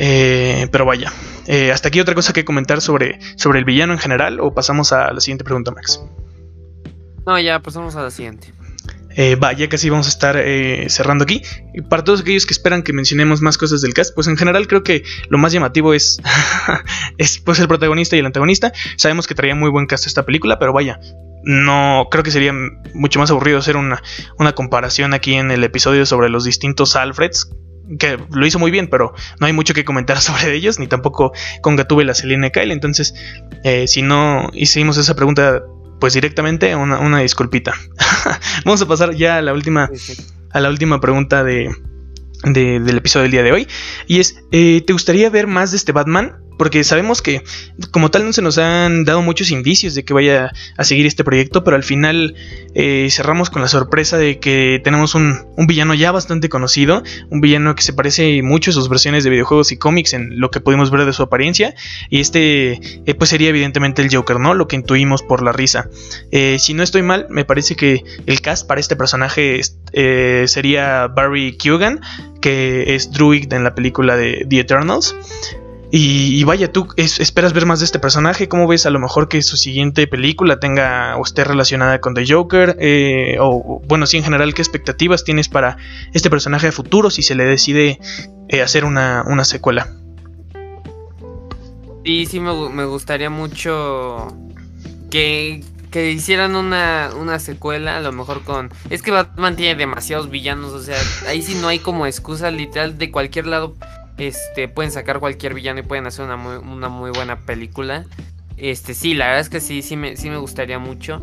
Eh, 0.00 0.68
pero 0.70 0.84
vaya 0.84 1.12
eh, 1.48 1.72
hasta 1.72 1.88
aquí 1.88 1.98
otra 1.98 2.14
cosa 2.14 2.32
que 2.32 2.44
comentar 2.44 2.80
sobre, 2.80 3.18
sobre 3.34 3.58
el 3.58 3.64
villano 3.64 3.92
en 3.92 3.98
general 3.98 4.38
o 4.38 4.54
pasamos 4.54 4.92
a 4.92 5.12
la 5.12 5.20
siguiente 5.20 5.42
pregunta 5.42 5.72
Max. 5.72 6.00
No 7.26 7.38
ya 7.40 7.60
pasamos 7.60 7.96
a 7.96 8.02
la 8.02 8.10
siguiente 8.12 8.52
eh, 9.18 9.34
va, 9.34 9.52
ya 9.52 9.68
casi 9.68 9.90
vamos 9.90 10.06
a 10.06 10.10
estar 10.10 10.36
eh, 10.36 10.88
cerrando 10.88 11.24
aquí. 11.24 11.42
Y 11.74 11.82
para 11.82 12.04
todos 12.04 12.20
aquellos 12.20 12.46
que 12.46 12.54
esperan 12.54 12.84
que 12.84 12.92
mencionemos 12.92 13.40
más 13.40 13.58
cosas 13.58 13.80
del 13.80 13.92
cast, 13.92 14.14
pues 14.14 14.28
en 14.28 14.36
general 14.36 14.68
creo 14.68 14.84
que 14.84 15.02
lo 15.28 15.38
más 15.38 15.52
llamativo 15.52 15.92
es, 15.92 16.22
es 17.18 17.40
pues 17.40 17.58
el 17.58 17.66
protagonista 17.66 18.14
y 18.14 18.20
el 18.20 18.26
antagonista. 18.26 18.72
Sabemos 18.96 19.26
que 19.26 19.34
traía 19.34 19.56
muy 19.56 19.70
buen 19.70 19.86
cast 19.86 20.06
esta 20.06 20.24
película, 20.24 20.60
pero 20.60 20.72
vaya, 20.72 21.00
no 21.42 22.06
creo 22.12 22.22
que 22.22 22.30
sería 22.30 22.52
mucho 22.94 23.18
más 23.18 23.32
aburrido 23.32 23.58
hacer 23.58 23.76
una, 23.76 24.00
una 24.38 24.52
comparación 24.52 25.12
aquí 25.12 25.34
en 25.34 25.50
el 25.50 25.64
episodio 25.64 26.06
sobre 26.06 26.28
los 26.28 26.44
distintos 26.44 26.94
Alfreds 26.94 27.50
que 27.98 28.18
lo 28.30 28.46
hizo 28.46 28.60
muy 28.60 28.70
bien, 28.70 28.88
pero 28.88 29.14
no 29.40 29.46
hay 29.46 29.52
mucho 29.52 29.74
que 29.74 29.84
comentar 29.84 30.20
sobre 30.20 30.54
ellos, 30.54 30.78
ni 30.78 30.86
tampoco 30.86 31.32
con 31.60 31.74
Gatúbela, 31.74 32.14
Selena 32.14 32.50
Kyle. 32.50 32.70
Entonces, 32.70 33.14
eh, 33.64 33.88
si 33.88 34.02
no 34.02 34.48
hicimos 34.52 34.96
esa 34.96 35.16
pregunta 35.16 35.62
pues 36.00 36.14
directamente 36.14 36.74
una, 36.74 36.98
una 36.98 37.20
disculpita. 37.20 37.74
Vamos 38.64 38.82
a 38.82 38.86
pasar 38.86 39.14
ya 39.14 39.38
a 39.38 39.42
la 39.42 39.52
última, 39.52 39.90
a 40.50 40.60
la 40.60 40.68
última 40.68 41.00
pregunta 41.00 41.44
de, 41.44 41.70
del 42.44 42.96
episodio 42.96 43.22
del 43.22 43.32
día 43.32 43.42
de 43.42 43.52
hoy. 43.52 43.68
Y 44.06 44.20
es, 44.20 44.42
eh, 44.52 44.82
¿te 44.86 44.92
gustaría 44.92 45.30
ver 45.30 45.46
más 45.46 45.70
de 45.70 45.76
este 45.76 45.92
Batman? 45.92 46.36
Porque 46.58 46.84
sabemos 46.84 47.22
que 47.22 47.42
como 47.90 48.10
tal 48.10 48.26
no 48.26 48.32
se 48.32 48.42
nos 48.42 48.58
han 48.58 49.04
dado 49.04 49.22
muchos 49.22 49.50
indicios 49.50 49.94
de 49.94 50.04
que 50.04 50.12
vaya 50.12 50.52
a 50.76 50.84
seguir 50.84 51.06
este 51.06 51.24
proyecto, 51.24 51.64
pero 51.64 51.76
al 51.76 51.84
final 51.84 52.34
eh, 52.74 53.08
cerramos 53.10 53.48
con 53.48 53.62
la 53.62 53.68
sorpresa 53.68 54.18
de 54.18 54.40
que 54.40 54.80
tenemos 54.84 55.14
un, 55.14 55.46
villano 55.66 55.94
ya 55.94 56.10
bastante 56.12 56.48
conocido, 56.48 57.02
un 57.30 57.40
villano 57.40 57.74
que 57.74 57.82
se 57.82 57.92
parece 57.92 58.42
mucho 58.42 58.70
a 58.70 58.74
sus 58.74 58.88
versiones 58.88 59.24
de 59.24 59.30
videojuegos 59.30 59.70
y 59.72 59.76
cómics 59.76 60.12
en 60.12 60.40
lo 60.40 60.50
que 60.50 60.60
pudimos 60.60 60.90
ver 60.90 61.04
de 61.04 61.12
su 61.12 61.22
apariencia, 61.22 61.74
y 62.10 62.20
este 62.20 62.80
eh, 63.06 63.14
pues 63.14 63.30
sería 63.30 63.50
evidentemente 63.50 64.02
el 64.02 64.14
Joker, 64.14 64.40
¿no? 64.40 64.54
Lo 64.54 64.66
que 64.66 64.76
intuimos 64.76 65.22
por 65.22 65.42
la 65.42 65.52
risa. 65.52 65.88
Eh, 66.32 66.58
si 66.58 66.74
no 66.74 66.82
estoy 66.82 67.02
mal, 67.02 67.26
me 67.30 67.44
parece 67.44 67.76
que 67.76 68.02
el 68.26 68.40
cast 68.40 68.66
para 68.66 68.80
este 68.80 68.96
personaje 68.96 69.60
sería 70.46 71.06
Barry 71.06 71.56
Keoghan, 71.56 72.00
que 72.40 72.94
es 72.94 73.12
Druid 73.12 73.52
en 73.52 73.64
la 73.64 73.74
película 73.74 74.16
de 74.16 74.46
The 74.48 74.60
Eternals. 74.60 75.14
Y, 75.90 76.44
vaya, 76.44 76.70
tú 76.70 76.88
esperas 76.96 77.54
ver 77.54 77.64
más 77.64 77.78
de 77.78 77.86
este 77.86 77.98
personaje. 77.98 78.46
¿Cómo 78.46 78.68
ves 78.68 78.84
a 78.84 78.90
lo 78.90 78.98
mejor 78.98 79.28
que 79.28 79.40
su 79.40 79.56
siguiente 79.56 80.06
película 80.06 80.60
tenga 80.60 81.16
o 81.16 81.24
esté 81.24 81.44
relacionada 81.44 81.98
con 82.00 82.12
The 82.12 82.26
Joker? 82.28 82.76
Eh, 82.78 83.38
o 83.40 83.80
bueno, 83.86 84.06
sí, 84.06 84.18
en 84.18 84.24
general, 84.24 84.52
¿qué 84.52 84.60
expectativas 84.60 85.24
tienes 85.24 85.48
para 85.48 85.78
este 86.12 86.28
personaje 86.28 86.66
de 86.66 86.72
futuro 86.72 87.08
si 87.10 87.22
se 87.22 87.34
le 87.34 87.44
decide 87.46 87.98
eh, 88.48 88.60
hacer 88.60 88.84
una, 88.84 89.24
secuela? 89.44 89.88
Sí, 92.04 92.26
sí, 92.26 92.38
me, 92.38 92.84
gustaría 92.84 93.30
mucho 93.30 94.28
que, 95.10 95.64
que 95.90 96.10
hicieran 96.10 96.54
una, 96.54 97.12
una, 97.18 97.38
secuela, 97.38 97.96
a 97.96 98.00
lo 98.00 98.12
mejor 98.12 98.44
con... 98.44 98.70
Es 98.90 99.00
que 99.00 99.10
Batman 99.10 99.56
tiene 99.56 99.74
demasiados 99.74 100.28
villanos, 100.28 100.72
o 100.72 100.82
sea, 100.82 100.98
ahí 101.26 101.40
sí 101.40 101.56
no 101.62 101.68
hay 101.68 101.78
como 101.78 102.04
excusa 102.04 102.50
literal 102.50 102.98
de 102.98 103.10
cualquier 103.10 103.46
lado 103.46 103.74
este, 104.18 104.68
pueden 104.68 104.90
sacar 104.92 105.20
cualquier 105.20 105.54
villano 105.54 105.80
y 105.80 105.82
pueden 105.82 106.06
hacer 106.06 106.24
una 106.24 106.36
muy, 106.36 106.56
una 106.56 106.88
muy 106.88 107.10
buena 107.10 107.40
película. 107.40 108.04
Este, 108.56 108.94
sí, 108.94 109.14
la 109.14 109.26
verdad 109.26 109.40
es 109.40 109.48
que 109.48 109.60
sí, 109.60 109.82
sí 109.82 109.96
me, 109.96 110.16
sí 110.16 110.28
me 110.30 110.36
gustaría 110.36 110.78
mucho. 110.78 111.22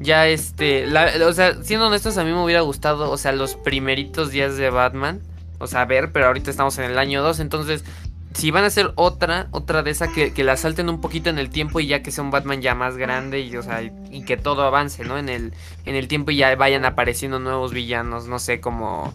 Ya, 0.00 0.28
este, 0.28 0.86
o 1.24 1.32
sea, 1.32 1.62
siendo 1.62 1.88
honestos, 1.88 2.16
a 2.18 2.24
mí 2.24 2.30
me 2.30 2.42
hubiera 2.42 2.60
gustado, 2.60 3.10
o 3.10 3.16
sea, 3.16 3.32
los 3.32 3.56
primeritos 3.56 4.30
días 4.30 4.56
de 4.56 4.70
Batman. 4.70 5.20
O 5.58 5.66
sea, 5.66 5.82
a 5.82 5.84
ver, 5.86 6.12
pero 6.12 6.26
ahorita 6.26 6.50
estamos 6.50 6.78
en 6.78 6.84
el 6.84 6.98
año 6.98 7.20
2, 7.20 7.40
entonces, 7.40 7.84
si 8.32 8.52
van 8.52 8.62
a 8.62 8.68
hacer 8.68 8.92
otra, 8.94 9.48
otra 9.50 9.82
de 9.82 9.90
esa 9.90 10.06
que, 10.06 10.32
que 10.32 10.44
la 10.44 10.56
salten 10.56 10.88
un 10.88 11.00
poquito 11.00 11.30
en 11.30 11.38
el 11.40 11.50
tiempo 11.50 11.80
y 11.80 11.88
ya 11.88 12.00
que 12.00 12.12
sea 12.12 12.22
un 12.22 12.30
Batman 12.30 12.62
ya 12.62 12.76
más 12.76 12.96
grande 12.96 13.40
y, 13.40 13.56
o 13.56 13.62
sea, 13.64 13.82
y 13.82 14.22
que 14.22 14.36
todo 14.36 14.62
avance, 14.62 15.02
¿no? 15.02 15.18
En 15.18 15.28
el, 15.28 15.52
en 15.84 15.96
el 15.96 16.06
tiempo 16.06 16.30
y 16.30 16.36
ya 16.36 16.54
vayan 16.54 16.84
apareciendo 16.84 17.40
nuevos 17.40 17.72
villanos, 17.72 18.28
no 18.28 18.38
sé, 18.38 18.60
como 18.60 19.12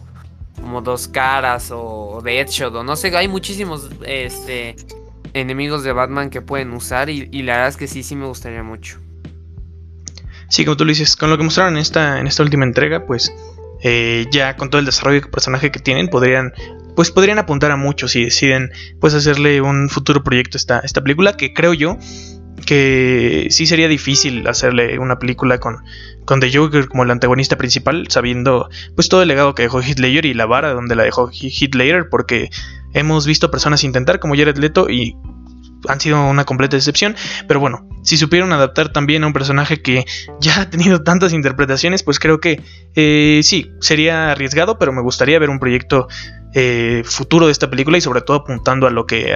como 0.60 0.80
dos 0.80 1.08
caras 1.08 1.70
o 1.72 2.20
Deadshot 2.22 2.74
o 2.74 2.84
no 2.84 2.96
sé, 2.96 3.16
hay 3.16 3.28
muchísimos 3.28 3.90
este 4.06 4.76
enemigos 5.34 5.82
de 5.84 5.92
Batman 5.92 6.30
que 6.30 6.40
pueden 6.40 6.72
usar 6.72 7.10
y, 7.10 7.26
la 7.42 7.54
verdad 7.54 7.68
es 7.68 7.76
que 7.76 7.86
sí, 7.88 8.02
sí 8.02 8.16
me 8.16 8.26
gustaría 8.26 8.62
mucho. 8.62 8.98
Sí, 10.48 10.64
como 10.64 10.76
tú 10.76 10.84
lo 10.84 10.90
dices, 10.90 11.16
con 11.16 11.30
lo 11.30 11.36
que 11.36 11.42
mostraron 11.42 11.74
en 11.74 11.80
esta, 11.80 12.20
en 12.20 12.26
esta 12.26 12.42
última 12.42 12.64
entrega, 12.64 13.04
pues 13.06 13.34
eh, 13.82 14.26
ya 14.30 14.56
con 14.56 14.70
todo 14.70 14.78
el 14.78 14.86
desarrollo 14.86 15.20
de 15.20 15.26
personaje 15.26 15.70
que 15.70 15.80
tienen, 15.80 16.08
podrían 16.08 16.52
pues 16.94 17.10
podrían 17.10 17.40
apuntar 17.40 17.72
a 17.72 17.76
mucho 17.76 18.06
si 18.06 18.24
deciden 18.24 18.70
pues 19.00 19.14
hacerle 19.14 19.60
un 19.60 19.88
futuro 19.88 20.22
proyecto 20.22 20.56
a 20.56 20.58
esta, 20.58 20.78
esta 20.80 21.02
película 21.02 21.36
que 21.36 21.52
creo 21.52 21.74
yo 21.74 21.98
que 22.66 23.48
sí 23.50 23.66
sería 23.66 23.88
difícil 23.88 24.46
hacerle 24.46 24.98
una 24.98 25.18
película 25.18 25.58
con, 25.58 25.78
con 26.24 26.40
The 26.40 26.52
Joker 26.52 26.88
como 26.88 27.02
el 27.02 27.10
antagonista 27.10 27.56
principal, 27.56 28.06
sabiendo 28.08 28.68
pues 28.94 29.08
todo 29.08 29.22
el 29.22 29.28
legado 29.28 29.54
que 29.54 29.62
dejó 29.62 29.82
Hitler 29.82 30.24
y 30.24 30.34
la 30.34 30.46
vara 30.46 30.72
donde 30.72 30.96
la 30.96 31.02
dejó 31.02 31.30
Hitler, 31.32 32.08
porque 32.10 32.50
hemos 32.92 33.26
visto 33.26 33.50
personas 33.50 33.84
intentar 33.84 34.20
como 34.20 34.36
Jared 34.36 34.56
Leto 34.56 34.88
y 34.88 35.16
han 35.88 36.00
sido 36.00 36.26
una 36.26 36.44
completa 36.44 36.76
decepción, 36.76 37.14
pero 37.46 37.60
bueno, 37.60 37.88
si 38.02 38.16
supieron 38.16 38.52
adaptar 38.52 38.90
también 38.92 39.24
a 39.24 39.26
un 39.26 39.32
personaje 39.32 39.82
que 39.82 40.04
ya 40.40 40.62
ha 40.62 40.70
tenido 40.70 41.02
tantas 41.02 41.32
interpretaciones, 41.32 42.02
pues 42.02 42.18
creo 42.18 42.40
que 42.40 42.62
eh, 42.94 43.40
sí, 43.42 43.70
sería 43.80 44.30
arriesgado, 44.30 44.78
pero 44.78 44.92
me 44.92 45.02
gustaría 45.02 45.38
ver 45.38 45.50
un 45.50 45.58
proyecto 45.58 46.08
eh, 46.54 47.02
futuro 47.04 47.46
de 47.46 47.52
esta 47.52 47.68
película 47.68 47.98
y 47.98 48.00
sobre 48.00 48.22
todo 48.22 48.38
apuntando 48.38 48.86
a 48.86 48.90
lo 48.90 49.06
que 49.06 49.34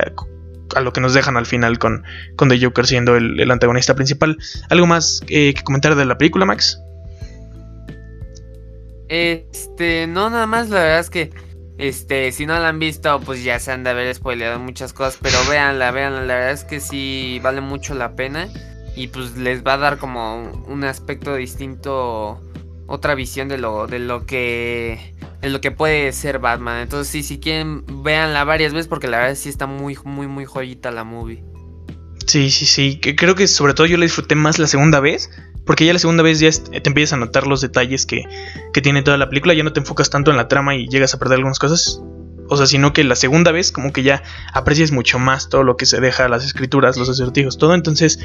a 0.75 0.81
lo 0.81 0.93
que 0.93 1.01
nos 1.01 1.15
dejan 1.15 1.37
al 1.37 1.47
final 1.47 1.79
con, 1.79 2.05
con 2.37 2.49
The 2.49 2.61
Joker 2.61 2.87
siendo 2.87 3.17
el, 3.17 3.51
antagonista 3.51 3.95
principal. 3.95 4.39
¿Algo 4.69 4.87
más 4.87 5.23
eh, 5.29 5.55
que 5.55 5.63
comentar 5.63 5.95
de 5.95 6.05
la 6.05 6.19
película, 6.19 6.45
Max? 6.45 6.81
Este, 9.09 10.07
no, 10.07 10.29
nada 10.31 10.47
más, 10.47 10.69
la 10.69 10.81
verdad 10.81 11.01
es 11.01 11.11
que, 11.11 11.31
este, 11.79 12.31
si 12.33 12.45
no 12.45 12.59
la 12.59 12.69
han 12.69 12.79
visto, 12.79 13.21
pues 13.21 13.43
ya 13.43 13.59
se 13.59 13.73
han 13.73 13.85
de 13.85 13.91
haber 13.91 14.15
spoileado 14.15 14.59
muchas 14.59 14.93
cosas, 14.93 15.19
pero 15.23 15.39
véanla, 15.49 15.91
véanla, 15.91 16.25
la 16.25 16.35
verdad 16.35 16.53
es 16.53 16.65
que 16.65 16.81
sí 16.81 17.41
vale 17.43 17.61
mucho 17.61 17.95
la 17.95 18.15
pena 18.15 18.49
y 18.97 19.09
pues 19.09 19.37
les 19.37 19.65
va 19.65 19.75
a 19.75 19.79
dar 19.79 19.99
como 19.99 20.65
un 20.67 20.85
aspecto 20.85 21.37
distinto, 21.37 22.43
otra 22.89 23.15
visión 23.15 23.49
de 23.49 23.59
lo, 23.59 23.87
de 23.87 24.01
lo 24.01 24.27
que 24.27 25.15
en 25.43 25.53
lo 25.53 25.61
que 25.61 25.71
puede 25.71 26.13
ser 26.13 26.41
Batman. 26.41 26.81
Entonces, 26.81 27.13
sí, 27.13 27.23
si 27.23 27.39
quieren, 27.39 27.85
véanla 28.03 28.43
varias 28.45 28.73
veces 28.73 28.89
porque 28.89 29.07
la 29.07 29.19
verdad 29.19 29.37
sí 29.37 29.49
está 29.49 29.67
muy, 29.67 29.97
muy, 30.05 30.27
muy 30.27 30.45
joyita 30.45 30.91
la 30.91 31.05
movie. 31.05 31.45
Sí, 32.27 32.51
sí, 32.51 32.67
sí. 32.67 33.01
Creo 33.01 33.35
que 33.35 33.47
sobre 33.47 33.75
todo 33.75 33.87
yo 33.87 33.97
la 33.97 34.05
disfruté 34.05 34.35
más 34.35 34.59
la 34.59 34.67
segunda 34.67 35.01
vez. 35.01 35.31
Porque 35.65 35.85
ya 35.85 35.93
la 35.93 35.99
segunda 35.99 36.23
vez 36.23 36.41
ya 36.41 36.51
te 36.51 36.89
empiezas 36.89 37.13
a 37.13 37.17
notar 37.19 37.47
los 37.47 37.61
detalles 37.61 38.07
que, 38.07 38.25
que 38.73 38.81
tiene 38.81 39.03
toda 39.03 39.19
la 39.19 39.29
película. 39.29 39.53
Ya 39.53 39.65
no 39.65 39.73
te 39.75 39.81
enfocas 39.81 40.09
tanto 40.09 40.31
en 40.31 40.39
la 40.39 40.49
trama 40.49 40.75
y 40.75 40.89
llegas 40.89 41.13
a 41.13 41.19
perder 41.19 41.37
algunas 41.37 41.59
cosas. 41.59 42.01
O 42.49 42.57
sea, 42.57 42.67
sino 42.67 42.95
que 42.95 43.05
la 43.05 43.15
segunda 43.15 43.53
vez 43.53 43.71
como 43.71 43.93
que 43.93 44.03
ya 44.03 44.23
aprecias 44.55 44.93
mucho 44.93 45.19
más 45.19 45.51
todo 45.51 45.65
lo 45.65 45.77
que 45.77 45.85
se 45.85 46.01
deja, 46.01 46.27
las 46.29 46.43
escrituras, 46.43 46.97
los 46.97 47.11
acertijos, 47.11 47.59
todo. 47.59 47.75
Entonces, 47.75 48.19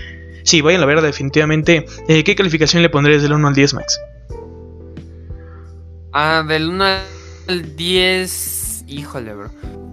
sí, 0.43 0.61
vayan 0.61 0.81
a 0.81 0.85
ver 0.85 1.01
definitivamente. 1.01 1.85
Eh, 2.07 2.23
¿Qué 2.23 2.33
calificación 2.35 2.81
le 2.81 2.89
pondrías 2.89 3.21
del 3.21 3.33
1 3.33 3.45
al 3.45 3.53
10, 3.53 3.73
Max? 3.73 3.99
Ah, 6.13 6.43
del 6.47 6.69
1 6.69 6.85
al 7.47 7.75
10. 7.75 8.85
Híjole, 8.87 9.33
bro. 9.33 9.49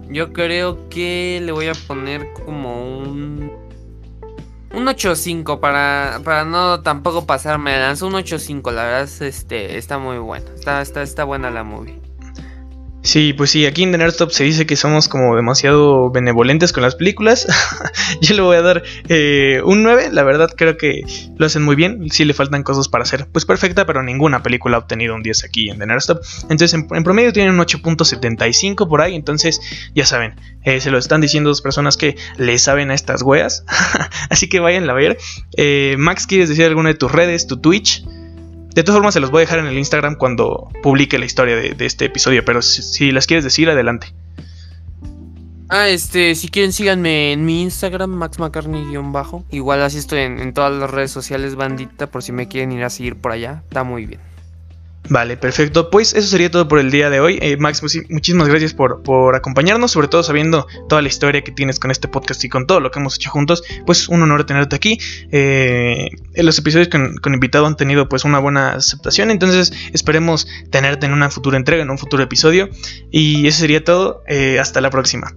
Yo 0.07 0.33
creo 0.33 0.87
que 0.89 1.41
le 1.43 1.51
voy 1.51 1.67
a 1.67 1.73
poner 1.87 2.31
como 2.45 2.99
un. 2.99 3.51
Un 4.73 4.85
8.5 4.85 5.59
para, 5.59 6.21
para 6.23 6.45
no 6.45 6.81
tampoco 6.81 7.25
pasarme 7.25 7.71
de 7.73 7.79
lanza. 7.79 8.05
Un 8.05 8.13
8.5, 8.13 8.71
la 8.71 8.83
verdad, 8.83 9.09
este, 9.21 9.77
está 9.77 9.97
muy 9.97 10.17
bueno. 10.19 10.45
Está, 10.53 10.81
está, 10.81 11.01
está 11.01 11.23
buena 11.23 11.49
la 11.49 11.63
movie. 11.63 12.00
Sí, 13.03 13.33
pues 13.33 13.49
sí, 13.49 13.65
aquí 13.65 13.81
en 13.81 13.91
The 13.91 13.97
Nerd 13.97 14.29
se 14.29 14.43
dice 14.43 14.67
que 14.67 14.75
somos 14.75 15.07
como 15.07 15.35
demasiado 15.35 16.11
benevolentes 16.11 16.71
con 16.71 16.83
las 16.83 16.95
películas. 16.95 17.47
Yo 18.21 18.35
le 18.35 18.41
voy 18.41 18.57
a 18.57 18.61
dar 18.61 18.83
eh, 19.09 19.61
un 19.65 19.81
9, 19.81 20.09
la 20.11 20.23
verdad 20.23 20.51
creo 20.55 20.77
que 20.77 21.03
lo 21.35 21.45
hacen 21.47 21.63
muy 21.63 21.75
bien. 21.75 22.11
Sí 22.11 22.25
le 22.25 22.35
faltan 22.35 22.61
cosas 22.61 22.89
para 22.89 23.03
hacer 23.03 23.27
pues 23.31 23.45
perfecta, 23.45 23.87
pero 23.87 24.03
ninguna 24.03 24.43
película 24.43 24.77
ha 24.77 24.79
obtenido 24.79 25.15
un 25.15 25.23
10 25.23 25.43
aquí 25.45 25.69
en 25.69 25.79
The 25.79 25.87
Nerd 25.87 26.03
Entonces 26.43 26.73
en, 26.75 26.87
promedio 26.87 27.33
tienen 27.33 27.55
un 27.55 27.59
8.75 27.59 28.87
por 28.87 29.01
ahí, 29.01 29.15
entonces 29.15 29.59
ya 29.95 30.05
saben, 30.05 30.35
eh, 30.63 30.79
se 30.79 30.91
lo 30.91 30.99
están 30.99 31.21
diciendo 31.21 31.49
dos 31.49 31.61
personas 31.61 31.97
que 31.97 32.15
le 32.37 32.59
saben 32.59 32.91
a 32.91 32.93
estas 32.93 33.23
weas. 33.23 33.65
Así 34.29 34.47
que 34.47 34.59
vayan 34.59 34.87
a 34.87 34.93
ver. 34.93 35.17
Eh, 35.57 35.95
Max, 35.97 36.27
¿quieres 36.27 36.49
decir 36.49 36.65
alguna 36.65 36.89
de 36.89 36.95
tus 36.95 37.11
redes, 37.11 37.47
tu 37.47 37.57
Twitch? 37.57 38.03
De 38.73 38.83
todas 38.83 38.97
formas, 38.97 39.13
se 39.13 39.19
los 39.19 39.31
voy 39.31 39.39
a 39.39 39.41
dejar 39.41 39.59
en 39.59 39.67
el 39.67 39.77
Instagram 39.77 40.15
cuando 40.15 40.69
publique 40.81 41.19
la 41.19 41.25
historia 41.25 41.55
de, 41.55 41.85
este 41.85 42.05
episodio, 42.05 42.45
pero 42.45 42.61
si, 42.61 43.11
las 43.11 43.27
quieres 43.27 43.43
decir, 43.43 43.69
adelante. 43.69 44.13
Ah, 45.67 45.87
este, 45.89 46.35
si 46.35 46.49
quieren 46.49 46.73
síganme 46.73 47.31
en 47.31 47.45
mi 47.45 47.61
Instagram, 47.61 48.09
Max 48.09 48.37
bajo 48.37 49.45
Igual 49.51 49.81
así 49.81 49.97
estoy 49.97 50.19
en 50.19 50.53
todas 50.53 50.73
las 50.73 50.89
redes 50.89 51.11
sociales, 51.11 51.55
bandita, 51.55 52.07
por 52.07 52.23
si 52.23 52.31
me 52.31 52.47
quieren 52.47 52.71
ir 52.71 52.83
a 52.83 52.89
seguir 52.89 53.15
por 53.15 53.31
allá. 53.31 53.63
Está 53.67 53.83
muy 53.83 54.05
bien. 54.05 54.30
Vale, 55.09 55.35
perfecto. 55.35 55.89
Pues 55.89 56.13
eso 56.13 56.27
sería 56.27 56.49
todo 56.49 56.67
por 56.67 56.79
el 56.79 56.91
día 56.91 57.09
de 57.09 57.19
hoy. 57.19 57.37
Eh, 57.41 57.57
Max, 57.57 57.81
muchísimas 58.09 58.47
gracias 58.47 58.73
por, 58.73 59.35
acompañarnos, 59.35 59.91
sobre 59.91 60.07
todo 60.07 60.23
sabiendo 60.23 60.67
toda 60.87 61.01
la 61.01 61.07
historia 61.07 61.43
que 61.43 61.51
tienes 61.51 61.79
con 61.79 61.91
este 61.91 62.07
podcast 62.07 62.43
y 62.43 62.49
con 62.49 62.67
todo 62.67 62.79
lo 62.79 62.91
que 62.91 62.99
hemos 62.99 63.15
hecho 63.15 63.29
juntos. 63.29 63.63
Pues 63.85 64.07
un 64.07 64.21
honor 64.21 64.45
tenerte 64.45 64.75
aquí. 64.75 64.99
Eh, 65.31 66.09
los 66.35 66.57
episodios 66.59 66.87
con, 66.87 67.17
con, 67.17 67.33
invitado 67.33 67.65
han 67.65 67.75
tenido 67.75 68.07
pues 68.07 68.23
una 68.23 68.39
buena 68.39 68.73
aceptación, 68.73 69.31
entonces 69.31 69.73
esperemos 69.91 70.47
tenerte 70.69 71.07
en 71.07 71.13
una 71.13 71.29
futura 71.29 71.57
entrega, 71.57 71.83
en 71.83 71.89
un 71.89 71.97
futuro 71.97 72.23
episodio. 72.23 72.69
Y 73.09 73.47
eso 73.47 73.59
sería 73.59 73.83
todo. 73.83 74.23
Eh, 74.27 74.59
hasta 74.59 74.81
la 74.81 74.89
próxima. 74.89 75.33